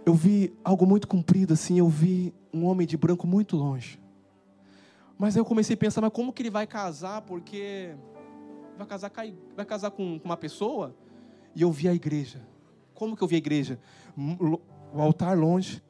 Eu 0.04 0.14
vi 0.14 0.52
algo 0.64 0.86
muito 0.86 1.06
comprido 1.06 1.52
assim, 1.52 1.78
eu 1.78 1.88
vi 1.88 2.34
um 2.52 2.64
homem 2.64 2.86
de 2.86 2.96
branco 2.96 3.26
muito 3.26 3.56
longe. 3.56 4.00
Mas 5.16 5.36
aí 5.36 5.40
eu 5.40 5.44
comecei 5.44 5.74
a 5.74 5.76
pensar, 5.76 6.00
mas 6.00 6.10
como 6.12 6.32
que 6.32 6.42
ele 6.42 6.50
vai 6.50 6.66
casar? 6.66 7.20
Porque 7.22 7.94
vai 8.80 8.86
casar, 8.86 9.12
vai 9.56 9.66
casar 9.66 9.90
com 9.90 10.20
uma 10.24 10.36
pessoa? 10.36 10.94
E 11.54 11.62
eu 11.62 11.70
vi 11.70 11.88
a 11.88 11.94
igreja. 11.94 12.40
Como 12.94 13.16
que 13.16 13.22
eu 13.22 13.28
vi 13.28 13.34
a 13.36 13.38
igreja? 13.38 13.78
O 14.16 15.00
altar 15.00 15.36
longe, 15.36 15.82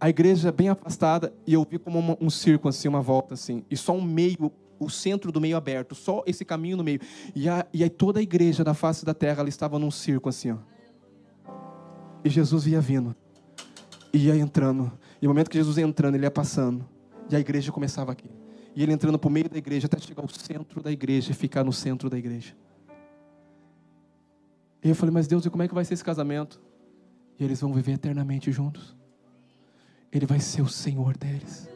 a 0.00 0.08
igreja 0.08 0.52
bem 0.52 0.68
afastada, 0.68 1.32
e 1.46 1.54
eu 1.54 1.66
vi 1.68 1.78
como 1.78 2.16
um 2.20 2.30
círculo 2.30 2.70
assim, 2.70 2.88
uma 2.88 3.00
volta 3.00 3.34
assim, 3.34 3.64
e 3.70 3.76
só 3.76 3.92
um 3.92 4.02
meio, 4.02 4.52
o 4.78 4.88
centro 4.88 5.32
do 5.32 5.40
meio 5.40 5.56
aberto, 5.56 5.94
só 5.94 6.22
esse 6.26 6.44
caminho 6.44 6.76
no 6.76 6.84
meio. 6.84 7.00
E, 7.34 7.48
a, 7.48 7.66
e 7.72 7.82
aí 7.82 7.90
toda 7.90 8.20
a 8.20 8.22
igreja 8.22 8.62
da 8.62 8.74
face 8.74 9.04
da 9.04 9.14
terra, 9.14 9.40
ela 9.40 9.48
estava 9.48 9.78
num 9.78 9.90
círculo 9.90 10.30
assim, 10.30 10.52
ó. 10.52 10.58
E 12.24 12.30
Jesus 12.30 12.66
ia 12.66 12.80
vindo, 12.80 13.14
ia 14.12 14.36
entrando. 14.36 14.92
E 15.20 15.26
no 15.26 15.30
momento 15.32 15.50
que 15.50 15.56
Jesus 15.56 15.78
ia 15.78 15.84
entrando, 15.84 16.14
ele 16.16 16.24
ia 16.24 16.30
passando. 16.30 16.86
E 17.30 17.36
a 17.36 17.40
igreja 17.40 17.70
começava 17.70 18.12
aqui. 18.12 18.37
E 18.78 18.82
ele 18.84 18.92
entrando 18.92 19.18
para 19.18 19.26
o 19.26 19.30
meio 19.32 19.50
da 19.50 19.58
igreja 19.58 19.86
até 19.86 19.98
chegar 19.98 20.22
ao 20.22 20.28
centro 20.28 20.80
da 20.80 20.92
igreja 20.92 21.32
e 21.32 21.34
ficar 21.34 21.64
no 21.64 21.72
centro 21.72 22.08
da 22.08 22.16
igreja. 22.16 22.56
E 24.84 24.88
eu 24.88 24.94
falei, 24.94 25.12
mas 25.12 25.26
Deus, 25.26 25.44
e 25.44 25.50
como 25.50 25.64
é 25.64 25.66
que 25.66 25.74
vai 25.74 25.84
ser 25.84 25.94
esse 25.94 26.04
casamento? 26.04 26.60
E 27.40 27.44
eles 27.44 27.60
vão 27.60 27.72
viver 27.72 27.94
eternamente 27.94 28.52
juntos. 28.52 28.96
Ele 30.12 30.26
vai 30.26 30.38
ser 30.38 30.62
o 30.62 30.68
Senhor 30.68 31.16
deles, 31.16 31.68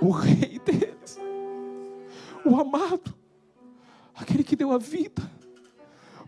o 0.00 0.10
Rei 0.10 0.60
deles, 0.60 1.18
o 2.46 2.54
amado, 2.60 3.12
aquele 4.14 4.44
que 4.44 4.54
deu 4.54 4.70
a 4.70 4.78
vida. 4.78 5.28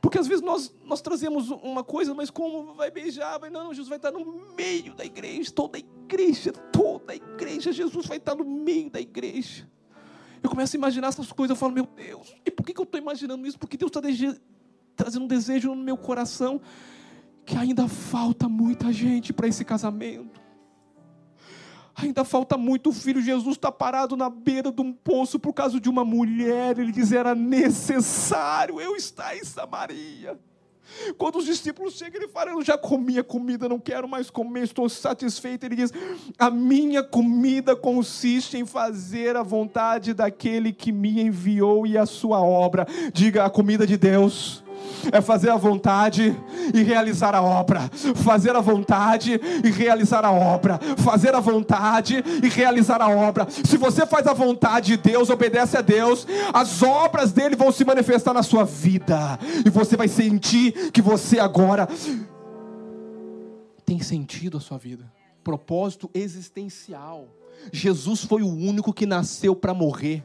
Porque 0.00 0.18
às 0.18 0.26
vezes 0.26 0.42
nós, 0.42 0.74
nós 0.84 1.00
trazemos 1.00 1.48
uma 1.48 1.84
coisa, 1.84 2.12
mas 2.12 2.28
como 2.28 2.74
vai 2.74 2.90
beijar? 2.90 3.38
Vai, 3.38 3.50
não, 3.50 3.72
Jesus 3.72 3.88
vai 3.88 3.98
estar 3.98 4.10
no 4.10 4.52
meio 4.56 4.96
da 4.96 5.04
igreja, 5.04 5.52
toda 5.52 5.78
a 5.78 5.80
igreja, 5.80 6.50
toda 6.50 7.12
a 7.12 7.14
igreja, 7.14 7.72
Jesus 7.72 8.04
vai 8.04 8.16
estar 8.16 8.34
no 8.34 8.44
meio 8.44 8.90
da 8.90 9.00
igreja. 9.00 9.70
Eu 10.42 10.50
começo 10.50 10.76
a 10.76 10.78
imaginar 10.78 11.08
essas 11.08 11.30
coisas, 11.32 11.50
eu 11.50 11.56
falo, 11.56 11.72
meu 11.72 11.86
Deus, 11.86 12.34
e 12.44 12.50
por 12.50 12.64
que, 12.64 12.78
eu 12.78 12.82
estou 12.82 13.00
imaginando 13.00 13.46
isso? 13.46 13.58
Porque 13.58 13.76
Deus 13.76 13.90
está 13.94 14.00
trazendo 14.96 15.24
um 15.24 15.28
desejo 15.28 15.74
no 15.74 15.82
meu 15.82 15.96
coração 15.96 16.60
que 17.44 17.56
ainda 17.56 17.88
falta 17.88 18.48
muita 18.48 18.92
gente 18.92 19.32
para 19.32 19.46
esse 19.46 19.64
casamento. 19.64 20.40
Ainda 21.94 22.24
falta 22.24 22.56
muito. 22.56 22.90
O 22.90 22.92
filho 22.92 23.20
Jesus 23.20 23.56
está 23.56 23.70
parado 23.70 24.16
na 24.16 24.30
beira 24.30 24.72
de 24.72 24.80
um 24.80 24.92
poço 24.92 25.38
por 25.38 25.52
causa 25.52 25.78
de 25.78 25.88
uma 25.88 26.04
mulher. 26.04 26.78
Ele 26.78 26.90
diz: 26.90 27.12
era 27.12 27.34
necessário 27.34 28.80
eu 28.80 28.96
estar 28.96 29.36
em 29.36 29.44
Samaria. 29.44 30.38
Quando 31.16 31.36
os 31.36 31.44
discípulos 31.44 31.94
chegam, 31.94 32.20
ele 32.20 32.30
fala: 32.30 32.50
Eu 32.50 32.62
já 32.62 32.76
comi 32.76 33.18
a 33.18 33.24
comida, 33.24 33.68
não 33.68 33.78
quero 33.78 34.08
mais 34.08 34.30
comer, 34.30 34.64
estou 34.64 34.88
satisfeito. 34.88 35.64
Ele 35.64 35.76
diz: 35.76 35.92
A 36.38 36.50
minha 36.50 37.02
comida 37.02 37.74
consiste 37.74 38.56
em 38.56 38.66
fazer 38.66 39.36
a 39.36 39.42
vontade 39.42 40.12
daquele 40.12 40.72
que 40.72 40.92
me 40.92 41.20
enviou 41.20 41.86
e 41.86 41.96
a 41.96 42.06
sua 42.06 42.40
obra. 42.40 42.86
Diga 43.12 43.44
a 43.44 43.50
comida 43.50 43.86
de 43.86 43.96
Deus 43.96 44.61
é 45.10 45.20
fazer 45.20 45.50
a 45.50 45.56
vontade 45.56 46.36
e 46.74 46.82
realizar 46.82 47.34
a 47.34 47.42
obra. 47.42 47.90
Fazer 48.16 48.54
a 48.56 48.60
vontade 48.60 49.40
e 49.64 49.70
realizar 49.70 50.24
a 50.24 50.30
obra. 50.30 50.78
Fazer 50.98 51.34
a 51.34 51.40
vontade 51.40 52.22
e 52.42 52.48
realizar 52.48 53.00
a 53.00 53.08
obra. 53.08 53.46
Se 53.50 53.76
você 53.76 54.06
faz 54.06 54.26
a 54.26 54.32
vontade 54.32 54.96
de 54.96 54.96
Deus, 54.96 55.30
obedece 55.30 55.76
a 55.76 55.80
Deus, 55.80 56.26
as 56.52 56.82
obras 56.82 57.32
dele 57.32 57.56
vão 57.56 57.70
se 57.72 57.84
manifestar 57.84 58.32
na 58.32 58.42
sua 58.42 58.64
vida. 58.64 59.38
E 59.64 59.70
você 59.70 59.96
vai 59.96 60.08
sentir 60.08 60.90
que 60.90 61.02
você 61.02 61.38
agora 61.38 61.88
tem 63.84 64.00
sentido 64.00 64.56
a 64.56 64.60
sua 64.60 64.78
vida. 64.78 65.10
Propósito 65.44 66.10
existencial. 66.14 67.28
Jesus 67.72 68.24
foi 68.24 68.42
o 68.42 68.48
único 68.48 68.92
que 68.92 69.06
nasceu 69.06 69.54
para 69.54 69.74
morrer 69.74 70.24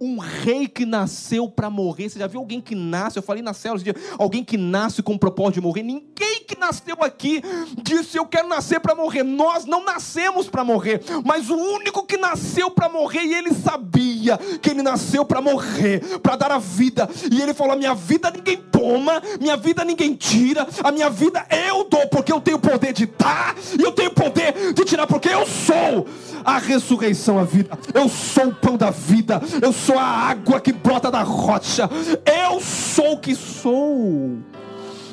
um 0.00 0.18
rei 0.18 0.66
que 0.66 0.84
nasceu 0.84 1.48
para 1.48 1.70
morrer. 1.70 2.08
Você 2.08 2.18
já 2.18 2.26
viu 2.26 2.40
alguém 2.40 2.60
que 2.60 2.74
nasce? 2.74 3.18
Eu 3.18 3.22
falei 3.22 3.42
na 3.42 3.52
célula 3.52 3.82
alguém 4.18 4.44
que 4.44 4.56
nasce 4.56 5.02
com 5.02 5.14
o 5.14 5.18
propósito 5.18 5.54
de 5.54 5.60
morrer. 5.60 5.82
Ninguém 5.82 6.44
que 6.46 6.58
nasceu 6.58 6.96
aqui 7.00 7.42
disse 7.82 8.16
eu 8.16 8.26
quero 8.26 8.48
nascer 8.48 8.80
para 8.80 8.94
morrer. 8.94 9.22
Nós 9.22 9.64
não 9.64 9.84
nascemos 9.84 10.48
para 10.48 10.64
morrer, 10.64 11.00
mas 11.24 11.48
o 11.50 11.56
único 11.56 12.04
que 12.04 12.16
nasceu 12.16 12.70
para 12.70 12.88
morrer 12.88 13.22
e 13.22 13.34
ele 13.34 13.54
sabia 13.54 14.38
que 14.60 14.70
ele 14.70 14.82
nasceu 14.82 15.24
para 15.24 15.40
morrer, 15.40 16.00
para 16.20 16.36
dar 16.36 16.52
a 16.52 16.58
vida. 16.58 17.08
E 17.30 17.40
ele 17.40 17.54
falou: 17.54 17.72
a 17.72 17.76
minha 17.76 17.94
vida 17.94 18.30
ninguém 18.30 18.56
toma, 18.56 19.22
minha 19.40 19.56
vida 19.56 19.84
ninguém 19.84 20.14
tira, 20.14 20.66
a 20.82 20.90
minha 20.90 21.10
vida 21.10 21.46
eu 21.68 21.84
dou 21.84 22.06
porque 22.08 22.32
eu 22.32 22.40
tenho 22.40 22.58
poder 22.58 22.92
de 22.92 23.06
dar 23.06 23.54
e 23.78 23.82
eu 23.82 23.92
tenho 23.92 24.10
poder 24.10 24.72
de 24.72 24.84
tirar 24.84 25.06
porque 25.06 25.28
eu 25.28 25.46
sou 25.46 26.06
a 26.44 26.58
ressurreição, 26.58 27.38
a 27.38 27.44
vida. 27.44 27.70
Eu 27.92 28.08
sou 28.08 28.48
o 28.48 28.54
pão 28.54 28.76
da 28.76 28.90
vida. 28.90 29.40
Eu 29.62 29.72
sou 29.72 29.98
a 29.98 30.04
água 30.04 30.60
que 30.60 30.72
brota 30.72 31.10
da 31.10 31.22
rocha. 31.22 31.88
Eu 32.24 32.60
sou 32.60 33.14
o 33.14 33.18
que 33.18 33.34
sou. 33.34 34.38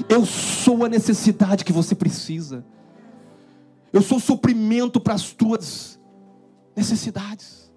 Eu 0.10 0.26
sou 0.26 0.86
a 0.86 0.90
necessidade 0.90 1.64
que 1.64 1.72
você 1.72 1.96
precisa. 1.96 2.66
Eu 3.94 4.02
sou 4.02 4.18
o 4.18 4.22
suprimento 4.22 5.00
para 5.00 5.14
as 5.14 5.32
tuas 5.32 6.00
necessidades. 6.76 7.72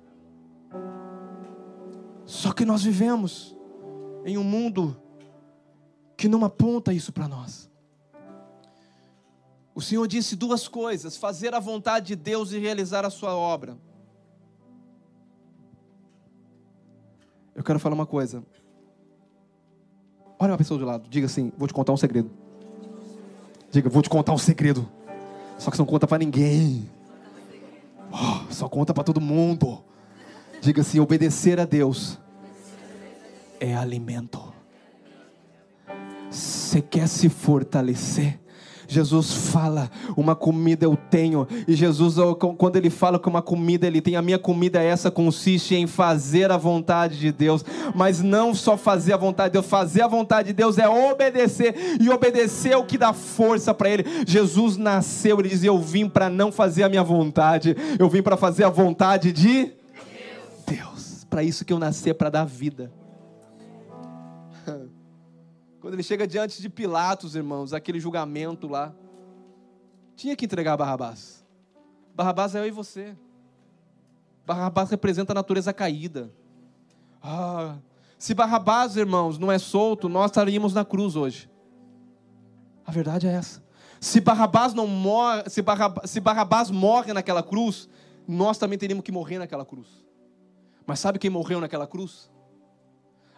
Só 2.24 2.52
que 2.52 2.64
nós 2.64 2.82
vivemos 2.82 3.56
em 4.24 4.38
um 4.38 4.44
mundo 4.44 4.96
que 6.16 6.28
não 6.28 6.44
aponta 6.44 6.92
isso 6.92 7.12
para 7.12 7.28
nós. 7.28 7.70
O 9.74 9.80
Senhor 9.80 10.06
disse 10.06 10.36
duas 10.36 10.68
coisas: 10.68 11.16
fazer 11.16 11.54
a 11.54 11.60
vontade 11.60 12.08
de 12.08 12.16
Deus 12.16 12.52
e 12.52 12.58
realizar 12.58 13.04
a 13.04 13.10
sua 13.10 13.34
obra. 13.34 13.76
Eu 17.54 17.64
quero 17.64 17.78
falar 17.78 17.94
uma 17.94 18.06
coisa. 18.06 18.44
Olha 20.38 20.52
uma 20.52 20.58
pessoa 20.58 20.78
do 20.78 20.84
lado, 20.84 21.08
diga 21.08 21.26
assim: 21.26 21.52
vou 21.56 21.66
te 21.66 21.74
contar 21.74 21.92
um 21.92 21.96
segredo. 21.96 22.30
Diga, 23.70 23.88
vou 23.88 24.02
te 24.02 24.08
contar 24.08 24.32
um 24.32 24.38
segredo. 24.38 24.88
Só 25.58 25.70
que 25.70 25.76
você 25.76 25.82
não 25.82 25.86
conta 25.86 26.06
para 26.06 26.18
ninguém. 26.18 26.88
Oh, 28.12 28.52
só 28.52 28.68
conta 28.68 28.94
para 28.94 29.02
todo 29.02 29.20
mundo. 29.20 29.82
Diga 30.60 30.82
assim: 30.82 31.00
obedecer 31.00 31.58
a 31.58 31.64
Deus 31.64 32.18
é 33.58 33.74
alimento. 33.74 34.52
Você 36.30 36.82
quer 36.82 37.08
se 37.08 37.28
fortalecer? 37.28 38.43
Jesus 38.86 39.32
fala, 39.50 39.90
uma 40.16 40.34
comida 40.34 40.84
eu 40.84 40.96
tenho. 40.96 41.46
E 41.66 41.74
Jesus, 41.74 42.16
quando 42.58 42.76
ele 42.76 42.90
fala 42.90 43.18
que 43.18 43.28
uma 43.28 43.42
comida 43.42 43.86
ele 43.86 44.00
tem, 44.00 44.16
a 44.16 44.22
minha 44.22 44.38
comida 44.38 44.82
é 44.82 44.86
essa 44.86 45.10
consiste 45.10 45.74
em 45.74 45.86
fazer 45.86 46.50
a 46.50 46.56
vontade 46.56 47.18
de 47.18 47.32
Deus. 47.32 47.64
Mas 47.94 48.20
não 48.20 48.54
só 48.54 48.76
fazer 48.76 49.12
a 49.12 49.16
vontade 49.16 49.50
de 49.50 49.52
Deus, 49.54 49.66
fazer 49.66 50.02
a 50.02 50.08
vontade 50.08 50.48
de 50.48 50.54
Deus 50.54 50.78
é 50.78 50.88
obedecer. 50.88 51.74
E 52.00 52.08
obedecer 52.10 52.72
é 52.72 52.76
o 52.76 52.84
que 52.84 52.98
dá 52.98 53.12
força 53.12 53.72
para 53.72 53.88
ele. 53.88 54.04
Jesus 54.26 54.76
nasceu, 54.76 55.38
ele 55.40 55.48
dizia: 55.48 55.70
Eu 55.70 55.78
vim 55.78 56.08
para 56.08 56.28
não 56.28 56.50
fazer 56.50 56.82
a 56.82 56.88
minha 56.88 57.02
vontade, 57.02 57.76
eu 57.98 58.08
vim 58.08 58.22
para 58.22 58.36
fazer 58.36 58.64
a 58.64 58.70
vontade 58.70 59.32
de 59.32 59.64
Deus. 59.64 59.84
Deus. 60.66 61.26
Para 61.28 61.42
isso 61.42 61.64
que 61.64 61.72
eu 61.72 61.78
nasci, 61.78 62.10
é 62.10 62.14
para 62.14 62.30
dar 62.30 62.44
vida. 62.44 62.90
Quando 65.84 65.92
ele 65.92 66.02
chega 66.02 66.26
diante 66.26 66.62
de 66.62 66.70
Pilatos, 66.70 67.36
irmãos, 67.36 67.74
aquele 67.74 68.00
julgamento 68.00 68.66
lá, 68.66 68.94
tinha 70.16 70.34
que 70.34 70.46
entregar 70.46 70.78
Barrabás. 70.78 71.44
Barrabás 72.14 72.54
é 72.54 72.60
eu 72.60 72.66
e 72.66 72.70
você. 72.70 73.14
Barrabás 74.46 74.88
representa 74.88 75.34
a 75.34 75.34
natureza 75.34 75.74
caída. 75.74 76.32
Ah, 77.22 77.76
se 78.16 78.32
Barrabás, 78.32 78.96
irmãos, 78.96 79.38
não 79.38 79.52
é 79.52 79.58
solto, 79.58 80.08
nós 80.08 80.30
estaríamos 80.30 80.72
na 80.72 80.86
cruz 80.86 81.16
hoje. 81.16 81.50
A 82.86 82.90
verdade 82.90 83.26
é 83.26 83.32
essa. 83.32 83.62
Se 84.00 84.22
Barrabás 84.22 84.72
não 84.72 84.86
morre, 84.86 85.50
se 85.50 85.60
Barrabás, 85.60 86.10
se 86.10 86.18
Barrabás 86.18 86.70
morre 86.70 87.12
naquela 87.12 87.42
cruz, 87.42 87.90
nós 88.26 88.56
também 88.56 88.78
teríamos 88.78 89.04
que 89.04 89.12
morrer 89.12 89.36
naquela 89.36 89.66
cruz. 89.66 90.02
Mas 90.86 90.98
sabe 90.98 91.18
quem 91.18 91.28
morreu 91.28 91.60
naquela 91.60 91.86
cruz? 91.86 92.32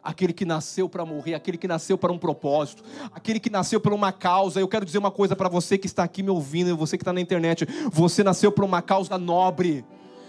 Aquele 0.06 0.32
que 0.32 0.44
nasceu 0.44 0.88
para 0.88 1.04
morrer, 1.04 1.34
aquele 1.34 1.58
que 1.58 1.66
nasceu 1.66 1.98
para 1.98 2.12
um 2.12 2.18
propósito, 2.18 2.84
aquele 3.12 3.40
que 3.40 3.50
nasceu 3.50 3.80
por 3.80 3.92
uma 3.92 4.12
causa. 4.12 4.60
Eu 4.60 4.68
quero 4.68 4.86
dizer 4.86 4.98
uma 4.98 5.10
coisa 5.10 5.34
para 5.34 5.48
você 5.48 5.76
que 5.76 5.88
está 5.88 6.04
aqui 6.04 6.22
me 6.22 6.30
ouvindo, 6.30 6.70
e 6.70 6.72
você 6.72 6.96
que 6.96 7.02
está 7.02 7.12
na 7.12 7.20
internet: 7.20 7.66
você 7.90 8.22
nasceu 8.22 8.52
por 8.52 8.62
uma 8.62 8.80
causa 8.80 9.18
nobre, 9.18 9.84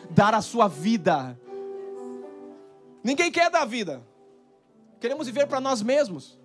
dar 0.10 0.34
a 0.34 0.42
sua 0.42 0.68
vida. 0.68 1.40
Ninguém 3.04 3.32
quer 3.32 3.52
dar 3.52 3.66
vida, 3.66 4.02
queremos 5.00 5.28
viver 5.28 5.46
para 5.46 5.62
nós 5.62 5.84
mesmos, 5.84 6.40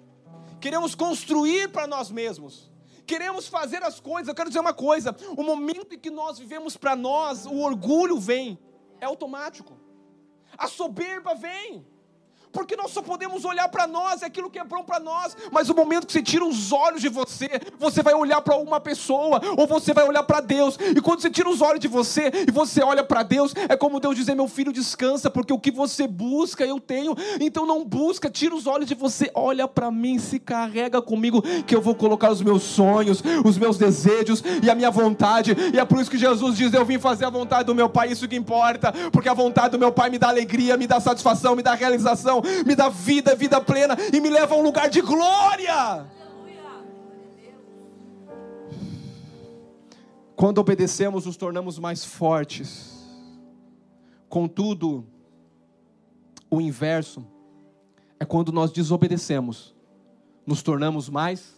queremos 0.61 0.95
construir 0.95 1.69
para 1.69 1.87
nós 1.87 2.11
mesmos. 2.11 2.71
Queremos 3.05 3.49
fazer 3.49 3.83
as 3.83 3.99
coisas. 3.99 4.29
Eu 4.29 4.35
quero 4.35 4.49
dizer 4.49 4.61
uma 4.61 4.73
coisa: 4.73 5.17
o 5.37 5.43
momento 5.43 5.95
em 5.95 5.99
que 5.99 6.09
nós 6.09 6.39
vivemos 6.39 6.77
para 6.77 6.95
nós, 6.95 7.47
o 7.47 7.59
orgulho 7.59 8.21
vem, 8.21 8.57
é 9.01 9.07
automático, 9.07 9.77
a 10.57 10.69
soberba 10.69 11.35
vem 11.35 11.85
porque 12.53 12.77
nós 12.77 12.91
só 12.91 13.03
podemos 13.03 13.45
olhar 13.45 13.69
para 13.69 13.87
nós, 13.87 14.23
é 14.23 14.27
aquilo 14.27 14.51
que 14.51 14.59
é 14.59 14.65
bom 14.65 14.83
para 14.85 15.01
nós, 15.01 15.37
mas 15.51 15.71
o 15.71 15.75
momento 15.75 16.07
que 16.07 16.13
você 16.13 16.23
tira 16.23 16.45
os 16.45 16.71
olhos 16.71 17.01
de 17.01 17.09
você, 17.09 17.49
você 17.79 18.03
vai 18.03 18.15
olhar 18.15 18.41
para 18.43 18.57
uma 18.57 18.79
pessoa, 18.79 19.41
ou 19.57 19.67
você 19.67 19.95
vai 19.95 20.07
olhar 20.07 20.23
para 20.23 20.41
Deus, 20.41 20.79
e 20.95 21.01
quando 21.01 21.23
você 21.23 21.31
tira 21.31 21.49
os 21.49 21.63
olhos 21.63 21.81
de 21.81 21.89
você 21.89 22.31
e 22.47 22.51
você 22.51 22.83
olha 22.83 23.03
para 23.03 23.23
Deus, 23.23 23.55
é 23.69 23.77
como 23.77 23.99
Deus 23.99 24.15
dizer: 24.15 24.35
meu 24.35 24.47
filho, 24.47 24.73
descansa, 24.73 25.31
porque 25.31 25.53
o 25.53 25.59
que 25.59 25.71
você 25.71 26.07
busca 26.07 26.65
eu 26.65 26.79
tenho, 26.79 27.17
então 27.41 27.65
não 27.65 27.85
busca, 27.85 28.29
tira 28.29 28.55
os 28.55 28.67
olhos 28.67 28.87
de 28.87 28.95
você, 28.95 29.31
olha 29.35 29.67
para 29.67 29.91
mim, 29.91 30.19
se 30.19 30.39
carrega 30.39 31.01
comigo, 31.01 31.43
que 31.67 31.75
eu 31.75 31.81
vou 31.81 31.95
colocar 31.95 32.31
os 32.31 32.43
meus 32.43 32.63
sonhos, 32.63 33.23
os 33.45 33.57
meus 33.57 33.79
desejos 33.79 34.43
e 34.63 34.71
a 34.71 34.75
minha 34.75 34.91
vontade, 34.91 35.57
e 35.73 35.79
é 35.79 35.85
por 35.85 36.01
isso 36.01 36.11
que 36.11 36.19
Jesus 36.19 36.57
diz: 36.57 36.75
eu 36.75 36.85
vim 36.85 36.99
fazer 36.99 37.25
a 37.25 37.31
vontade 37.31 37.65
do 37.65 37.75
meu 37.75 37.89
Pai, 37.89 38.13
isso 38.13 38.29
que 38.29 38.37
importa, 38.37 38.93
porque 39.11 39.29
a 39.29 39.35
vontade 39.35 39.71
do 39.71 39.79
meu 39.79 39.93
Pai 39.93 40.11
me 40.11 40.19
dá 40.19 40.29
alegria, 40.29 40.77
me 40.77 40.87
dá 40.87 41.01
satisfação, 41.01 41.57
me 41.57 41.63
dá 41.63 41.75
realização 41.75 42.42
me 42.67 42.75
dá 42.75 42.89
vida, 42.89 43.35
vida 43.35 43.61
plena 43.61 43.97
e 44.13 44.21
me 44.21 44.31
leva 44.31 44.55
a 44.55 44.59
um 44.59 44.63
lugar 44.63 44.89
de 44.89 45.01
glória. 45.01 46.07
Quando 50.35 50.59
obedecemos, 50.59 51.27
nos 51.27 51.37
tornamos 51.37 51.79
mais 51.79 52.05
fortes. 52.05 52.93
Contudo, 54.29 55.07
o 56.51 56.61
inverso 56.61 57.25
é 58.19 58.25
quando 58.25 58.51
nós 58.51 58.73
desobedecemos, 58.73 59.75
nos 60.47 60.63
tornamos 60.63 61.09
mais 61.09 61.55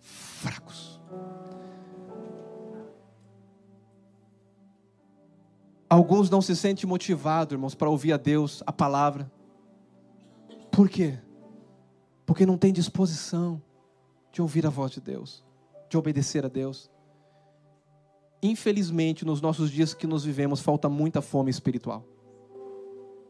fracos. 0.00 1.00
Alguns 5.88 6.28
não 6.28 6.42
se 6.42 6.56
sentem 6.56 6.88
motivados, 6.88 7.52
irmãos, 7.52 7.74
para 7.74 7.88
ouvir 7.88 8.12
a 8.12 8.16
Deus, 8.16 8.62
a 8.66 8.72
palavra. 8.72 9.30
Por 10.76 10.90
quê? 10.90 11.18
Porque 12.26 12.44
não 12.44 12.58
tem 12.58 12.70
disposição 12.70 13.62
de 14.30 14.42
ouvir 14.42 14.66
a 14.66 14.68
voz 14.68 14.92
de 14.92 15.00
Deus, 15.00 15.42
de 15.88 15.96
obedecer 15.96 16.44
a 16.44 16.48
Deus. 16.48 16.90
Infelizmente, 18.42 19.24
nos 19.24 19.40
nossos 19.40 19.70
dias 19.70 19.94
que 19.94 20.06
nos 20.06 20.22
vivemos, 20.22 20.60
falta 20.60 20.86
muita 20.86 21.22
fome 21.22 21.50
espiritual. 21.50 22.04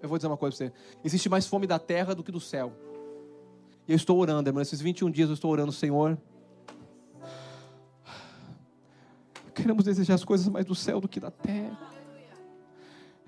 Eu 0.03 0.09
vou 0.09 0.19
dizer 0.19 0.27
uma 0.27 0.37
coisa 0.37 0.57
para 0.57 0.67
você: 0.67 0.73
existe 1.05 1.29
mais 1.29 1.47
fome 1.47 1.69
da 1.69 1.79
terra 1.79 2.17
do 2.17 2.25
que 2.25 2.33
do 2.33 2.41
céu. 2.41 2.73
E 3.87 3.93
eu 3.93 3.97
estou 3.97 4.19
orando, 4.19 4.49
irmão, 4.49 4.61
esses 4.61 4.81
21 4.81 5.09
dias 5.09 5.29
eu 5.29 5.35
estou 5.35 5.53
orando, 5.53 5.71
Senhor. 5.71 6.19
Queremos 9.55 9.85
desejar 9.85 10.15
as 10.15 10.25
coisas 10.25 10.49
mais 10.49 10.67
do 10.67 10.75
céu 10.75 11.01
do 11.01 11.07
que 11.07 11.21
da 11.21 11.31
terra. 11.31 11.96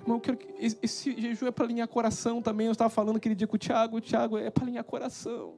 Irmão, 0.08 0.16
eu 0.16 0.20
quero 0.20 0.36
que 0.38 0.48
esse 0.82 1.20
jejum 1.20 1.46
é 1.46 1.50
para 1.50 1.66
alinhar 1.66 1.86
coração 1.86 2.40
também. 2.40 2.66
Eu 2.66 2.72
estava 2.72 2.88
falando 2.88 3.18
aquele 3.18 3.34
dia 3.34 3.46
com 3.46 3.56
o 3.56 3.58
Tiago, 3.58 3.98
o 3.98 4.00
Tiago 4.00 4.38
é 4.38 4.50
para 4.50 4.64
alinhar 4.64 4.82
coração. 4.82 5.54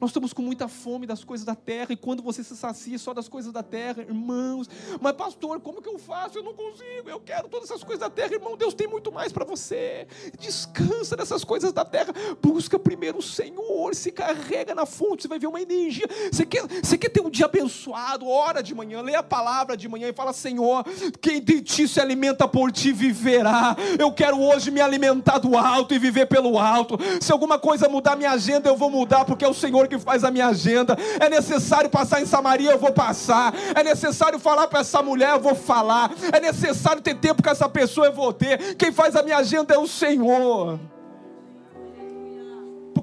Nós 0.00 0.10
estamos 0.10 0.32
com 0.32 0.42
muita 0.42 0.68
fome 0.68 1.06
das 1.06 1.24
coisas 1.24 1.44
da 1.44 1.54
terra, 1.54 1.88
e 1.90 1.96
quando 1.96 2.22
você 2.22 2.42
se 2.42 2.56
sacia 2.56 2.98
só 2.98 3.14
das 3.14 3.28
coisas 3.28 3.52
da 3.52 3.62
terra, 3.62 4.02
irmãos, 4.02 4.68
mas 5.00 5.12
pastor, 5.12 5.60
como 5.60 5.80
que 5.80 5.88
eu 5.88 5.98
faço? 5.98 6.38
Eu 6.38 6.42
não 6.42 6.54
consigo, 6.54 7.08
eu 7.08 7.20
quero 7.20 7.48
todas 7.48 7.70
essas 7.70 7.82
coisas 7.82 8.00
da 8.00 8.10
terra, 8.10 8.34
irmão. 8.34 8.56
Deus 8.56 8.74
tem 8.74 8.86
muito 8.86 9.12
mais 9.12 9.32
para 9.32 9.44
você. 9.44 10.06
Descansa 10.38 11.16
dessas 11.16 11.44
coisas 11.44 11.72
da 11.72 11.84
terra, 11.84 12.12
busca 12.42 12.78
primeiro 12.78 13.18
o 13.18 13.22
Senhor, 13.22 13.94
se 13.94 14.10
carrega 14.10 14.74
na 14.74 14.86
fonte, 14.86 15.22
você 15.22 15.28
vai 15.28 15.38
ver 15.38 15.46
uma 15.46 15.60
energia. 15.60 16.06
Você 16.30 16.44
quer, 16.44 16.64
você 16.82 16.98
quer 16.98 17.08
ter 17.08 17.20
um 17.20 17.30
dia 17.30 17.46
abençoado, 17.46 18.28
ora 18.28 18.62
de 18.62 18.74
manhã, 18.74 19.00
lê 19.00 19.14
a 19.14 19.22
palavra 19.22 19.76
de 19.76 19.88
manhã 19.88 20.08
e 20.08 20.12
fala: 20.12 20.32
Senhor, 20.32 20.84
quem 21.20 21.40
de 21.40 21.60
ti 21.60 21.88
se 21.88 22.00
alimenta 22.00 22.46
por 22.48 22.70
ti 22.72 22.92
viverá. 22.92 23.76
Eu 23.98 24.12
quero 24.12 24.40
hoje 24.40 24.70
me 24.70 24.80
alimentar 24.80 25.38
do 25.38 25.56
alto 25.56 25.94
e 25.94 25.98
viver 25.98 26.26
pelo 26.26 26.58
alto. 26.58 26.98
Se 27.20 27.32
alguma 27.32 27.58
coisa 27.58 27.88
mudar 27.88 28.16
minha 28.16 28.32
agenda, 28.32 28.68
eu 28.68 28.76
vou 28.76 28.90
mudar, 28.90 29.24
porque 29.24 29.44
é 29.44 29.48
o 29.48 29.54
Senhor 29.54 29.83
que 29.88 29.98
faz 29.98 30.24
a 30.24 30.30
minha 30.30 30.48
agenda. 30.48 30.96
É 31.20 31.28
necessário 31.28 31.90
passar 31.90 32.20
em 32.20 32.26
Samaria, 32.26 32.72
eu 32.72 32.78
vou 32.78 32.92
passar. 32.92 33.54
É 33.74 33.82
necessário 33.82 34.38
falar 34.38 34.66
para 34.66 34.80
essa 34.80 35.02
mulher, 35.02 35.30
eu 35.30 35.40
vou 35.40 35.54
falar. 35.54 36.10
É 36.32 36.40
necessário 36.40 37.02
ter 37.02 37.14
tempo 37.14 37.42
com 37.42 37.50
essa 37.50 37.68
pessoa, 37.68 38.06
eu 38.06 38.12
vou 38.12 38.32
ter. 38.32 38.74
Quem 38.76 38.92
faz 38.92 39.16
a 39.16 39.22
minha 39.22 39.38
agenda 39.38 39.74
é 39.74 39.78
o 39.78 39.86
Senhor. 39.86 40.78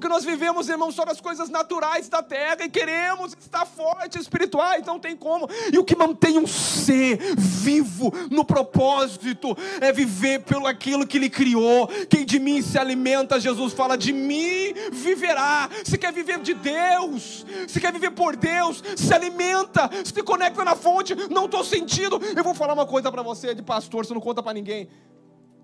Porque 0.02 0.12
nós 0.12 0.24
vivemos, 0.24 0.68
irmãos, 0.68 0.96
só 0.96 1.04
nas 1.04 1.20
coisas 1.20 1.48
naturais 1.48 2.08
da 2.08 2.20
terra 2.24 2.64
e 2.64 2.68
queremos 2.68 3.36
estar 3.38 3.64
forte 3.64 4.18
espiritual, 4.18 4.74
então 4.76 4.98
tem 4.98 5.16
como. 5.16 5.48
E 5.72 5.78
o 5.78 5.84
que 5.84 5.94
mantém 5.94 6.40
um 6.40 6.46
ser 6.46 7.20
vivo 7.38 8.12
no 8.28 8.44
propósito 8.44 9.56
é 9.80 9.92
viver 9.92 10.40
pelo 10.40 10.66
aquilo 10.66 11.06
que 11.06 11.18
ele 11.18 11.30
criou. 11.30 11.86
Quem 12.10 12.24
de 12.26 12.40
mim 12.40 12.60
se 12.62 12.76
alimenta, 12.76 13.38
Jesus 13.38 13.74
fala, 13.74 13.96
de 13.96 14.12
mim 14.12 14.74
viverá. 14.90 15.70
Se 15.84 15.96
quer 15.96 16.12
viver 16.12 16.40
de 16.40 16.54
Deus, 16.54 17.46
se 17.68 17.80
quer 17.80 17.92
viver 17.92 18.10
por 18.10 18.34
Deus, 18.34 18.82
se 18.96 19.14
alimenta, 19.14 19.88
se 20.04 20.20
conecta 20.24 20.64
na 20.64 20.74
fonte. 20.74 21.14
Não 21.30 21.44
estou 21.44 21.62
sentindo. 21.62 22.20
Eu 22.36 22.42
vou 22.42 22.54
falar 22.54 22.72
uma 22.72 22.86
coisa 22.86 23.12
para 23.12 23.22
você 23.22 23.54
de 23.54 23.62
pastor, 23.62 24.04
você 24.04 24.12
não 24.12 24.20
conta 24.20 24.42
para 24.42 24.52
ninguém. 24.52 24.88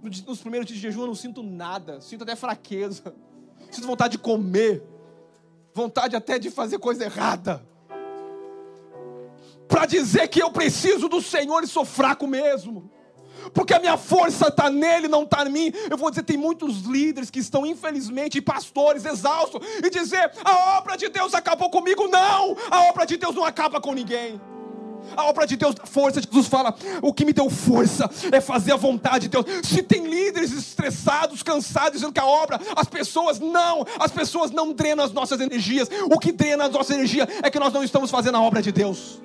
Nos 0.00 0.38
primeiros 0.38 0.68
dias 0.68 0.78
de 0.78 0.86
jejum 0.86 1.00
eu 1.00 1.06
não 1.08 1.14
sinto 1.16 1.42
nada, 1.42 2.00
sinto 2.00 2.22
até 2.22 2.36
fraqueza. 2.36 3.12
Sinto 3.70 3.86
vontade 3.86 4.12
de 4.12 4.18
comer, 4.18 4.82
vontade 5.74 6.16
até 6.16 6.38
de 6.38 6.50
fazer 6.50 6.78
coisa 6.78 7.04
errada. 7.04 7.66
Para 9.66 9.84
dizer 9.84 10.28
que 10.28 10.42
eu 10.42 10.50
preciso 10.50 11.08
do 11.08 11.20
Senhor 11.20 11.62
e 11.62 11.66
sou 11.66 11.84
fraco 11.84 12.26
mesmo. 12.26 12.90
Porque 13.52 13.74
a 13.74 13.78
minha 13.78 13.96
força 13.96 14.48
está 14.48 14.68
nele, 14.68 15.08
não 15.08 15.22
está 15.22 15.44
em 15.44 15.50
mim. 15.50 15.72
Eu 15.90 15.96
vou 15.96 16.10
dizer, 16.10 16.22
tem 16.22 16.36
muitos 16.36 16.82
líderes 16.82 17.30
que 17.30 17.38
estão, 17.38 17.64
infelizmente, 17.64 18.40
pastores 18.40 19.04
exaustos, 19.04 19.60
e 19.82 19.90
dizer: 19.90 20.32
a 20.44 20.78
obra 20.78 20.96
de 20.96 21.08
Deus 21.08 21.34
acabou 21.34 21.70
comigo. 21.70 22.08
Não, 22.08 22.56
a 22.70 22.88
obra 22.88 23.06
de 23.06 23.16
Deus 23.16 23.34
não 23.34 23.44
acaba 23.44 23.80
com 23.80 23.94
ninguém. 23.94 24.40
A 25.16 25.24
obra 25.24 25.46
de 25.46 25.56
Deus 25.56 25.74
dá 25.74 25.86
força. 25.86 26.20
Jesus 26.20 26.46
fala: 26.46 26.74
o 27.02 27.12
que 27.12 27.24
me 27.24 27.32
deu 27.32 27.48
força 27.50 28.08
é 28.32 28.40
fazer 28.40 28.72
a 28.72 28.76
vontade 28.76 29.28
de 29.28 29.28
Deus. 29.28 29.44
Se 29.64 29.82
tem 29.82 30.06
líderes 30.06 30.52
estressados, 30.52 31.42
cansados, 31.42 31.92
dizendo 31.92 32.12
que 32.12 32.20
a 32.20 32.26
obra, 32.26 32.60
as 32.76 32.88
pessoas 32.88 33.38
não, 33.38 33.84
as 33.98 34.10
pessoas 34.10 34.50
não 34.50 34.72
drenam 34.72 35.04
as 35.04 35.12
nossas 35.12 35.40
energias. 35.40 35.88
O 36.10 36.18
que 36.18 36.32
drena 36.32 36.64
a 36.64 36.68
nossa 36.68 36.94
energia 36.94 37.26
é 37.42 37.50
que 37.50 37.58
nós 37.58 37.72
não 37.72 37.82
estamos 37.82 38.10
fazendo 38.10 38.36
a 38.36 38.40
obra 38.40 38.62
de 38.62 38.72
Deus. 38.72 39.20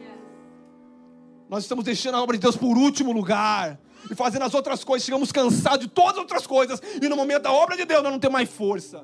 Nós 1.50 1.64
estamos 1.64 1.86
deixando 1.86 2.16
a 2.16 2.22
obra 2.22 2.36
de 2.36 2.42
Deus 2.42 2.56
por 2.56 2.78
último 2.78 3.12
lugar. 3.12 3.80
E 4.10 4.16
fazendo 4.16 4.44
as 4.44 4.54
outras 4.54 4.84
coisas, 4.84 5.06
chegamos 5.06 5.32
cansados 5.32 5.82
de 5.82 5.88
todas 5.88 6.14
as 6.14 6.18
outras 6.20 6.48
coisas. 6.48 6.82
E 7.02 7.08
no 7.08 7.16
momento 7.16 7.44
da 7.44 7.52
obra 7.52 7.78
de 7.78 7.86
Deus, 7.86 8.04
nós 8.04 8.12
não 8.12 8.20
temos 8.20 8.34
mais 8.34 8.50
força. 8.50 9.04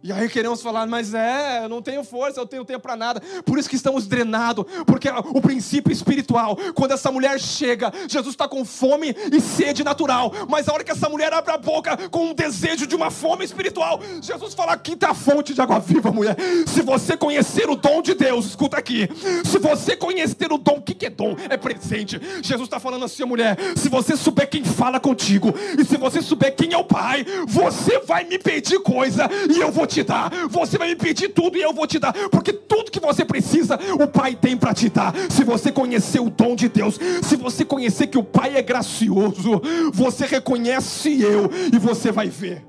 E 0.00 0.12
aí 0.12 0.28
queremos 0.28 0.62
falar, 0.62 0.86
mas 0.86 1.12
é, 1.12 1.64
eu 1.64 1.68
não 1.68 1.82
tenho 1.82 2.04
força, 2.04 2.38
eu 2.38 2.46
tenho 2.46 2.64
tempo 2.64 2.80
para 2.80 2.94
nada. 2.94 3.20
Por 3.44 3.58
isso 3.58 3.68
que 3.68 3.74
estamos 3.74 4.06
drenados, 4.06 4.64
porque 4.86 5.08
o 5.10 5.40
princípio 5.40 5.92
espiritual, 5.92 6.56
quando 6.72 6.92
essa 6.92 7.10
mulher 7.10 7.40
chega, 7.40 7.92
Jesus 8.06 8.34
está 8.34 8.46
com 8.46 8.64
fome 8.64 9.12
e 9.32 9.40
sede 9.40 9.82
natural, 9.82 10.32
mas 10.48 10.68
a 10.68 10.72
hora 10.72 10.84
que 10.84 10.92
essa 10.92 11.08
mulher 11.08 11.32
abre 11.32 11.52
a 11.52 11.58
boca 11.58 12.08
com 12.10 12.26
um 12.26 12.34
desejo 12.34 12.86
de 12.86 12.94
uma 12.94 13.10
fome 13.10 13.44
espiritual, 13.44 14.00
Jesus 14.22 14.54
fala: 14.54 14.72
aqui 14.74 14.92
está 14.92 15.10
a 15.10 15.14
fonte 15.14 15.52
de 15.52 15.60
água 15.60 15.80
viva, 15.80 16.12
mulher. 16.12 16.36
Se 16.68 16.80
você 16.80 17.16
conhecer 17.16 17.68
o 17.68 17.74
dom 17.74 18.00
de 18.00 18.14
Deus, 18.14 18.46
escuta 18.46 18.76
aqui. 18.76 19.08
Se 19.44 19.58
você 19.58 19.96
conhecer 19.96 20.52
o 20.52 20.58
dom, 20.58 20.76
o 20.76 20.82
que, 20.82 20.94
que 20.94 21.06
é 21.06 21.10
dom? 21.10 21.34
É 21.48 21.56
presente. 21.56 22.20
Jesus 22.40 22.68
está 22.68 22.78
falando 22.78 23.04
assim, 23.04 23.24
mulher: 23.24 23.58
se 23.74 23.88
você 23.88 24.16
souber 24.16 24.48
quem 24.48 24.62
fala 24.62 25.00
contigo, 25.00 25.52
e 25.76 25.84
se 25.84 25.96
você 25.96 26.22
souber 26.22 26.54
quem 26.54 26.72
é 26.72 26.78
o 26.78 26.84
Pai, 26.84 27.26
você 27.48 27.98
vai 27.98 28.22
me 28.22 28.38
pedir 28.38 28.78
coisa 28.78 29.28
e 29.50 29.58
eu 29.58 29.72
vou 29.72 29.87
te 29.88 30.02
dar. 30.04 30.30
Você 30.48 30.78
vai 30.78 30.90
me 30.90 30.96
pedir 30.96 31.30
tudo 31.30 31.56
e 31.56 31.62
eu 31.62 31.72
vou 31.72 31.86
te 31.86 31.98
dar, 31.98 32.12
porque 32.30 32.52
tudo 32.52 32.90
que 32.90 33.00
você 33.00 33.24
precisa, 33.24 33.78
o 34.00 34.06
Pai 34.06 34.36
tem 34.36 34.56
para 34.56 34.72
te 34.72 34.88
dar. 34.88 35.12
Se 35.30 35.42
você 35.42 35.72
conhecer 35.72 36.20
o 36.20 36.30
dom 36.30 36.54
de 36.54 36.68
Deus, 36.68 36.98
se 37.22 37.34
você 37.34 37.64
conhecer 37.64 38.06
que 38.06 38.18
o 38.18 38.22
Pai 38.22 38.56
é 38.56 38.62
gracioso, 38.62 39.60
você 39.92 40.26
reconhece 40.26 41.20
eu 41.20 41.50
e 41.72 41.78
você 41.78 42.12
vai 42.12 42.28
ver. 42.28 42.64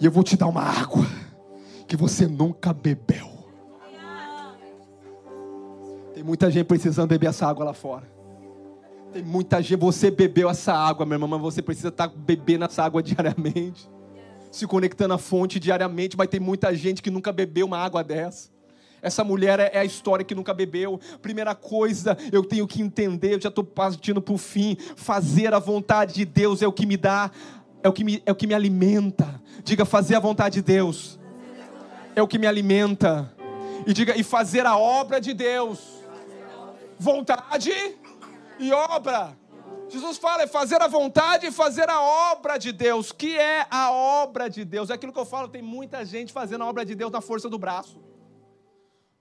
E 0.00 0.06
eu 0.06 0.10
vou 0.10 0.24
te 0.24 0.36
dar 0.36 0.48
uma 0.48 0.62
água 0.62 1.06
que 1.86 1.96
você 1.96 2.26
nunca 2.26 2.72
bebeu. 2.72 3.32
Tem 6.14 6.24
muita 6.24 6.50
gente 6.50 6.66
precisando 6.66 7.08
beber 7.08 7.28
essa 7.28 7.46
água 7.46 7.64
lá 7.64 7.74
fora. 7.74 8.12
Tem 9.12 9.22
muita 9.22 9.62
gente, 9.62 9.78
você 9.78 10.10
bebeu 10.10 10.50
essa 10.50 10.72
água, 10.72 11.06
minha 11.06 11.14
irmã, 11.14 11.28
mas 11.28 11.40
você 11.40 11.62
precisa 11.62 11.88
estar 11.88 12.08
bebendo 12.08 12.64
essa 12.64 12.82
água 12.82 13.00
diariamente 13.02 13.88
se 14.54 14.68
conectando 14.68 15.14
à 15.14 15.18
fonte 15.18 15.58
diariamente, 15.58 16.16
mas 16.16 16.28
tem 16.28 16.38
muita 16.38 16.72
gente 16.76 17.02
que 17.02 17.10
nunca 17.10 17.32
bebeu 17.32 17.66
uma 17.66 17.78
água 17.78 18.04
dessa. 18.04 18.48
Essa 19.02 19.24
mulher 19.24 19.58
é, 19.58 19.70
é 19.74 19.80
a 19.80 19.84
história 19.84 20.24
que 20.24 20.34
nunca 20.34 20.54
bebeu. 20.54 21.00
Primeira 21.20 21.56
coisa, 21.56 22.16
eu 22.32 22.44
tenho 22.44 22.64
que 22.66 22.80
entender, 22.80 23.34
eu 23.34 23.40
já 23.40 23.48
estou 23.48 23.64
partindo 23.64 24.22
para 24.22 24.32
o 24.32 24.38
fim. 24.38 24.76
Fazer 24.94 25.52
a 25.52 25.58
vontade 25.58 26.14
de 26.14 26.24
Deus 26.24 26.62
é 26.62 26.68
o 26.68 26.72
que 26.72 26.86
me 26.86 26.96
dá, 26.96 27.32
é 27.82 27.88
o 27.88 27.92
que 27.92 28.04
me, 28.04 28.22
é 28.24 28.30
o 28.30 28.34
que 28.34 28.46
me 28.46 28.54
alimenta. 28.54 29.42
Diga, 29.64 29.84
fazer 29.84 30.14
a 30.14 30.20
vontade 30.20 30.54
de 30.54 30.62
Deus 30.62 31.18
é 32.14 32.22
o 32.22 32.28
que 32.28 32.38
me 32.38 32.46
alimenta. 32.46 33.34
E 33.84 33.92
diga, 33.92 34.16
e 34.16 34.22
fazer 34.22 34.64
a 34.66 34.78
obra 34.78 35.20
de 35.20 35.34
Deus. 35.34 35.80
Vontade 36.96 37.72
e 38.60 38.72
obra. 38.72 39.36
Jesus 39.88 40.16
fala, 40.16 40.42
é 40.42 40.46
fazer 40.46 40.80
a 40.82 40.88
vontade 40.88 41.46
e 41.46 41.52
fazer 41.52 41.88
a 41.88 42.00
obra 42.00 42.58
de 42.58 42.72
Deus. 42.72 43.12
Que 43.12 43.38
é 43.38 43.66
a 43.70 43.92
obra 43.92 44.48
de 44.48 44.64
Deus? 44.64 44.90
É 44.90 44.94
aquilo 44.94 45.12
que 45.12 45.18
eu 45.18 45.26
falo, 45.26 45.48
tem 45.48 45.62
muita 45.62 46.04
gente 46.04 46.32
fazendo 46.32 46.64
a 46.64 46.66
obra 46.66 46.84
de 46.84 46.94
Deus 46.94 47.12
na 47.12 47.20
força 47.20 47.48
do 47.48 47.58
braço. 47.58 48.02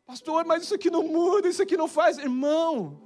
Pastor, 0.06 0.46
mas 0.46 0.64
isso 0.64 0.76
aqui 0.76 0.90
não 0.90 1.04
muda, 1.04 1.48
isso 1.48 1.62
aqui 1.62 1.78
não 1.78 1.88
faz. 1.88 2.18
Irmão, 2.18 3.00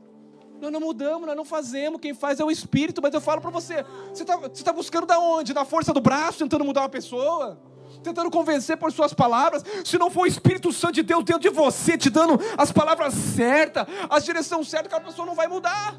nós 0.59 0.71
não 0.71 0.79
mudamos, 0.79 1.27
nós 1.27 1.35
não 1.35 1.45
fazemos. 1.45 2.01
Quem 2.01 2.13
faz 2.13 2.39
é 2.39 2.43
o 2.43 2.51
Espírito. 2.51 3.01
Mas 3.01 3.13
eu 3.13 3.21
falo 3.21 3.41
para 3.41 3.51
você: 3.51 3.85
você 4.11 4.23
está 4.23 4.37
tá 4.39 4.73
buscando 4.73 5.05
da 5.05 5.19
onde? 5.19 5.53
Na 5.53 5.65
força 5.65 5.93
do 5.93 6.01
braço, 6.01 6.39
tentando 6.39 6.65
mudar 6.65 6.81
uma 6.81 6.89
pessoa? 6.89 7.61
Tentando 8.03 8.29
convencer 8.29 8.77
por 8.77 8.91
suas 8.91 9.13
palavras, 9.13 9.63
se 9.83 9.97
não 9.97 10.09
for 10.09 10.21
o 10.21 10.27
Espírito 10.27 10.71
Santo 10.71 10.93
de 10.93 11.03
Deus 11.03 11.23
dentro 11.23 11.41
de 11.41 11.49
você, 11.49 11.97
te 11.97 12.09
dando 12.09 12.39
as 12.57 12.71
palavras 12.71 13.13
certas, 13.13 13.87
a 14.09 14.19
direção 14.19 14.63
certa, 14.63 14.87
aquela 14.87 15.01
pessoa 15.01 15.25
não 15.25 15.33
vai 15.33 15.47
mudar. 15.47 15.97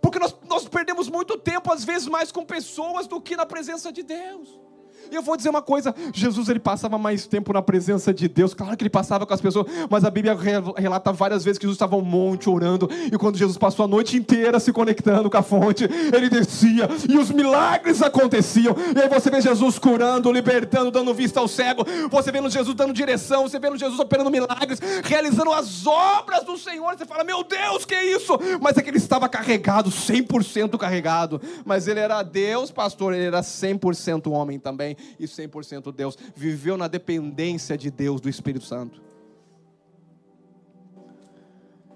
Porque 0.00 0.18
nós, 0.18 0.34
nós 0.48 0.68
perdemos 0.68 1.08
muito 1.08 1.38
tempo, 1.38 1.72
às 1.72 1.84
vezes, 1.84 2.08
mais 2.08 2.30
com 2.30 2.44
pessoas 2.44 3.06
do 3.06 3.20
que 3.20 3.36
na 3.36 3.46
presença 3.46 3.92
de 3.92 4.02
Deus. 4.02 4.67
E 5.10 5.14
eu 5.14 5.22
vou 5.22 5.36
dizer 5.36 5.50
uma 5.50 5.62
coisa: 5.62 5.94
Jesus 6.12 6.48
ele 6.48 6.58
passava 6.58 6.98
mais 6.98 7.26
tempo 7.26 7.52
na 7.52 7.62
presença 7.62 8.12
de 8.12 8.28
Deus. 8.28 8.54
Claro 8.54 8.76
que 8.76 8.82
ele 8.82 8.90
passava 8.90 9.26
com 9.26 9.34
as 9.34 9.40
pessoas, 9.40 9.66
mas 9.90 10.04
a 10.04 10.10
Bíblia 10.10 10.36
relata 10.76 11.12
várias 11.12 11.44
vezes 11.44 11.58
que 11.58 11.64
Jesus 11.64 11.76
estava 11.76 11.96
um 11.96 12.02
monte 12.02 12.48
orando. 12.48 12.88
E 13.12 13.16
quando 13.16 13.36
Jesus 13.36 13.56
passou 13.56 13.84
a 13.84 13.88
noite 13.88 14.16
inteira 14.16 14.60
se 14.60 14.72
conectando 14.72 15.30
com 15.30 15.36
a 15.36 15.42
fonte, 15.42 15.84
ele 15.84 16.28
descia 16.28 16.88
e 17.08 17.16
os 17.16 17.30
milagres 17.30 18.02
aconteciam. 18.02 18.74
E 18.94 19.00
aí 19.00 19.08
você 19.08 19.30
vê 19.30 19.40
Jesus 19.40 19.78
curando, 19.78 20.30
libertando, 20.30 20.90
dando 20.90 21.14
vista 21.14 21.40
ao 21.40 21.48
cego. 21.48 21.84
Você 22.10 22.30
vê 22.30 22.38
Jesus 22.48 22.74
dando 22.74 22.92
direção. 22.92 23.48
Você 23.48 23.58
vê 23.58 23.68
Jesus 23.76 23.98
operando 23.98 24.30
milagres, 24.30 24.80
realizando 25.04 25.52
as 25.52 25.86
obras 25.86 26.44
do 26.44 26.56
Senhor. 26.56 26.96
Você 26.96 27.06
fala: 27.06 27.24
Meu 27.24 27.42
Deus, 27.42 27.84
que 27.84 27.94
é 27.94 28.04
isso? 28.14 28.38
Mas 28.60 28.76
é 28.76 28.82
que 28.82 28.90
ele 28.90 28.98
estava 28.98 29.28
carregado, 29.28 29.90
100% 29.90 30.76
carregado. 30.76 31.40
Mas 31.64 31.88
ele 31.88 32.00
era 32.00 32.22
Deus, 32.22 32.70
pastor. 32.70 33.14
Ele 33.14 33.24
era 33.24 33.40
100% 33.40 34.30
homem 34.30 34.58
também 34.58 34.97
e 35.18 35.24
100% 35.24 35.92
Deus. 35.92 36.16
Viveu 36.34 36.76
na 36.76 36.88
dependência 36.88 37.76
de 37.76 37.90
Deus, 37.90 38.20
do 38.20 38.28
Espírito 38.28 38.64
Santo. 38.64 39.02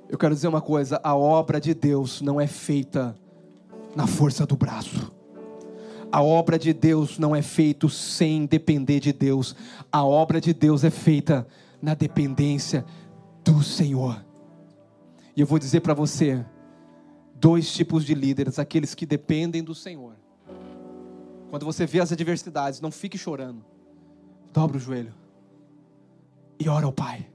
Eu 0.09 0.19
quero 0.19 0.35
dizer 0.35 0.49
uma 0.49 0.61
coisa: 0.61 1.01
a 1.03 1.17
obra 1.17 1.61
de 1.61 1.73
Deus 1.73 2.21
não 2.21 2.41
é 2.41 2.47
feita 2.47 3.17
na 3.97 4.07
força 4.07 4.45
do 4.47 4.57
braço. 4.57 5.13
A 6.11 6.23
obra 6.23 6.59
de 6.59 6.75
Deus 6.75 7.19
não 7.19 7.35
é 7.35 7.41
feita 7.41 7.89
sem 7.89 8.45
depender 8.45 9.01
de 9.01 9.13
Deus. 9.13 9.57
A 9.91 10.05
obra 10.05 10.41
de 10.41 10.53
Deus 10.53 10.85
é 10.85 10.91
feita 10.91 11.47
na 11.81 11.95
dependência 11.95 12.85
do 13.43 13.63
Senhor. 13.63 14.23
E 15.35 15.41
eu 15.41 15.47
vou 15.47 15.59
dizer 15.59 15.81
para 15.81 15.95
você: 15.95 16.45
dois 17.35 17.73
tipos 17.73 18.05
de 18.05 18.15
líderes: 18.15 18.59
aqueles 18.59 18.95
que 18.95 19.07
dependem 19.07 19.63
do 19.63 19.75
Senhor 19.75 20.22
quando 21.53 21.67
você 21.67 21.85
vê 21.85 22.01
as 22.01 22.11
adversidades, 22.11 22.81
não 22.81 22.91
fique 22.91 23.19
chorando. 23.19 23.63
Dobra 24.55 24.79
o 24.79 24.81
joelho 24.81 25.13
e 26.59 26.67
ora 26.67 26.87
ao 26.87 26.93
Pai. 26.93 27.27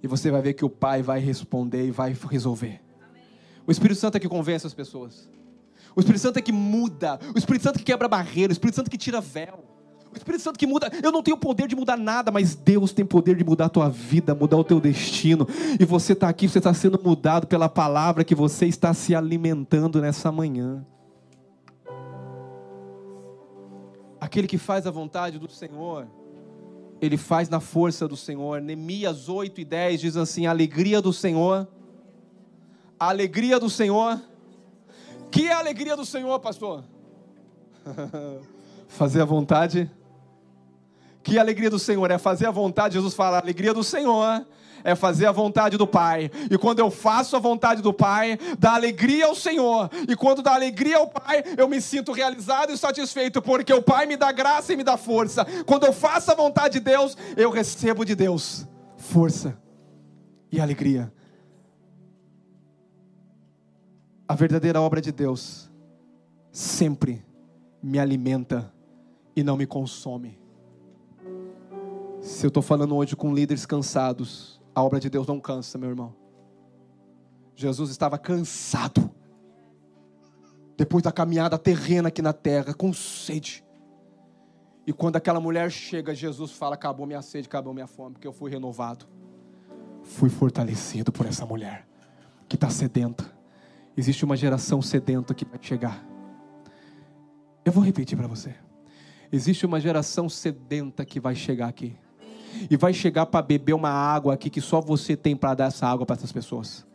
E 0.00 0.06
você 0.06 0.30
vai 0.30 0.40
ver 0.40 0.52
que 0.52 0.64
o 0.64 0.70
Pai 0.70 1.02
vai 1.02 1.18
responder 1.18 1.84
e 1.84 1.90
vai 1.90 2.16
resolver. 2.30 2.80
O 3.66 3.72
Espírito 3.72 3.98
Santo 3.98 4.14
é 4.18 4.20
que 4.20 4.28
convence 4.28 4.68
as 4.68 4.72
pessoas. 4.72 5.28
O 5.96 6.00
Espírito 6.00 6.22
Santo 6.22 6.38
é 6.38 6.40
que 6.40 6.52
muda. 6.52 7.18
O 7.34 7.36
Espírito 7.36 7.62
Santo 7.64 7.80
que 7.80 7.84
quebra 7.84 8.06
barreira. 8.06 8.52
O 8.52 8.54
Espírito 8.54 8.76
Santo 8.76 8.88
que 8.88 8.96
tira 8.96 9.20
véu. 9.20 9.64
O 10.14 10.16
Espírito 10.16 10.44
Santo 10.44 10.56
que 10.56 10.64
muda. 10.64 10.88
Eu 11.02 11.10
não 11.10 11.24
tenho 11.24 11.36
poder 11.36 11.66
de 11.66 11.74
mudar 11.74 11.96
nada, 11.96 12.30
mas 12.30 12.54
Deus 12.54 12.92
tem 12.92 13.04
poder 13.04 13.34
de 13.34 13.42
mudar 13.42 13.64
a 13.64 13.68
tua 13.68 13.88
vida, 13.88 14.32
mudar 14.32 14.58
o 14.58 14.64
teu 14.64 14.78
destino. 14.78 15.44
E 15.80 15.84
você 15.84 16.12
está 16.12 16.28
aqui, 16.28 16.48
você 16.48 16.58
está 16.58 16.72
sendo 16.72 17.00
mudado 17.02 17.48
pela 17.48 17.68
palavra 17.68 18.22
que 18.22 18.32
você 18.32 18.66
está 18.66 18.94
se 18.94 19.12
alimentando 19.12 20.00
nessa 20.00 20.30
manhã. 20.30 20.86
Aquele 24.26 24.48
que 24.48 24.58
faz 24.58 24.88
a 24.88 24.90
vontade 24.90 25.38
do 25.38 25.48
Senhor, 25.48 26.08
ele 27.00 27.16
faz 27.16 27.48
na 27.48 27.60
força 27.60 28.08
do 28.08 28.16
Senhor. 28.16 28.60
Neemias 28.60 29.28
8 29.28 29.60
e 29.60 29.64
10 29.64 30.00
diz 30.00 30.16
assim: 30.16 30.46
a 30.46 30.50
alegria 30.50 31.00
do 31.00 31.12
Senhor, 31.12 31.68
a 32.98 33.08
alegria 33.08 33.60
do 33.60 33.70
Senhor. 33.70 34.20
Que 35.30 35.46
é 35.46 35.52
a 35.52 35.60
alegria 35.60 35.94
do 35.94 36.04
Senhor, 36.04 36.40
pastor? 36.40 36.82
fazer 38.88 39.22
a 39.22 39.24
vontade. 39.24 39.88
Que 41.26 41.40
alegria 41.40 41.68
do 41.68 41.78
Senhor 41.80 42.08
é 42.12 42.18
fazer 42.18 42.46
a 42.46 42.52
vontade. 42.52 42.94
Jesus 42.94 43.12
fala: 43.12 43.38
a 43.38 43.40
alegria 43.40 43.74
do 43.74 43.82
Senhor 43.82 44.46
é 44.84 44.94
fazer 44.94 45.26
a 45.26 45.32
vontade 45.32 45.76
do 45.76 45.84
Pai. 45.84 46.30
E 46.48 46.56
quando 46.56 46.78
eu 46.78 46.88
faço 46.88 47.34
a 47.34 47.40
vontade 47.40 47.82
do 47.82 47.92
Pai, 47.92 48.38
dá 48.56 48.74
alegria 48.74 49.26
ao 49.26 49.34
Senhor. 49.34 49.90
E 50.08 50.14
quando 50.14 50.40
dá 50.40 50.54
alegria 50.54 50.98
ao 50.98 51.08
Pai, 51.08 51.42
eu 51.56 51.66
me 51.66 51.80
sinto 51.80 52.12
realizado 52.12 52.70
e 52.70 52.78
satisfeito, 52.78 53.42
porque 53.42 53.74
o 53.74 53.82
Pai 53.82 54.06
me 54.06 54.16
dá 54.16 54.30
graça 54.30 54.72
e 54.72 54.76
me 54.76 54.84
dá 54.84 54.96
força. 54.96 55.44
Quando 55.64 55.84
eu 55.84 55.92
faço 55.92 56.30
a 56.30 56.34
vontade 56.36 56.74
de 56.74 56.80
Deus, 56.80 57.16
eu 57.36 57.50
recebo 57.50 58.04
de 58.04 58.14
Deus 58.14 58.64
força 58.96 59.60
e 60.52 60.60
alegria. 60.60 61.12
A 64.28 64.34
verdadeira 64.36 64.80
obra 64.80 65.00
de 65.00 65.10
Deus 65.10 65.68
sempre 66.52 67.26
me 67.82 67.98
alimenta 67.98 68.72
e 69.34 69.42
não 69.42 69.56
me 69.56 69.66
consome. 69.66 70.45
Se 72.26 72.44
eu 72.44 72.48
estou 72.48 72.62
falando 72.62 72.96
hoje 72.96 73.14
com 73.14 73.32
líderes 73.32 73.64
cansados, 73.64 74.60
a 74.74 74.82
obra 74.82 74.98
de 74.98 75.08
Deus 75.08 75.28
não 75.28 75.38
cansa, 75.38 75.78
meu 75.78 75.88
irmão. 75.88 76.12
Jesus 77.54 77.88
estava 77.88 78.18
cansado. 78.18 79.08
Depois 80.76 81.04
da 81.04 81.12
caminhada 81.12 81.56
terrena 81.56 82.08
aqui 82.08 82.20
na 82.20 82.32
terra, 82.32 82.74
com 82.74 82.92
sede. 82.92 83.64
E 84.84 84.92
quando 84.92 85.14
aquela 85.14 85.38
mulher 85.38 85.70
chega, 85.70 86.12
Jesus 86.16 86.50
fala: 86.50 86.74
Acabou 86.74 87.06
minha 87.06 87.22
sede, 87.22 87.46
acabou 87.46 87.72
minha 87.72 87.86
fome, 87.86 88.14
porque 88.14 88.26
eu 88.26 88.32
fui 88.32 88.50
renovado. 88.50 89.06
Fui 90.02 90.28
fortalecido 90.28 91.12
por 91.12 91.26
essa 91.26 91.46
mulher 91.46 91.86
que 92.48 92.56
está 92.56 92.68
sedenta. 92.68 93.24
Existe 93.96 94.24
uma 94.24 94.36
geração 94.36 94.82
sedenta 94.82 95.32
que 95.32 95.44
vai 95.44 95.60
chegar. 95.62 96.04
Eu 97.64 97.70
vou 97.70 97.84
repetir 97.84 98.18
para 98.18 98.26
você. 98.26 98.52
Existe 99.30 99.64
uma 99.64 99.78
geração 99.78 100.28
sedenta 100.28 101.04
que 101.04 101.20
vai 101.20 101.36
chegar 101.36 101.68
aqui 101.68 101.96
e 102.70 102.76
vai 102.76 102.92
chegar 102.92 103.26
para 103.26 103.42
beber 103.42 103.72
uma 103.74 103.90
água 103.90 104.34
aqui 104.34 104.48
que 104.50 104.60
só 104.60 104.80
você 104.80 105.16
tem 105.16 105.36
para 105.36 105.54
dar 105.54 105.66
essa 105.66 105.86
água 105.86 106.06
para 106.06 106.16
essas 106.16 106.32
pessoas. 106.32 106.86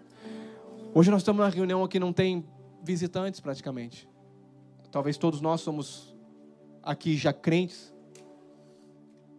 Hoje 0.94 1.10
nós 1.10 1.22
estamos 1.22 1.40
numa 1.40 1.50
reunião 1.50 1.84
aqui 1.84 2.00
não 2.00 2.12
tem 2.12 2.46
visitantes 2.84 3.40
praticamente. 3.40 4.10
Talvez 4.92 5.18
todos 5.18 5.40
nós 5.40 5.62
somos 5.62 6.16
aqui 6.84 7.16
já 7.16 7.32
crentes. 7.32 7.94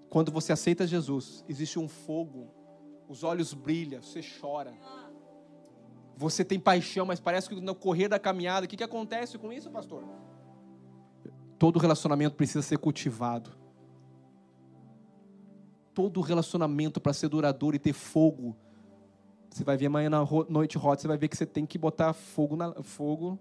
Quando 0.09 0.31
você 0.31 0.53
aceita 0.53 0.87
Jesus, 0.87 1.45
existe 1.49 1.79
um 1.79 1.89
fogo, 1.89 2.49
os 3.09 3.23
olhos 3.23 3.53
brilham, 3.53 4.03
você 4.03 4.21
chora. 4.41 4.73
Você 6.17 6.45
tem 6.45 6.61
paixão, 6.61 7.07
mas 7.07 7.21
parece 7.21 7.49
que 7.49 7.61
no 7.61 7.75
correr 7.75 8.09
da 8.09 8.19
caminhada, 8.19 8.67
o 8.67 8.69
que, 8.69 8.77
que 8.77 8.85
acontece 8.85 9.39
com 9.39 9.53
isso, 9.53 9.71
pastor? 9.71 10.05
Todo 11.59 11.79
relacionamento 11.79 12.37
precisa 12.37 12.63
ser 12.63 12.79
cultivado 12.79 13.62
todo 15.95 16.21
relacionamento 16.21 17.01
para 17.01 17.13
ser 17.13 17.29
duradouro 17.29 17.77
e 17.77 17.79
ter 17.79 17.93
fogo. 17.93 18.57
Você 19.51 19.65
vai 19.65 19.77
ver 19.77 19.87
amanhã 19.87 20.09
na 20.09 20.25
noite 20.49 20.79
hot, 20.79 21.01
você 21.01 21.09
vai 21.09 21.19
ver 21.19 21.29
que 21.29 21.37
você 21.37 21.45
tem 21.45 21.67
que 21.67 21.77
botar 21.77 22.13
fogo 22.13 22.57
na 22.57 22.73
fogo, 22.83 23.39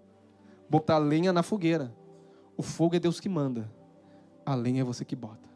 botar 0.68 0.98
lenha 0.98 1.32
na 1.32 1.42
fogueira. 1.42 1.94
O 2.56 2.62
fogo 2.62 2.96
é 2.96 3.00
Deus 3.00 3.18
que 3.18 3.28
manda. 3.28 3.70
A 4.44 4.54
lenha 4.54 4.82
é 4.82 4.84
você 4.84 5.04
que 5.04 5.16
bota. 5.16 5.48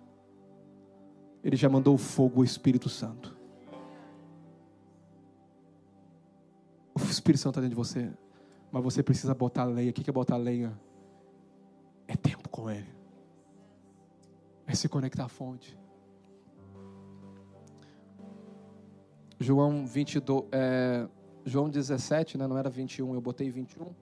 Ele 1.44 1.56
já 1.56 1.68
mandou 1.68 1.94
o 1.94 1.98
fogo, 1.98 2.40
o 2.40 2.44
Espírito 2.44 2.88
Santo. 2.88 3.36
O 6.94 7.02
Espírito 7.02 7.40
Santo 7.40 7.52
está 7.52 7.60
dentro 7.60 7.76
de 7.76 7.76
você. 7.76 8.10
Mas 8.72 8.82
você 8.82 9.02
precisa 9.02 9.34
botar 9.34 9.64
lenha. 9.64 9.90
O 9.90 9.92
que 9.92 10.08
é 10.08 10.12
botar 10.12 10.36
lenha? 10.36 10.78
É 12.08 12.16
tempo 12.16 12.48
com 12.48 12.70
Ele. 12.70 12.88
É 14.66 14.74
se 14.74 14.88
conectar 14.88 15.24
à 15.24 15.28
fonte. 15.28 15.78
João 19.38 19.86
22, 19.86 20.44
é, 20.52 21.06
João 21.44 21.68
17, 21.68 22.38
né? 22.38 22.46
não 22.46 22.56
era 22.56 22.70
21, 22.70 23.14
eu 23.14 23.20
botei 23.20 23.50
21. 23.50 23.94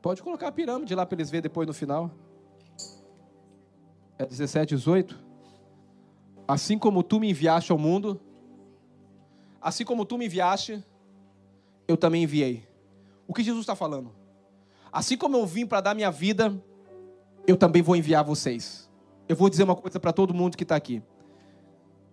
Pode 0.00 0.22
colocar 0.22 0.48
a 0.48 0.52
pirâmide 0.52 0.94
lá 0.94 1.04
para 1.04 1.16
eles 1.16 1.30
verem 1.30 1.42
depois 1.42 1.66
no 1.66 1.74
final. 1.74 2.10
É 4.16 4.24
17, 4.24 4.74
18. 4.76 5.18
Assim 6.46 6.78
como 6.78 7.02
tu 7.02 7.20
me 7.20 7.28
enviaste 7.28 7.72
ao 7.72 7.78
mundo, 7.78 8.20
assim 9.60 9.84
como 9.84 10.04
tu 10.04 10.16
me 10.16 10.26
enviaste, 10.26 10.82
eu 11.86 11.96
também 11.96 12.22
enviei. 12.22 12.66
O 13.26 13.34
que 13.34 13.42
Jesus 13.42 13.62
está 13.62 13.74
falando? 13.74 14.12
Assim 14.90 15.16
como 15.16 15.36
eu 15.36 15.46
vim 15.46 15.66
para 15.66 15.80
dar 15.80 15.94
minha 15.94 16.10
vida, 16.10 16.58
eu 17.46 17.56
também 17.56 17.82
vou 17.82 17.96
enviar 17.96 18.24
vocês. 18.24 18.88
Eu 19.28 19.36
vou 19.36 19.50
dizer 19.50 19.64
uma 19.64 19.76
coisa 19.76 20.00
para 20.00 20.12
todo 20.12 20.32
mundo 20.32 20.56
que 20.56 20.62
está 20.62 20.76
aqui. 20.76 21.02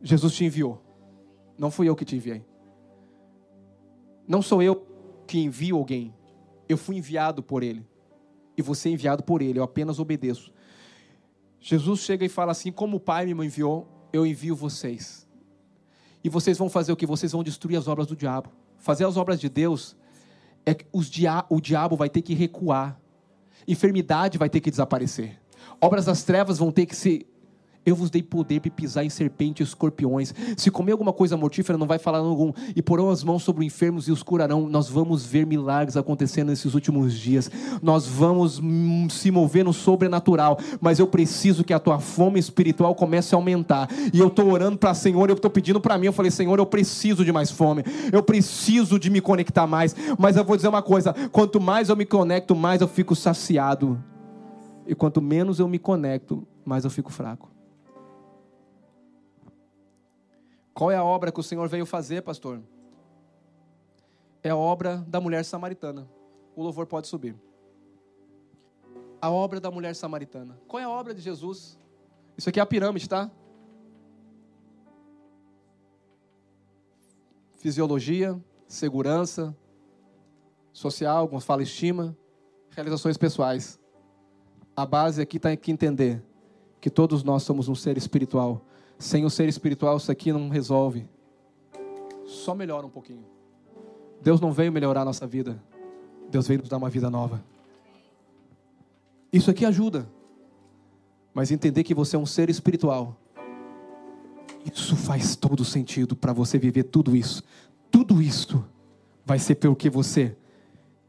Jesus 0.06 0.36
te 0.36 0.45
enviou. 0.45 0.80
Não 1.58 1.72
fui 1.72 1.89
eu 1.89 1.95
que 1.95 2.06
te 2.06 2.16
enviei. 2.16 2.45
Não 4.28 4.39
sou 4.39 4.62
eu 4.62 4.86
que 5.26 5.39
envio 5.39 5.78
alguém. 5.78 6.14
Eu 6.70 6.78
fui 6.78 6.95
enviado 6.95 7.41
por 7.41 7.64
ele. 7.64 7.84
E 8.56 8.62
você 8.62 8.89
é 8.89 8.91
enviado 8.91 9.24
por 9.24 9.41
ele. 9.41 9.58
Eu 9.58 9.64
apenas 9.64 9.97
obedeço. 9.97 10.53
Jesus 11.60 12.01
chega 12.01 12.24
e 12.24 12.30
fala 12.30 12.51
assim: 12.51 12.72
Como 12.72 12.97
o 12.97 12.99
Pai 12.99 13.26
me 13.26 13.45
enviou, 13.45 13.88
eu 14.14 14.28
envio 14.28 14.56
vocês. 14.56 15.28
E 16.24 16.30
vocês 16.30 16.56
vão 16.56 16.70
fazer 16.70 16.91
o 16.91 16.95
que? 16.95 17.08
Vocês 17.08 17.32
vão 17.32 17.43
destruir 17.43 17.76
as 17.76 17.88
obras 17.88 18.06
do 18.06 18.16
diabo. 18.16 18.51
Fazer 18.78 19.06
as 19.06 19.18
obras 19.18 19.39
de 19.39 19.49
Deus 19.49 19.97
é 20.68 20.76
que 20.76 20.86
dia 21.10 21.43
o 21.49 21.60
diabo 21.60 21.95
vai 21.95 22.10
ter 22.12 22.22
que 22.22 22.36
recuar. 22.36 23.01
Enfermidade 23.68 24.38
vai 24.38 24.51
ter 24.51 24.62
que 24.62 24.70
desaparecer. 24.70 25.41
Obras 25.82 26.06
das 26.06 26.24
trevas 26.24 26.60
vão 26.60 26.72
ter 26.72 26.86
que 26.86 26.95
se 26.95 27.26
Eu 27.86 27.95
vos 27.95 28.09
dei 28.09 28.23
poder 28.23 28.59
para 28.61 28.71
pisar 28.71 29.05
em 29.05 29.09
serpentes 29.09 29.67
e 29.67 29.69
escorpiões. 29.69 30.33
Se 30.57 30.71
comer 30.71 30.93
alguma 30.93 31.13
coisa 31.13 31.38
mortífera, 31.38 31.77
não 31.77 31.86
vai 31.86 31.99
falar 31.99 32.17
algum. 32.17 32.51
E 32.75 32.81
porão 32.81 33.11
as 33.11 33.23
mãos 33.23 33.43
sobre 33.43 33.61
os 33.61 33.67
enfermos 33.67 34.07
e 34.07 34.11
os 34.11 34.23
curarão. 34.23 34.67
Nós 34.67 34.89
vamos 34.89 35.23
ver 35.23 35.45
milagres 35.45 35.95
acontecendo 35.95 36.49
nesses 36.49 36.73
últimos 36.73 37.13
dias. 37.13 37.51
Nós 37.83 38.07
vamos 38.07 38.59
se 39.11 39.29
mover 39.29 39.63
no 39.63 39.71
sobrenatural. 39.71 40.57
Mas 40.81 40.97
eu 40.97 41.05
preciso 41.05 41.63
que 41.63 41.73
a 41.73 41.79
tua 41.79 41.99
fome 41.99 42.39
espiritual 42.39 42.95
comece 42.95 43.36
a 43.36 43.38
aumentar. 43.38 43.88
E 44.11 44.19
eu 44.19 44.27
estou 44.27 44.51
orando 44.51 44.77
para 44.77 44.95
Senhor, 44.95 45.29
eu 45.29 45.36
estou 45.36 45.51
pedindo 45.51 45.79
para 45.79 45.97
mim. 45.97 46.07
Eu 46.07 46.13
falei, 46.13 46.31
Senhor, 46.31 46.57
eu 46.57 46.65
preciso 46.65 47.23
de 47.23 47.31
mais 47.31 47.51
fome. 47.51 47.83
Eu 48.11 48.23
preciso 48.23 48.97
de 48.97 49.11
me 49.11 49.21
conectar 49.21 49.67
mais. 49.67 49.95
Mas 50.17 50.36
eu 50.36 50.43
vou 50.43 50.55
dizer 50.55 50.69
uma 50.69 50.81
coisa: 50.81 51.13
quanto 51.31 51.61
mais 51.61 51.89
eu 51.89 51.95
me 51.95 52.05
conecto, 52.05 52.55
mais 52.55 52.81
eu 52.81 52.88
fico 52.88 53.15
saciado. 53.15 54.03
E 54.88 54.95
quanto 54.95 55.21
menos 55.21 55.59
eu 55.59 55.67
me 55.67 55.77
conecto, 55.79 56.47
mais 56.65 56.83
eu 56.83 56.89
fico 56.89 57.11
fraco. 57.11 57.55
Qual 60.76 60.91
é 60.91 60.97
a 60.97 61.03
obra 61.03 61.32
que 61.32 61.39
o 61.39 61.43
Senhor 61.43 61.69
veio 61.69 61.86
fazer, 61.86 62.21
pastor? 62.21 62.61
É 64.43 64.49
a 64.49 64.57
obra 64.57 64.97
da 65.07 65.21
mulher 65.21 65.45
samaritana. 65.45 66.05
O 66.53 66.61
louvor 66.61 66.86
pode 66.86 67.07
subir. 67.07 67.34
A 69.21 69.32
obra 69.32 69.61
da 69.61 69.71
mulher 69.71 69.95
samaritana. 69.95 70.59
Qual 70.67 70.82
é 70.82 70.84
a 70.84 70.89
obra 70.89 71.13
de 71.13 71.21
Jesus? 71.21 71.80
Isso 72.38 72.49
aqui 72.49 72.59
é 72.59 72.61
a 72.61 72.65
pirâmide, 72.65 73.07
tá? 73.07 73.32
Fisiologia, 77.55 78.38
segurança, 78.67 79.55
social, 80.73 81.19
alguns 81.19 81.45
falam 81.45 81.63
estima, 81.63 82.17
realizações 82.71 83.15
pessoais. 83.15 83.80
A 84.76 84.86
base 84.86 85.21
aqui 85.21 85.38
está 85.38 85.55
que 85.55 85.71
entender 85.71 86.21
que 86.82 86.89
todos 86.89 87.23
nós 87.23 87.43
somos 87.43 87.69
um 87.69 87.76
ser 87.76 87.97
espiritual. 87.97 88.61
Sem 88.98 89.26
o 89.26 89.30
ser 89.30 89.48
espiritual, 89.50 89.98
isso 89.98 90.12
aqui 90.12 90.32
não 90.32 90.50
resolve. 90.50 91.08
Só 92.26 92.56
melhora 92.56 92.86
um 92.86 92.89
pouquinho. 92.89 93.26
Deus 94.22 94.41
não 94.41 94.52
veio 94.52 94.72
melhorar 94.72 95.02
a 95.02 95.06
nossa 95.06 95.28
vida. 95.28 95.62
Deus 96.30 96.48
veio 96.48 96.60
nos 96.60 96.70
dar 96.70 96.78
uma 96.78 96.89
vida 96.89 97.10
nova. 97.10 97.43
Isso 99.32 99.52
aqui 99.52 99.66
ajuda. 99.66 100.08
Mas 101.34 101.52
entender 101.52 101.84
que 101.84 101.93
você 101.93 102.16
é 102.16 102.20
um 102.20 102.26
ser 102.26 102.50
espiritual. 102.50 103.16
Isso 104.74 104.96
faz 104.96 105.36
todo 105.36 105.64
sentido 105.64 106.16
para 106.16 106.34
você 106.34 106.58
viver 106.58 106.84
tudo 106.84 107.16
isso. 107.16 107.43
Tudo 107.91 108.22
isso 108.22 108.66
vai 109.26 109.38
ser 109.38 109.56
pelo 109.56 109.76
que 109.76 109.89
você 109.89 110.36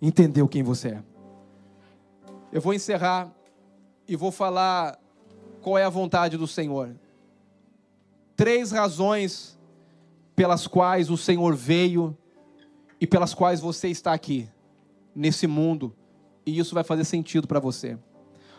entendeu 0.00 0.46
quem 0.46 0.62
você 0.62 0.88
é. 0.88 1.02
Eu 2.52 2.60
vou 2.60 2.74
encerrar 2.74 3.32
e 4.06 4.14
vou 4.14 4.30
falar 4.30 4.98
qual 5.62 5.78
é 5.78 5.84
a 5.84 5.88
vontade 5.88 6.36
do 6.36 6.46
Senhor. 6.46 6.94
Três 8.36 8.70
razões 8.70 9.58
pelas 10.36 10.66
quais 10.66 11.10
o 11.10 11.16
Senhor 11.16 11.56
veio 11.56 12.16
e 13.00 13.06
pelas 13.06 13.32
quais 13.32 13.60
você 13.60 13.88
está 13.88 14.12
aqui, 14.12 14.48
nesse 15.14 15.46
mundo, 15.46 15.94
e 16.44 16.58
isso 16.58 16.74
vai 16.74 16.84
fazer 16.84 17.04
sentido 17.04 17.48
para 17.48 17.58
você. 17.58 17.98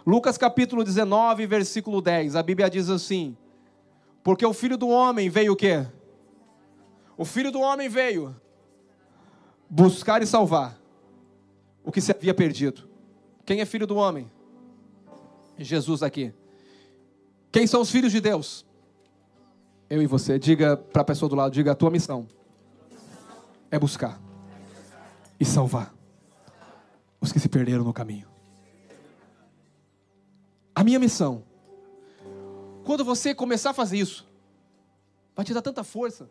Lucas 0.06 0.38
capítulo 0.38 0.84
19, 0.84 1.46
versículo 1.46 2.02
10, 2.02 2.36
a 2.36 2.42
Bíblia 2.42 2.70
diz 2.70 2.90
assim: 2.90 3.38
Porque 4.24 4.46
o 4.46 4.54
filho 4.54 4.78
do 4.78 4.90
homem 4.90 5.30
veio 5.30 5.54
o 5.54 5.56
quê? 5.56 5.86
O 7.16 7.26
filho 7.26 7.52
do 7.52 7.60
homem 7.60 7.88
veio 7.88 8.36
buscar 9.70 10.22
e 10.22 10.28
salvar 10.28 10.80
o 11.84 11.92
que 11.92 12.02
se 12.02 12.12
havia 12.12 12.34
perdido. 12.34 12.88
Quem 13.46 13.62
é 13.62 13.66
filho 13.66 13.88
do 13.88 13.96
homem? 13.96 14.30
Jesus 15.58 16.04
aqui. 16.04 16.34
Quem 17.52 17.66
são 17.66 17.82
os 17.82 17.90
filhos 17.90 18.12
de 18.12 18.20
Deus? 18.20 18.67
Eu 19.90 20.02
e 20.02 20.08
você. 20.08 20.38
Diga 20.38 20.78
para 20.78 21.02
a 21.02 21.06
pessoa 21.06 21.30
do 21.30 21.36
lado, 21.36 21.52
diga 21.52 21.72
a 21.72 21.76
tua 21.76 21.90
missão 21.90 22.28
é 23.70 23.78
buscar 23.78 24.20
e 25.40 25.46
salvar 25.46 25.94
os 27.20 27.32
que 27.32 27.40
se 27.40 27.50
perderam 27.50 27.84
no 27.84 27.94
caminho. 27.94 28.28
A 30.74 30.84
minha 30.84 31.00
missão, 31.00 31.44
quando 32.86 33.04
você 33.04 33.34
começar 33.34 33.72
a 33.72 33.74
fazer 33.74 33.98
isso, 33.98 34.28
vai 35.36 35.44
te 35.44 35.54
dar 35.54 35.62
tanta 35.62 35.84
força, 35.84 36.30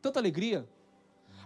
tanta 0.00 0.20
alegria. 0.20 0.66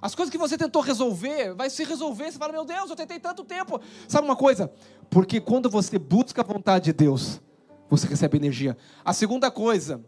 As 0.02 0.14
coisas 0.14 0.30
que 0.30 0.38
você 0.38 0.56
tentou 0.56 0.80
resolver, 0.80 1.54
vai 1.54 1.68
se 1.68 1.84
resolver. 1.84 2.30
Você 2.30 2.38
fala, 2.38 2.52
meu 2.52 2.64
Deus, 2.64 2.88
eu 2.88 2.96
tentei 2.96 3.18
tanto 3.18 3.44
tempo. 3.44 3.80
Sabe 4.08 4.26
uma 4.26 4.36
coisa? 4.36 4.70
Porque 5.10 5.40
quando 5.40 5.68
você 5.68 5.98
busca 5.98 6.40
a 6.40 6.44
vontade 6.44 6.86
de 6.86 6.92
Deus, 6.92 7.40
você 7.88 8.06
recebe 8.06 8.36
energia. 8.36 8.76
A 9.04 9.12
segunda 9.12 9.50
coisa, 9.50 10.02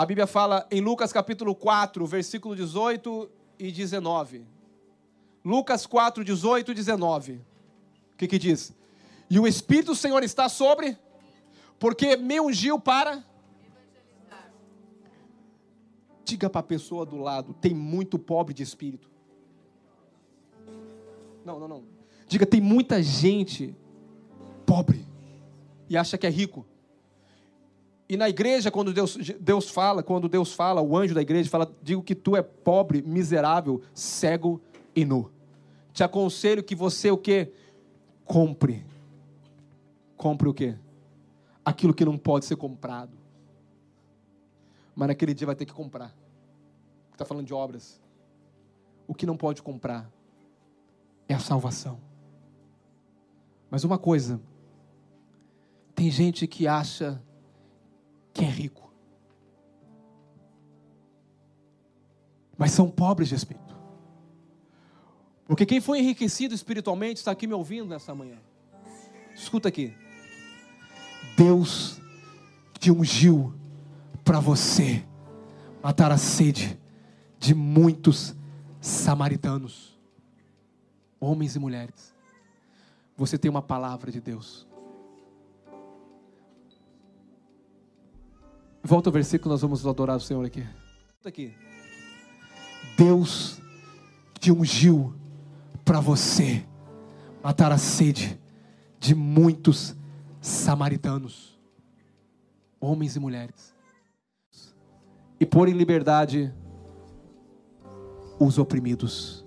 a 0.00 0.06
Bíblia 0.06 0.26
fala 0.26 0.66
em 0.70 0.80
Lucas 0.80 1.12
capítulo 1.12 1.54
4, 1.54 2.06
versículo 2.06 2.56
18 2.56 3.30
e 3.58 3.70
19. 3.70 4.46
Lucas 5.44 5.84
4, 5.84 6.24
18 6.24 6.70
e 6.70 6.74
19. 6.74 7.32
O 7.34 8.16
que 8.16 8.26
que 8.26 8.38
diz? 8.38 8.74
E 9.28 9.38
o 9.38 9.46
Espírito 9.46 9.88
do 9.88 9.94
Senhor 9.94 10.22
está 10.22 10.48
sobre, 10.48 10.96
porque 11.78 12.16
me 12.16 12.40
ungiu 12.40 12.80
para. 12.80 13.22
Diga 16.24 16.48
para 16.48 16.60
a 16.60 16.64
pessoa 16.64 17.04
do 17.04 17.18
lado, 17.18 17.52
tem 17.52 17.74
muito 17.74 18.18
pobre 18.18 18.54
de 18.54 18.62
espírito. 18.62 19.10
Não, 21.44 21.60
não, 21.60 21.68
não. 21.68 21.84
Diga, 22.26 22.46
tem 22.46 22.58
muita 22.62 23.02
gente 23.02 23.76
pobre 24.64 25.06
e 25.90 25.96
acha 25.98 26.16
que 26.16 26.26
é 26.26 26.30
rico. 26.30 26.64
E 28.10 28.16
na 28.16 28.28
igreja, 28.28 28.72
quando 28.72 28.92
Deus, 28.92 29.16
Deus 29.38 29.70
fala, 29.70 30.02
quando 30.02 30.28
Deus 30.28 30.52
fala, 30.52 30.82
o 30.82 30.96
anjo 30.96 31.14
da 31.14 31.22
igreja 31.22 31.48
fala, 31.48 31.72
digo 31.80 32.02
que 32.02 32.16
tu 32.16 32.34
é 32.34 32.42
pobre, 32.42 33.02
miserável, 33.02 33.80
cego 33.94 34.60
e 34.96 35.04
nu. 35.04 35.30
Te 35.92 36.02
aconselho 36.02 36.64
que 36.64 36.74
você 36.74 37.12
o 37.12 37.16
que? 37.16 37.52
Compre. 38.24 38.84
Compre 40.16 40.48
o 40.48 40.52
que? 40.52 40.74
Aquilo 41.64 41.94
que 41.94 42.04
não 42.04 42.18
pode 42.18 42.46
ser 42.46 42.56
comprado. 42.56 43.16
Mas 44.92 45.06
naquele 45.06 45.32
dia 45.32 45.46
vai 45.46 45.54
ter 45.54 45.64
que 45.64 45.72
comprar. 45.72 46.12
Está 47.12 47.24
falando 47.24 47.46
de 47.46 47.54
obras. 47.54 48.02
O 49.06 49.14
que 49.14 49.24
não 49.24 49.36
pode 49.36 49.62
comprar 49.62 50.10
é 51.28 51.34
a 51.34 51.38
salvação. 51.38 52.00
Mas 53.70 53.84
uma 53.84 53.98
coisa 53.98 54.40
tem 55.94 56.10
gente 56.10 56.48
que 56.48 56.66
acha 56.66 57.22
que 58.32 58.44
é 58.44 58.48
rico, 58.48 58.92
mas 62.56 62.72
são 62.72 62.90
pobres 62.90 63.28
de 63.28 63.34
espírito. 63.34 63.74
Porque 65.46 65.66
quem 65.66 65.80
foi 65.80 65.98
enriquecido 65.98 66.54
espiritualmente 66.54 67.18
está 67.18 67.32
aqui 67.32 67.46
me 67.46 67.54
ouvindo 67.54 67.88
nessa 67.88 68.14
manhã. 68.14 68.38
Escuta 69.34 69.68
aqui. 69.68 69.96
Deus 71.36 72.00
te 72.78 72.90
ungiu 72.90 73.54
para 74.24 74.38
você 74.38 75.04
matar 75.82 76.12
a 76.12 76.18
sede 76.18 76.78
de 77.38 77.54
muitos 77.54 78.36
samaritanos, 78.80 79.98
homens 81.18 81.56
e 81.56 81.58
mulheres. 81.58 82.14
Você 83.16 83.36
tem 83.36 83.50
uma 83.50 83.62
palavra 83.62 84.12
de 84.12 84.20
Deus. 84.20 84.66
Volta 88.82 89.08
ao 89.08 89.12
versículo, 89.12 89.52
nós 89.52 89.60
vamos 89.60 89.86
adorar 89.86 90.16
o 90.16 90.20
Senhor 90.20 90.44
aqui. 90.44 90.66
aqui. 91.24 91.54
Deus 92.96 93.60
te 94.38 94.50
ungiu 94.50 95.14
para 95.84 96.00
você 96.00 96.64
matar 97.42 97.72
a 97.72 97.78
sede 97.78 98.40
de 98.98 99.14
muitos 99.14 99.94
samaritanos, 100.40 101.58
homens 102.80 103.16
e 103.16 103.20
mulheres, 103.20 103.74
e 105.38 105.44
pôr 105.44 105.68
em 105.68 105.72
liberdade 105.72 106.52
os 108.38 108.58
oprimidos. 108.58 109.44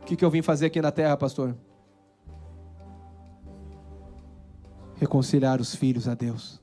O 0.00 0.04
que, 0.04 0.16
que 0.16 0.24
eu 0.24 0.30
vim 0.30 0.42
fazer 0.42 0.66
aqui 0.66 0.80
na 0.80 0.90
terra, 0.90 1.16
pastor? 1.16 1.56
Reconciliar 4.96 5.60
os 5.60 5.74
filhos 5.74 6.08
a 6.08 6.14
Deus. 6.14 6.60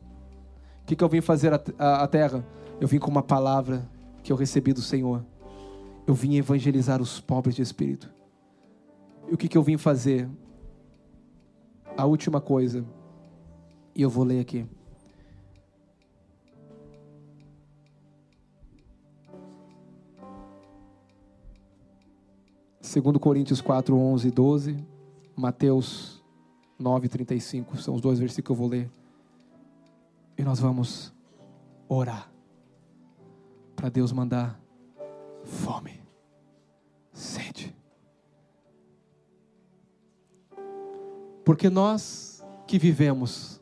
O 0.83 0.85
que, 0.85 0.97
que 0.97 1.03
eu 1.03 1.07
vim 1.07 1.21
fazer 1.21 1.53
à 1.79 2.07
terra? 2.07 2.45
Eu 2.79 2.87
vim 2.89 2.99
com 2.99 3.09
uma 3.09 3.23
palavra 3.23 3.89
que 4.21 4.33
eu 4.33 4.35
recebi 4.35 4.73
do 4.73 4.81
Senhor. 4.81 5.25
Eu 6.05 6.13
vim 6.13 6.35
evangelizar 6.35 7.01
os 7.01 7.21
pobres 7.21 7.55
de 7.55 7.61
espírito. 7.61 8.11
E 9.29 9.33
o 9.33 9.37
que, 9.37 9.47
que 9.47 9.57
eu 9.57 9.63
vim 9.63 9.77
fazer? 9.77 10.29
A 11.95 12.05
última 12.05 12.41
coisa, 12.41 12.85
e 13.95 14.01
eu 14.01 14.09
vou 14.09 14.25
ler 14.25 14.41
aqui. 14.41 14.65
Segundo 22.81 23.19
Coríntios 23.21 23.61
4, 23.61 23.95
11 23.95 24.27
e 24.27 24.31
12, 24.31 24.77
Mateus 25.33 26.21
9, 26.77 27.07
35, 27.07 27.77
são 27.77 27.95
os 27.95 28.01
dois 28.01 28.19
versículos 28.19 28.45
que 28.45 28.51
eu 28.51 28.55
vou 28.55 28.67
ler. 28.67 29.02
E 30.37 30.43
nós 30.43 30.59
vamos 30.59 31.13
orar 31.87 32.31
para 33.75 33.89
Deus 33.89 34.11
mandar 34.11 34.59
fome, 35.43 36.01
sede. 37.11 37.75
Porque 41.43 41.69
nós 41.69 42.43
que 42.65 42.79
vivemos 42.79 43.61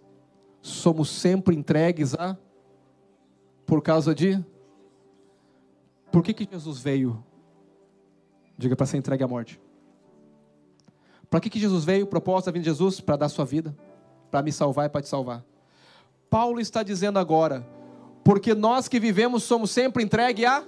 somos 0.61 1.09
sempre 1.09 1.55
entregues 1.55 2.13
a 2.13 2.38
por 3.65 3.82
causa 3.82 4.13
de 4.13 4.43
Por 6.11 6.22
que 6.22 6.34
que 6.34 6.47
Jesus 6.49 6.80
veio? 6.80 7.24
Diga 8.57 8.76
para 8.76 8.86
ser 8.86 8.97
entregue 8.97 9.24
à 9.24 9.28
morte. 9.28 9.59
Para 11.30 11.39
que 11.39 11.49
que 11.49 11.59
Jesus 11.59 11.86
veio? 11.86 12.03
O 12.03 12.07
propósito 12.07 12.47
da 12.47 12.51
vinda 12.51 12.65
de 12.65 12.69
Jesus 12.69 12.99
para 12.99 13.15
dar 13.15 13.30
sua 13.30 13.45
vida, 13.45 13.76
para 14.30 14.43
me 14.43 14.51
salvar 14.51 14.88
e 14.88 14.89
para 14.89 15.01
te 15.01 15.07
salvar. 15.07 15.43
Paulo 16.32 16.61
está 16.61 16.82
dizendo 16.82 17.19
agora, 17.19 17.67
porque 18.23 18.55
nós 18.55 18.88
que 18.88 19.01
vivemos 19.01 19.43
somos 19.43 19.69
sempre 19.69 20.01
entregues 20.01 20.45
à 20.45 20.63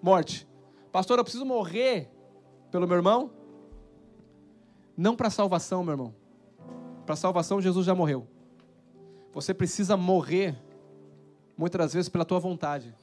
morte. 0.00 0.48
Pastor, 0.90 1.18
eu 1.18 1.24
preciso 1.24 1.44
morrer 1.44 2.10
pelo 2.70 2.88
meu 2.88 2.96
irmão? 2.96 3.30
Não 4.96 5.14
para 5.14 5.28
salvação, 5.28 5.84
meu 5.84 5.92
irmão. 5.92 6.14
Para 7.04 7.14
salvação, 7.14 7.60
Jesus 7.60 7.84
já 7.84 7.94
morreu. 7.94 8.26
Você 9.34 9.52
precisa 9.52 9.98
morrer, 9.98 10.56
muitas 11.54 11.78
das 11.78 11.92
vezes, 11.92 12.08
pela 12.08 12.24
tua 12.24 12.40
vontade. 12.40 12.94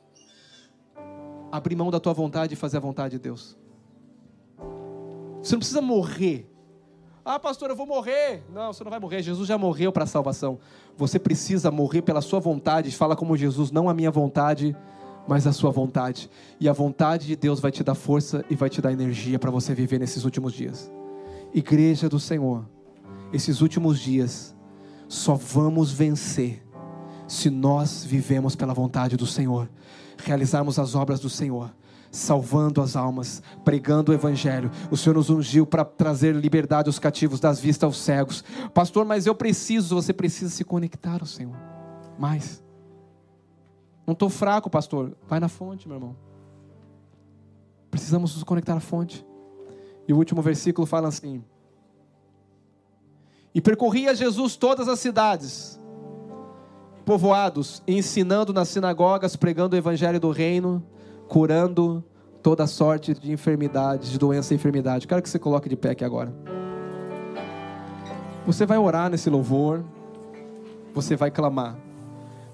Abrir 1.51 1.75
mão 1.75 1.91
da 1.91 1.99
tua 1.99 2.13
vontade 2.13 2.55
e 2.55 2.57
fazer 2.57 2.77
a 2.77 2.80
vontade 2.80 3.17
de 3.17 3.19
Deus. 3.19 3.55
Você 5.43 5.53
não 5.53 5.59
precisa 5.59 5.82
morrer. 5.82 6.49
Ah, 7.32 7.38
pastor, 7.38 7.69
eu 7.69 7.75
vou 7.75 7.86
morrer. 7.86 8.41
Não, 8.51 8.73
você 8.73 8.84
não 8.84 8.89
vai 8.89 8.99
morrer. 8.99 9.21
Jesus 9.21 9.47
já 9.47 9.55
morreu 9.55 9.91
para 9.91 10.03
a 10.03 10.07
salvação. 10.07 10.57
Você 10.97 11.19
precisa 11.19 11.69
morrer 11.69 12.01
pela 12.01 12.21
sua 12.21 12.39
vontade. 12.39 12.89
Fala 12.89 13.15
como 13.15 13.38
Jesus, 13.38 13.69
não 13.69 13.88
a 13.88 13.93
minha 13.93 14.09
vontade, 14.09 14.75
mas 15.27 15.45
a 15.45 15.53
sua 15.53 15.69
vontade. 15.69 16.27
E 16.59 16.67
a 16.67 16.73
vontade 16.73 17.27
de 17.27 17.36
Deus 17.36 17.59
vai 17.59 17.69
te 17.69 17.84
dar 17.84 17.93
força 17.93 18.43
e 18.49 18.55
vai 18.55 18.67
te 18.67 18.82
dar 18.82 18.91
energia 18.91 19.38
para 19.38 19.51
você 19.51 19.75
viver 19.75 19.99
nesses 19.99 20.25
últimos 20.25 20.53
dias. 20.53 20.91
Igreja 21.53 22.09
do 22.09 22.19
Senhor, 22.19 22.65
esses 23.32 23.61
últimos 23.61 23.99
dias 23.99 24.55
só 25.07 25.36
vamos 25.36 25.91
vencer 25.91 26.65
se 27.27 27.51
nós 27.51 28.03
vivemos 28.03 28.55
pela 28.55 28.73
vontade 28.73 29.15
do 29.15 29.27
Senhor, 29.27 29.69
realizarmos 30.17 30.80
as 30.80 30.95
obras 30.95 31.19
do 31.19 31.30
Senhor, 31.30 31.71
salvando 32.12 32.82
as 32.82 32.95
almas, 32.95 33.41
pregando 33.64 34.12
o 34.12 34.16
Evangelho. 34.16 34.72
O 34.89 34.97
Senhor 34.97 35.16
nos 35.16 35.30
ungiu 35.30 35.66
para 35.66 35.86
trazer 35.86 36.36
liberdade 36.36 36.89
aos 36.89 36.99
cativos, 36.99 37.39
das 37.39 37.60
vistas 37.60 37.86
aos 37.86 37.97
cegos. 37.97 38.43
Pastor, 38.74 39.05
mas 39.05 39.26
eu 39.26 39.36
preciso, 39.36 39.95
você 39.95 40.14
precisa 40.14 40.49
se 40.49 40.64
conectar 40.64 41.20
ao 41.22 41.28
Senhor. 41.28 41.55
Mais. 42.18 42.64
Não 44.05 44.14
estou 44.14 44.30
fraco, 44.30 44.70
pastor. 44.70 45.16
Vai 45.28 45.39
na 45.39 45.47
fonte, 45.47 45.88
meu 45.88 45.97
irmão. 45.97 46.16
Precisamos 47.91 48.34
nos 48.34 48.43
conectar 48.43 48.76
à 48.76 48.80
fonte. 48.80 49.26
E 50.07 50.14
o 50.14 50.18
último 50.18 50.41
versículo 50.41 50.88
fala 50.88 51.07
assim: 51.07 51.43
E 53.53 53.62
percorria 53.62 54.16
Jesus 54.16 54.55
todas 54.55 54.88
as 54.88 54.99
cidades, 54.99 55.80
povoados, 57.05 57.84
ensinando 57.88 58.51
nas 58.51 58.70
sinagogas, 58.70 59.36
pregando 59.36 59.76
o 59.76 59.80
evangelho 59.80 60.20
do 60.20 60.32
reino, 60.32 60.84
curando 61.30 62.03
toda 62.41 62.65
sorte 62.65 63.13
de 63.13 63.32
enfermidades, 63.32 64.09
de 64.09 64.17
doença 64.17 64.53
e 64.53 64.57
enfermidade. 64.57 65.07
Quero 65.07 65.21
que 65.21 65.30
você 65.30 65.38
coloque 65.38 65.69
de 65.69 65.77
pé 65.77 65.91
aqui 65.91 66.03
agora. 66.03 66.34
Você 68.45 68.65
vai 68.65 68.80
orar 68.80 69.09
nesse 69.11 69.30
louvor, 69.30 69.86
você 70.93 71.15
vai 71.15 71.30
clamar. 71.30 71.77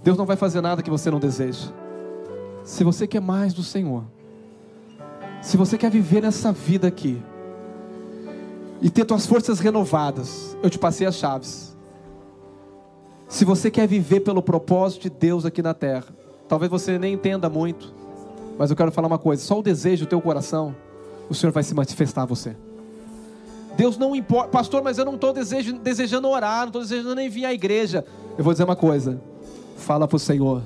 Deus 0.04 0.18
não 0.18 0.26
vai 0.26 0.36
fazer 0.36 0.60
nada 0.60 0.84
que 0.84 0.90
você 0.90 1.10
não 1.10 1.20
deseja. 1.20 1.72
Se 2.64 2.84
você 2.84 3.08
quer 3.08 3.22
mais 3.22 3.54
do 3.54 3.64
Senhor, 3.64 4.04
se 5.42 5.56
você 5.56 5.78
quer 5.78 5.90
viver 5.90 6.22
nessa 6.22 6.52
vida 6.52 6.88
aqui, 6.88 7.24
e 8.82 8.90
ter 8.90 9.06
tuas 9.06 9.26
forças 9.26 9.60
renovadas, 9.60 10.58
eu 10.62 10.70
te 10.70 10.78
passei 10.78 11.08
as 11.08 11.16
chaves. 11.16 11.78
Se 13.28 13.46
você 13.46 13.72
quer 13.72 13.88
viver 13.88 14.20
pelo 14.20 14.42
propósito 14.42 15.04
de 15.04 15.10
Deus 15.10 15.46
aqui 15.46 15.62
na 15.62 15.74
terra, 15.74 16.14
talvez 16.48 16.70
você 16.70 17.00
nem 17.00 17.14
entenda 17.14 17.50
muito, 17.50 17.95
mas 18.58 18.70
eu 18.70 18.76
quero 18.76 18.92
falar 18.92 19.08
uma 19.08 19.20
coisa: 19.20 19.44
só 19.44 19.60
o 19.60 19.64
desejo 19.64 20.06
do 20.06 20.10
teu 20.10 20.22
coração, 20.22 20.76
o 21.30 21.36
Senhor 21.36 21.52
vai 21.52 21.64
se 21.64 21.74
manifestar 21.74 22.24
a 22.24 22.26
você. 22.26 22.56
Deus 23.76 23.98
não 23.98 24.16
importa, 24.16 24.50
pastor, 24.50 24.82
mas 24.82 24.98
eu 24.98 25.06
não 25.06 25.16
estou 25.16 25.34
desejando 25.34 26.30
orar, 26.30 26.62
não 26.62 26.68
estou 26.68 26.82
desejando 26.82 27.16
nem 27.16 27.30
vir 27.30 27.46
à 27.46 27.54
igreja. 27.54 28.06
Eu 28.38 28.44
vou 28.44 28.54
dizer 28.54 28.64
uma 28.64 28.76
coisa: 28.76 29.22
fala 29.78 30.08
para 30.08 30.16
o 30.16 30.20
Senhor, 30.20 30.62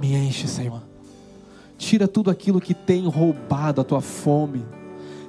me 0.00 0.14
enche, 0.14 0.46
Senhor. 0.46 0.82
Tira 1.76 2.08
tudo 2.08 2.30
aquilo 2.30 2.60
que 2.60 2.72
tem 2.72 3.06
roubado 3.06 3.80
a 3.80 3.84
tua 3.84 4.00
fome 4.00 4.64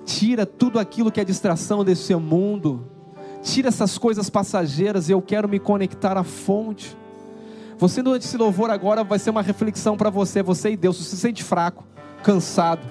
Tira 0.07 0.45
tudo 0.45 0.79
aquilo 0.79 1.11
que 1.11 1.19
é 1.19 1.25
distração 1.25 1.83
desse 1.83 2.15
mundo. 2.15 2.89
Tira 3.43 3.67
essas 3.67 3.97
coisas 3.97 4.29
passageiras 4.29 5.09
eu 5.09 5.21
quero 5.21 5.49
me 5.49 5.59
conectar 5.59 6.17
à 6.17 6.23
fonte. 6.23 6.97
Você 7.77 8.01
durante 8.01 8.25
esse 8.25 8.37
louvor 8.37 8.69
agora 8.69 9.03
vai 9.03 9.19
ser 9.19 9.29
uma 9.29 9.41
reflexão 9.41 9.95
para 9.95 10.09
você, 10.09 10.41
você 10.41 10.71
e 10.71 10.77
Deus. 10.77 10.97
Você 10.97 11.11
se 11.11 11.17
sente 11.17 11.43
fraco, 11.43 11.83
cansado. 12.23 12.87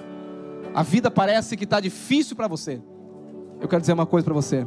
A 0.73 0.81
vida 0.81 1.11
parece 1.11 1.57
que 1.57 1.65
está 1.65 1.79
difícil 1.79 2.35
para 2.35 2.47
você. 2.47 2.81
Eu 3.59 3.67
quero 3.67 3.81
dizer 3.81 3.93
uma 3.93 4.05
coisa 4.05 4.23
para 4.23 4.33
você. 4.33 4.65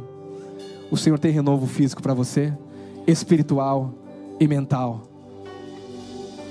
O 0.91 0.97
Senhor 0.97 1.17
tem 1.17 1.31
renovo 1.31 1.65
físico 1.65 2.01
para 2.01 2.13
você, 2.13 2.53
espiritual 3.07 3.93
e 4.39 4.47
mental. 4.47 5.03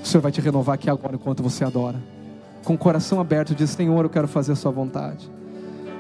O 0.03 0.07
Senhor 0.07 0.23
vai 0.23 0.33
te 0.33 0.41
renovar 0.41 0.75
aqui 0.75 0.89
agora 0.89 1.15
enquanto 1.15 1.43
você 1.43 1.65
adora. 1.65 2.03
Com 2.65 2.75
o 2.75 2.79
coração 2.79 3.21
aberto, 3.21 3.55
diz: 3.55 3.71
Senhor, 3.71 4.05
eu 4.05 4.11
quero 4.11 4.27
fazer 4.27 4.53
a 4.53 4.57
Sua 4.57 4.71
vontade. 4.71 5.31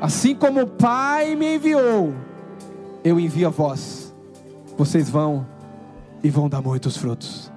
Assim 0.01 0.35
como 0.35 0.63
o 0.63 0.67
Pai 0.67 1.37
me 1.37 1.57
enviou, 1.57 2.15
eu 3.05 3.21
envio 3.21 3.47
a 3.47 3.51
vós. 3.51 4.15
Vocês 4.77 5.11
vão 5.11 5.47
e 6.23 6.31
vão 6.31 6.49
dar 6.49 6.63
muitos 6.63 6.97
frutos. 6.97 7.50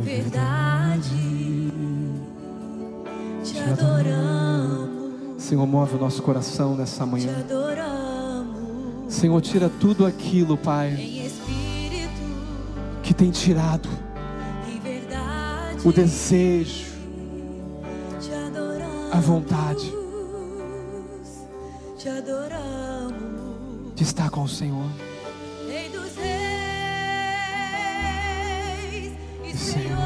Em 0.00 0.02
verdade, 0.02 1.70
te 3.44 3.58
adoramos. 3.58 5.42
Senhor, 5.42 5.66
move 5.66 5.96
o 5.96 5.98
nosso 5.98 6.22
coração 6.22 6.74
nessa 6.74 7.04
Te 7.04 7.10
manhã. 7.10 7.36
adoramos. 7.38 9.12
Senhor, 9.12 9.38
tira 9.42 9.68
tudo 9.68 10.06
aquilo, 10.06 10.56
Pai, 10.56 10.96
que 13.02 13.12
tem 13.12 13.30
tirado 13.30 13.88
o 15.84 15.92
desejo, 15.92 16.86
te 18.20 18.30
a 19.12 19.20
vontade 19.20 19.92
Te 21.98 22.08
adoramos. 22.08 23.94
de 23.94 24.02
estar 24.02 24.30
com 24.30 24.44
o 24.44 24.48
Senhor. 24.48 24.86
Senhor, 29.60 30.00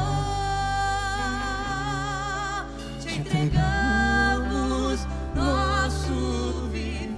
te 2.99 3.19
entregamos 3.19 5.07
nosso 5.33 6.67
viver. 6.71 7.15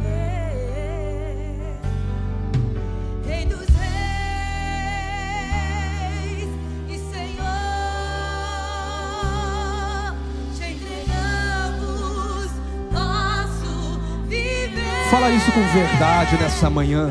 Rei 3.26 3.46
dos 3.48 3.66
reis 3.68 4.08
e 6.88 6.98
Senhor, 7.12 7.44
te 10.56 10.64
entregamos 10.74 12.52
nosso 12.92 14.00
viver. 14.28 15.10
Fala 15.10 15.32
isso 15.32 15.52
com 15.52 15.64
verdade 15.74 16.38
nessa 16.38 16.70
manhã. 16.70 17.10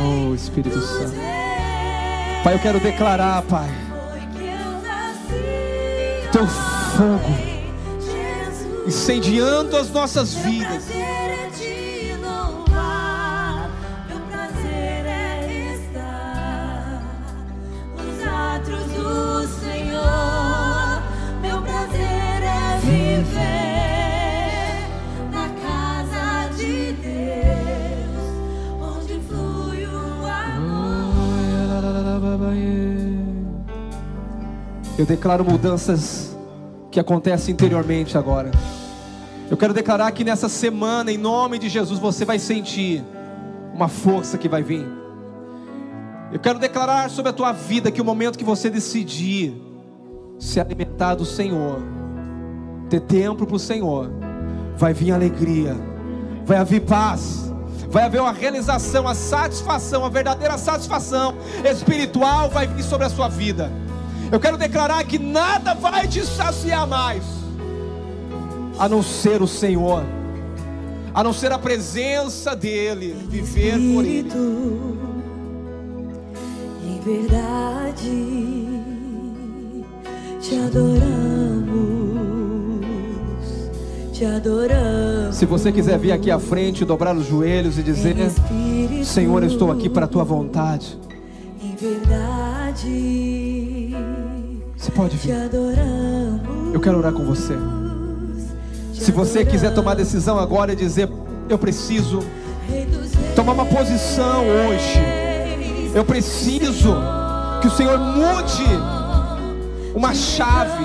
Oh 0.00 0.34
Espírito 0.34 0.80
Santo. 0.80 1.41
Pai, 2.42 2.54
eu 2.54 2.58
quero 2.58 2.80
declarar, 2.80 3.40
Pai, 3.42 3.68
Teu 6.32 6.46
fogo 6.46 7.52
incendiando 8.86 9.76
as 9.76 9.90
nossas 9.90 10.34
vidas. 10.34 10.84
Eu 35.02 35.06
declaro 35.06 35.44
mudanças 35.44 36.32
que 36.88 37.00
acontecem 37.00 37.52
interiormente 37.52 38.16
agora. 38.16 38.52
Eu 39.50 39.56
quero 39.56 39.74
declarar 39.74 40.08
que 40.12 40.22
nessa 40.22 40.48
semana, 40.48 41.10
em 41.10 41.18
nome 41.18 41.58
de 41.58 41.68
Jesus, 41.68 41.98
você 41.98 42.24
vai 42.24 42.38
sentir 42.38 43.02
uma 43.74 43.88
força 43.88 44.38
que 44.38 44.48
vai 44.48 44.62
vir. 44.62 44.86
Eu 46.30 46.38
quero 46.38 46.56
declarar 46.60 47.10
sobre 47.10 47.30
a 47.30 47.32
tua 47.32 47.50
vida 47.50 47.90
que 47.90 48.00
o 48.00 48.04
momento 48.04 48.38
que 48.38 48.44
você 48.44 48.70
decidir 48.70 49.60
se 50.38 50.60
alimentar 50.60 51.16
do 51.16 51.24
Senhor, 51.24 51.82
ter 52.88 53.00
tempo 53.00 53.44
para 53.44 53.56
o 53.56 53.58
Senhor, 53.58 54.08
vai 54.76 54.94
vir 54.94 55.10
alegria, 55.10 55.74
vai 56.46 56.58
haver 56.58 56.82
paz, 56.82 57.52
vai 57.90 58.04
haver 58.04 58.20
uma 58.20 58.32
realização, 58.32 59.08
a 59.08 59.16
satisfação, 59.16 60.04
a 60.04 60.08
verdadeira 60.08 60.56
satisfação 60.56 61.34
espiritual 61.68 62.48
vai 62.48 62.68
vir 62.68 62.84
sobre 62.84 63.04
a 63.04 63.10
sua 63.10 63.26
vida. 63.26 63.81
Eu 64.32 64.40
quero 64.40 64.56
declarar 64.56 65.04
que 65.04 65.18
nada 65.18 65.74
vai 65.74 66.08
te 66.08 66.24
saciar 66.24 66.86
mais, 66.86 67.22
a 68.78 68.88
não 68.88 69.02
ser 69.02 69.42
o 69.42 69.46
Senhor, 69.46 70.02
a 71.12 71.22
não 71.22 71.34
ser 71.34 71.52
a 71.52 71.58
presença 71.58 72.56
dEle, 72.56 73.12
viver 73.28 73.74
por 73.74 74.06
Ele. 74.06 74.32
Verdade 77.04 78.68
te 80.40 80.56
adoramos, 80.56 81.70
te 84.12 84.24
adoramos. 84.24 85.36
Se 85.36 85.44
você 85.44 85.70
quiser 85.70 85.98
vir 85.98 86.12
aqui 86.12 86.30
à 86.30 86.38
frente, 86.38 86.86
dobrar 86.86 87.14
os 87.14 87.26
joelhos 87.26 87.76
e 87.76 87.82
dizer: 87.82 88.16
espírito, 88.16 89.04
Senhor, 89.04 89.42
eu 89.42 89.48
estou 89.48 89.70
aqui 89.70 89.90
para 89.90 90.06
a 90.06 90.08
tua 90.08 90.24
vontade. 90.24 90.96
Em 91.62 91.76
verdade 91.76 93.51
Você 94.82 94.90
pode 94.90 95.16
vir. 95.16 95.32
Eu 96.74 96.80
quero 96.80 96.98
orar 96.98 97.12
com 97.12 97.24
você. 97.24 97.56
Se 98.92 99.12
você 99.12 99.44
quiser 99.44 99.72
tomar 99.72 99.94
decisão 99.94 100.40
agora 100.40 100.72
e 100.72 100.76
dizer: 100.76 101.08
Eu 101.48 101.56
preciso 101.56 102.18
tomar 103.36 103.52
uma 103.52 103.64
posição 103.64 104.44
hoje. 104.44 104.98
Eu 105.94 106.04
preciso 106.04 106.96
que 107.60 107.68
o 107.68 107.70
Senhor 107.70 107.96
mude 107.96 108.66
uma 109.94 110.12
chave. 110.12 110.84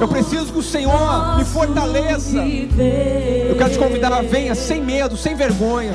Eu 0.00 0.06
preciso 0.06 0.52
que 0.52 0.58
o 0.60 0.62
Senhor 0.62 1.36
me 1.36 1.44
fortaleça. 1.44 2.38
Eu 2.38 3.56
quero 3.56 3.70
te 3.70 3.78
convidar, 3.80 4.22
venha 4.22 4.54
sem 4.54 4.80
medo, 4.80 5.16
sem 5.16 5.34
vergonha. 5.34 5.92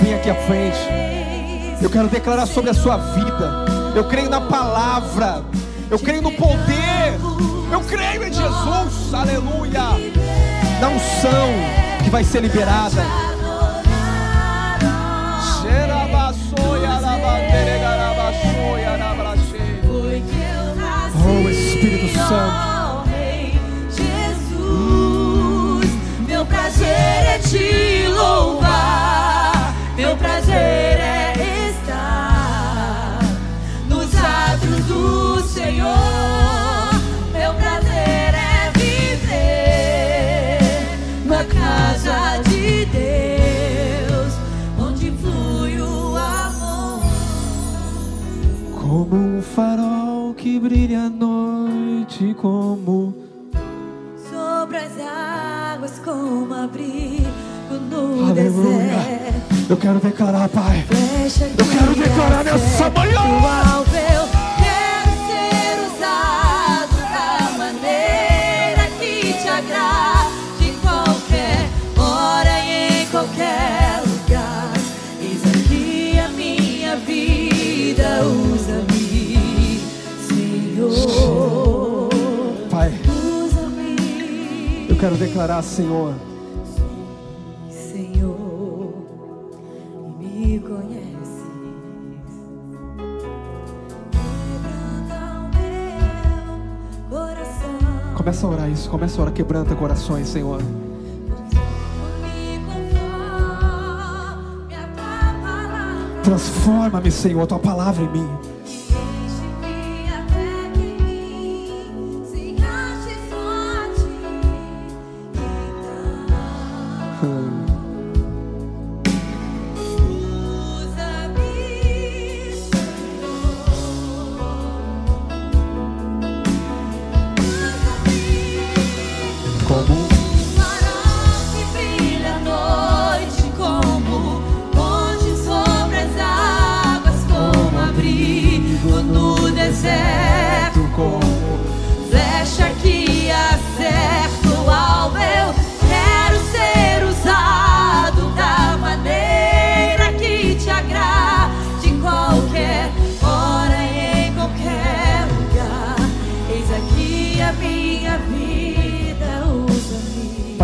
Vem 0.00 0.14
aqui 0.14 0.30
à 0.30 0.36
frente. 0.36 0.78
Eu 1.82 1.90
quero 1.90 2.06
declarar 2.06 2.46
sobre 2.46 2.70
a 2.70 2.74
sua 2.74 2.98
vida. 2.98 3.64
Eu 3.96 4.04
creio 4.04 4.30
na 4.30 4.40
palavra. 4.40 5.42
Eu 5.90 5.98
creio 5.98 6.20
no 6.20 6.30
poder. 6.32 7.18
Eu 7.72 7.80
creio 7.80 8.24
em 8.24 8.32
Jesus. 8.32 9.14
Aleluia. 9.14 9.96
Na 10.80 10.88
unção 10.88 11.48
que 12.04 12.10
vai 12.10 12.22
ser 12.24 12.42
liberada. 12.42 13.02
Oh, 21.30 21.46
Espírito 21.50 22.16
Santo. 22.16 23.06
Jesus, 23.90 25.90
meu 26.26 26.46
prazer 26.46 26.88
é 26.88 27.38
te 27.38 28.06
louvar, 28.08 29.74
meu 29.94 30.16
prazer 30.16 30.56
é 30.56 30.97
farol 49.58 50.34
que 50.34 50.56
brilha 50.60 51.06
à 51.06 51.08
noite, 51.10 52.32
como 52.34 53.12
Sobre 54.30 54.76
as 54.76 54.92
águas 55.00 55.98
como 55.98 56.54
abrigo 56.54 57.26
no 57.90 58.30
Aleluia. 58.30 58.78
deserto. 58.78 59.70
Eu 59.70 59.76
quero 59.76 59.98
declarar, 59.98 60.48
Pai. 60.48 60.84
Eu 61.58 61.66
quero 61.66 61.94
que 61.94 62.00
declarar 62.02 62.44
nessa 62.44 62.88
manhã. 62.90 63.18
Eu 84.98 85.00
quero 85.00 85.16
declarar, 85.16 85.62
Senhor, 85.62 86.12
Senhor, 87.70 88.92
me 90.18 90.58
conheces. 90.58 91.44
Quebranta 94.10 95.14
o 95.36 95.50
meu 95.54 97.18
coração. 97.20 98.14
começa 98.16 98.44
a 98.44 98.50
orar 98.50 98.68
isso, 98.68 98.90
começa 98.90 99.18
a 99.18 99.22
orar, 99.22 99.32
quebranta 99.32 99.76
corações, 99.76 100.26
Senhor. 100.26 100.60
Transforma-me, 106.24 107.10
Senhor, 107.12 107.46
tua 107.46 107.60
palavra 107.60 108.02
em 108.02 108.08
mim. 108.08 108.47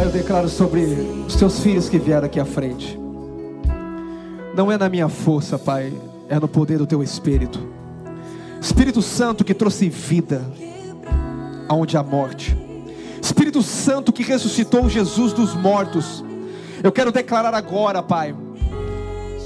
Pai, 0.05 0.11
eu 0.11 0.11
declaro 0.11 0.49
sobre 0.51 0.83
os 1.27 1.35
teus 1.35 1.61
filhos 1.61 1.89
que 1.89 1.99
vieram 1.99 2.27
aqui 2.27 2.39
à 2.39 2.45
frente. 2.45 2.99
Não 4.55 4.71
é 4.71 4.77
na 4.77 4.87
minha 4.87 5.09
força, 5.09 5.59
Pai, 5.59 5.93
é 6.29 6.39
no 6.39 6.47
poder 6.47 6.77
do 6.77 6.87
teu 6.87 7.03
Espírito. 7.03 7.59
Espírito 8.61 9.01
Santo 9.01 9.43
que 9.43 9.55
trouxe 9.55 9.89
vida 9.89 10.45
aonde 11.69 11.97
há 11.97 12.03
morte. 12.03 12.55
Espírito 13.23 13.63
Santo 13.63 14.13
que 14.13 14.23
ressuscitou 14.23 14.91
Jesus 14.91 15.33
dos 15.33 15.55
mortos. 15.55 16.23
Eu 16.83 16.93
quero 16.93 17.11
declarar 17.11 17.55
agora, 17.55 18.03
Pai, 18.03 18.35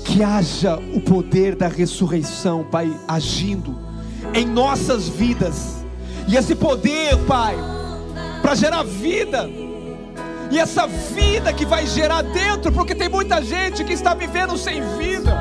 que 0.04 0.24
haja 0.24 0.76
o 0.92 1.00
poder 1.00 1.54
da 1.54 1.68
ressurreição, 1.68 2.64
Pai, 2.64 2.92
agindo 3.06 3.78
em 4.34 4.44
nossas 4.44 5.08
vidas. 5.08 5.84
E 6.26 6.36
esse 6.36 6.56
poder, 6.56 7.16
Pai, 7.28 7.56
para 8.42 8.56
gerar 8.56 8.82
vida. 8.82 9.67
E 10.50 10.58
essa 10.58 10.86
vida 10.86 11.52
que 11.52 11.66
vai 11.66 11.86
gerar 11.86 12.22
dentro, 12.22 12.72
porque 12.72 12.94
tem 12.94 13.08
muita 13.08 13.42
gente 13.42 13.84
que 13.84 13.92
está 13.92 14.14
vivendo 14.14 14.56
sem 14.56 14.82
vida, 14.96 15.36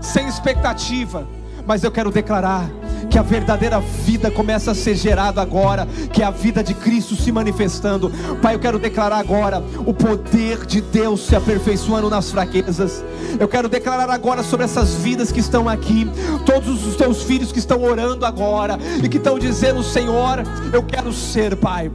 sem 0.00 0.26
expectativa. 0.28 1.26
Mas 1.66 1.82
eu 1.82 1.90
quero 1.90 2.10
declarar 2.10 2.68
que 3.10 3.18
a 3.18 3.22
verdadeira 3.22 3.80
vida 3.80 4.30
começa 4.30 4.72
a 4.72 4.74
ser 4.74 4.94
gerada 4.94 5.40
agora, 5.40 5.86
que 6.12 6.22
é 6.22 6.24
a 6.24 6.30
vida 6.30 6.62
de 6.62 6.74
Cristo 6.74 7.14
se 7.16 7.30
manifestando. 7.30 8.10
Pai, 8.42 8.54
eu 8.54 8.58
quero 8.58 8.78
declarar 8.78 9.18
agora 9.18 9.62
o 9.86 9.94
poder 9.94 10.64
de 10.66 10.80
Deus 10.80 11.26
se 11.26 11.34
aperfeiçoando 11.34 12.10
nas 12.10 12.30
fraquezas. 12.30 13.04
Eu 13.38 13.48
quero 13.48 13.68
declarar 13.68 14.10
agora 14.10 14.42
sobre 14.42 14.64
essas 14.64 14.94
vidas 14.94 15.30
que 15.30 15.40
estão 15.40 15.68
aqui, 15.68 16.08
todos 16.44 16.86
os 16.86 16.96
teus 16.96 17.22
filhos 17.22 17.52
que 17.52 17.58
estão 17.58 17.82
orando 17.82 18.24
agora 18.24 18.78
e 19.02 19.08
que 19.08 19.18
estão 19.18 19.38
dizendo: 19.38 19.82
Senhor, 19.82 20.42
eu 20.72 20.82
quero 20.82 21.12
ser, 21.12 21.56
Pai. 21.56 21.90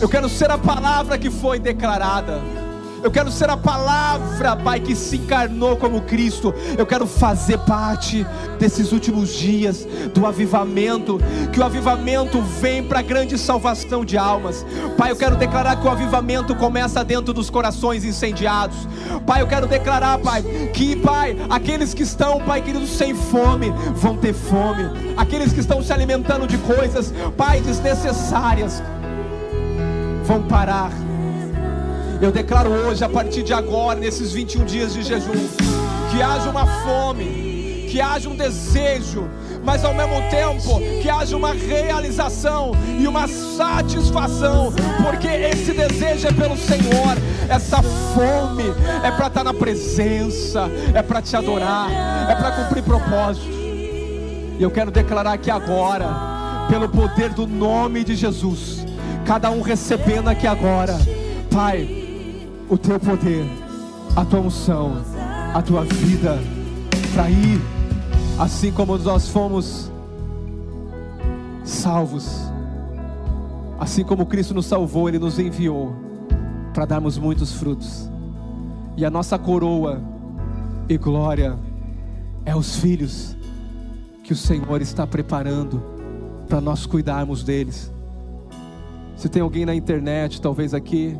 Eu 0.00 0.08
quero 0.08 0.30
ser 0.30 0.50
a 0.50 0.56
palavra 0.56 1.18
que 1.18 1.30
foi 1.30 1.58
declarada. 1.58 2.40
Eu 3.02 3.10
quero 3.10 3.30
ser 3.30 3.48
a 3.48 3.56
palavra, 3.56 4.54
Pai, 4.56 4.80
que 4.80 4.94
se 4.94 5.16
encarnou 5.16 5.76
como 5.76 6.02
Cristo. 6.02 6.54
Eu 6.76 6.86
quero 6.86 7.06
fazer 7.06 7.58
parte 7.60 8.26
desses 8.58 8.92
últimos 8.92 9.30
dias 9.30 9.86
do 10.14 10.26
avivamento. 10.26 11.18
Que 11.52 11.60
o 11.60 11.64
avivamento 11.64 12.40
vem 12.40 12.82
para 12.82 13.00
a 13.00 13.02
grande 13.02 13.36
salvação 13.38 14.04
de 14.04 14.16
almas. 14.16 14.64
Pai, 14.96 15.10
eu 15.10 15.16
quero 15.16 15.36
declarar 15.36 15.76
que 15.76 15.86
o 15.86 15.90
avivamento 15.90 16.54
começa 16.54 17.04
dentro 17.04 17.32
dos 17.32 17.50
corações 17.50 18.04
incendiados. 18.04 18.88
Pai, 19.26 19.42
eu 19.42 19.46
quero 19.46 19.66
declarar, 19.66 20.18
Pai, 20.18 20.42
que, 20.72 20.96
Pai, 20.96 21.36
aqueles 21.48 21.92
que 21.92 22.02
estão, 22.02 22.40
Pai 22.40 22.62
querido, 22.62 22.86
sem 22.86 23.14
fome, 23.14 23.70
vão 23.94 24.16
ter 24.16 24.32
fome. 24.34 24.84
Aqueles 25.16 25.52
que 25.52 25.60
estão 25.60 25.82
se 25.82 25.92
alimentando 25.92 26.46
de 26.46 26.58
coisas, 26.58 27.14
Pai, 27.36 27.60
desnecessárias, 27.60 28.82
vão 30.30 30.42
parar. 30.42 30.92
Eu 32.22 32.30
declaro 32.30 32.70
hoje, 32.70 33.02
a 33.02 33.08
partir 33.08 33.42
de 33.42 33.52
agora, 33.52 33.98
nesses 33.98 34.32
21 34.32 34.64
dias 34.64 34.94
de 34.94 35.02
jejum, 35.02 35.32
que 36.12 36.22
haja 36.22 36.48
uma 36.48 36.66
fome, 36.84 37.88
que 37.90 38.00
haja 38.00 38.28
um 38.28 38.36
desejo, 38.36 39.28
mas 39.64 39.84
ao 39.84 39.92
mesmo 39.92 40.22
tempo 40.30 40.78
que 41.02 41.10
haja 41.10 41.36
uma 41.36 41.52
realização 41.52 42.70
e 42.96 43.08
uma 43.08 43.26
satisfação, 43.26 44.72
porque 45.02 45.26
esse 45.26 45.72
desejo 45.72 46.28
é 46.28 46.32
pelo 46.32 46.56
Senhor, 46.56 47.16
essa 47.48 47.82
fome 47.82 48.72
é 49.02 49.10
para 49.10 49.26
estar 49.26 49.42
na 49.42 49.52
presença, 49.52 50.70
é 50.94 51.02
para 51.02 51.20
te 51.20 51.34
adorar, 51.34 51.90
é 52.30 52.36
para 52.36 52.52
cumprir 52.52 52.84
propósito. 52.84 53.48
E 53.48 54.62
eu 54.62 54.70
quero 54.70 54.92
declarar 54.92 55.32
aqui 55.32 55.50
agora, 55.50 56.06
pelo 56.68 56.88
poder 56.88 57.30
do 57.30 57.48
nome 57.48 58.04
de 58.04 58.14
Jesus, 58.14 58.89
cada 59.30 59.48
um 59.48 59.62
recebendo 59.62 60.26
aqui 60.26 60.44
agora, 60.44 60.98
Pai 61.54 61.88
o 62.68 62.76
teu 62.76 62.98
poder, 62.98 63.46
a 64.16 64.24
tua 64.24 64.40
unção, 64.40 65.04
a 65.54 65.62
tua 65.62 65.84
vida 65.84 66.36
para 67.14 67.30
ir, 67.30 67.60
assim 68.40 68.72
como 68.72 68.98
nós 68.98 69.28
fomos 69.28 69.88
salvos, 71.62 72.40
assim 73.78 74.02
como 74.02 74.26
Cristo 74.26 74.52
nos 74.52 74.66
salvou, 74.66 75.08
Ele 75.08 75.20
nos 75.20 75.38
enviou 75.38 75.94
para 76.74 76.84
darmos 76.84 77.16
muitos 77.16 77.52
frutos, 77.52 78.10
e 78.96 79.04
a 79.04 79.10
nossa 79.10 79.38
coroa 79.38 80.02
e 80.88 80.98
glória 80.98 81.56
é 82.44 82.56
os 82.56 82.78
filhos 82.78 83.36
que 84.24 84.32
o 84.32 84.36
Senhor 84.36 84.82
está 84.82 85.06
preparando 85.06 85.80
para 86.48 86.60
nós 86.60 86.84
cuidarmos 86.84 87.44
deles. 87.44 87.92
Se 89.20 89.28
tem 89.28 89.42
alguém 89.42 89.66
na 89.66 89.74
internet, 89.74 90.40
talvez 90.40 90.72
aqui, 90.72 91.14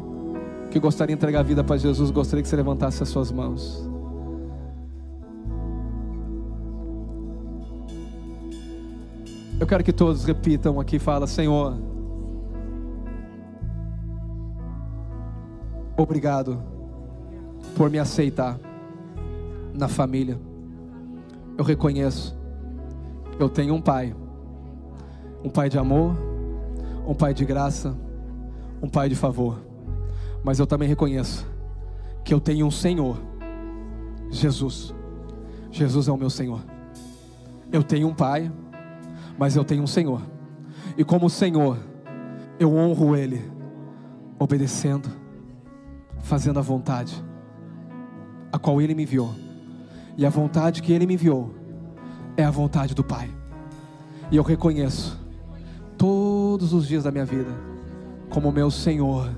que 0.71 0.81
gostaria 0.81 1.15
de 1.15 1.19
entregar 1.21 1.41
a 1.41 1.43
vida 1.43 1.63
para 1.63 1.77
Jesus, 1.77 2.11
gostaria 2.11 2.43
que 2.43 2.49
você 2.49 2.57
levantasse 2.57 3.03
as 3.03 3.11
suas 3.11 3.31
mãos. 3.31 3.87
Eu 9.61 9.67
quero 9.67 9.85
que 9.85 9.93
todos 9.93 10.25
repitam 10.25 10.81
aqui, 10.81 10.99
fala, 10.99 11.27
Senhor, 11.27 11.77
obrigado 15.95 16.59
por 17.77 17.91
me 17.91 17.99
aceitar 17.99 18.59
na 19.75 19.89
família. 19.89 20.41
Eu 21.59 21.65
reconheço, 21.67 22.35
eu 23.39 23.51
tenho 23.51 23.75
um 23.75 23.83
pai, 23.83 24.17
um 25.45 25.51
pai 25.51 25.69
de 25.69 25.79
amor, 25.79 26.30
um 27.07 27.15
pai 27.15 27.35
de 27.35 27.45
graça, 27.45 27.97
um 28.83 28.89
pai 28.89 29.09
de 29.09 29.15
favor 29.15 29.71
mas 30.43 30.59
eu 30.59 30.67
também 30.67 30.89
reconheço 30.89 31.47
que 32.25 32.33
eu 32.33 32.41
tenho 32.41 32.67
um 32.67 32.71
Senhor, 32.71 33.21
Jesus. 34.31 34.95
Jesus 35.71 36.09
é 36.09 36.13
o 36.13 36.17
meu 36.17 36.31
Senhor. 36.31 36.61
Eu 37.71 37.83
tenho 37.83 38.09
um 38.09 38.15
Pai, 38.15 38.51
mas 39.39 39.57
eu 39.57 39.65
tenho 39.65 39.83
um 39.83 39.87
Senhor. 39.87 40.21
E 40.97 41.05
como 41.05 41.31
Senhor, 41.31 41.79
eu 42.59 42.75
honro 42.75 43.17
Ele, 43.17 43.51
obedecendo, 44.39 45.09
fazendo 46.19 46.59
a 46.59 46.63
vontade 46.63 47.25
a 48.53 48.59
qual 48.59 48.81
Ele 48.81 48.95
me 48.95 49.05
enviou. 49.05 49.35
E 50.17 50.27
a 50.27 50.31
vontade 50.31 50.83
que 50.83 50.93
Ele 50.93 51.07
me 51.07 51.15
enviou 51.15 51.55
é 52.37 52.45
a 52.45 52.51
vontade 52.51 52.95
do 52.95 53.05
Pai. 53.05 53.31
E 54.31 54.37
eu 54.37 54.43
reconheço 54.43 55.19
todos 56.01 56.73
os 56.73 56.89
dias 56.89 57.05
da 57.05 57.11
minha 57.11 57.27
vida 57.27 57.51
como 58.31 58.51
meu 58.51 58.71
Senhor 58.71 59.29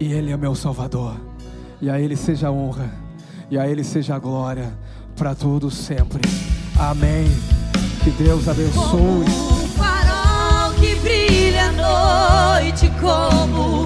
e 0.00 0.10
Ele 0.10 0.32
é 0.32 0.36
meu 0.36 0.54
Salvador. 0.54 1.14
E 1.82 1.90
a 1.90 2.00
Ele 2.00 2.16
seja 2.16 2.48
a 2.48 2.50
honra, 2.50 2.90
e 3.50 3.58
a 3.58 3.68
Ele 3.68 3.84
seja 3.84 4.14
a 4.14 4.18
glória 4.18 4.72
para 5.14 5.34
todos 5.34 5.74
sempre. 5.74 6.22
Amém. 6.78 7.26
Que 8.02 8.10
Deus 8.10 8.48
abençoe. 8.48 8.74
Como 8.74 9.20
um 9.20 9.68
farol 9.68 10.72
que 10.80 10.94
brilha 10.94 11.66
à 11.66 12.62
noite, 12.62 12.90
como 12.98 13.85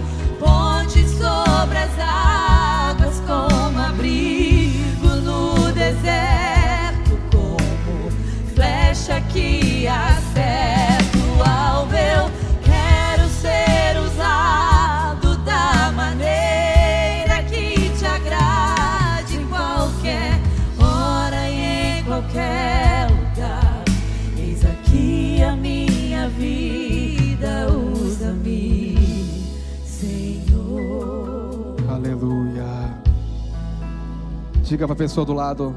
Diga 34.70 34.86
para 34.86 34.94
a 34.94 34.96
pessoa 34.96 35.26
do 35.26 35.32
lado: 35.32 35.74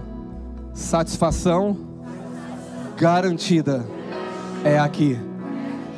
satisfação 0.71 1.75
garantida 2.95 3.83
é 4.63 4.77
aqui, 4.77 5.19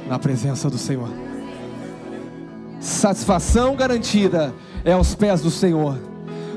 na 0.08 0.18
presença 0.18 0.70
do 0.70 0.78
Senhor. 0.78 1.10
Satisfação 2.80 3.76
garantida 3.76 4.54
é 4.86 4.94
aos 4.94 5.14
pés 5.14 5.42
do 5.42 5.52
Senhor. 5.52 5.98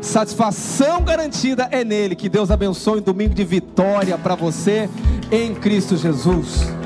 Satisfação 0.01 1.03
garantida 1.03 1.67
é 1.73 1.83
nele. 1.83 2.15
Que 2.15 2.29
Deus 2.29 2.53
abençoe 2.53 3.01
um 3.01 3.03
domingo 3.03 3.35
de 3.35 3.43
vitória 3.43 4.17
para 4.17 4.37
você 4.37 4.89
em 5.33 5.57
Cristo 5.57 5.97
Jesus. 5.97 6.78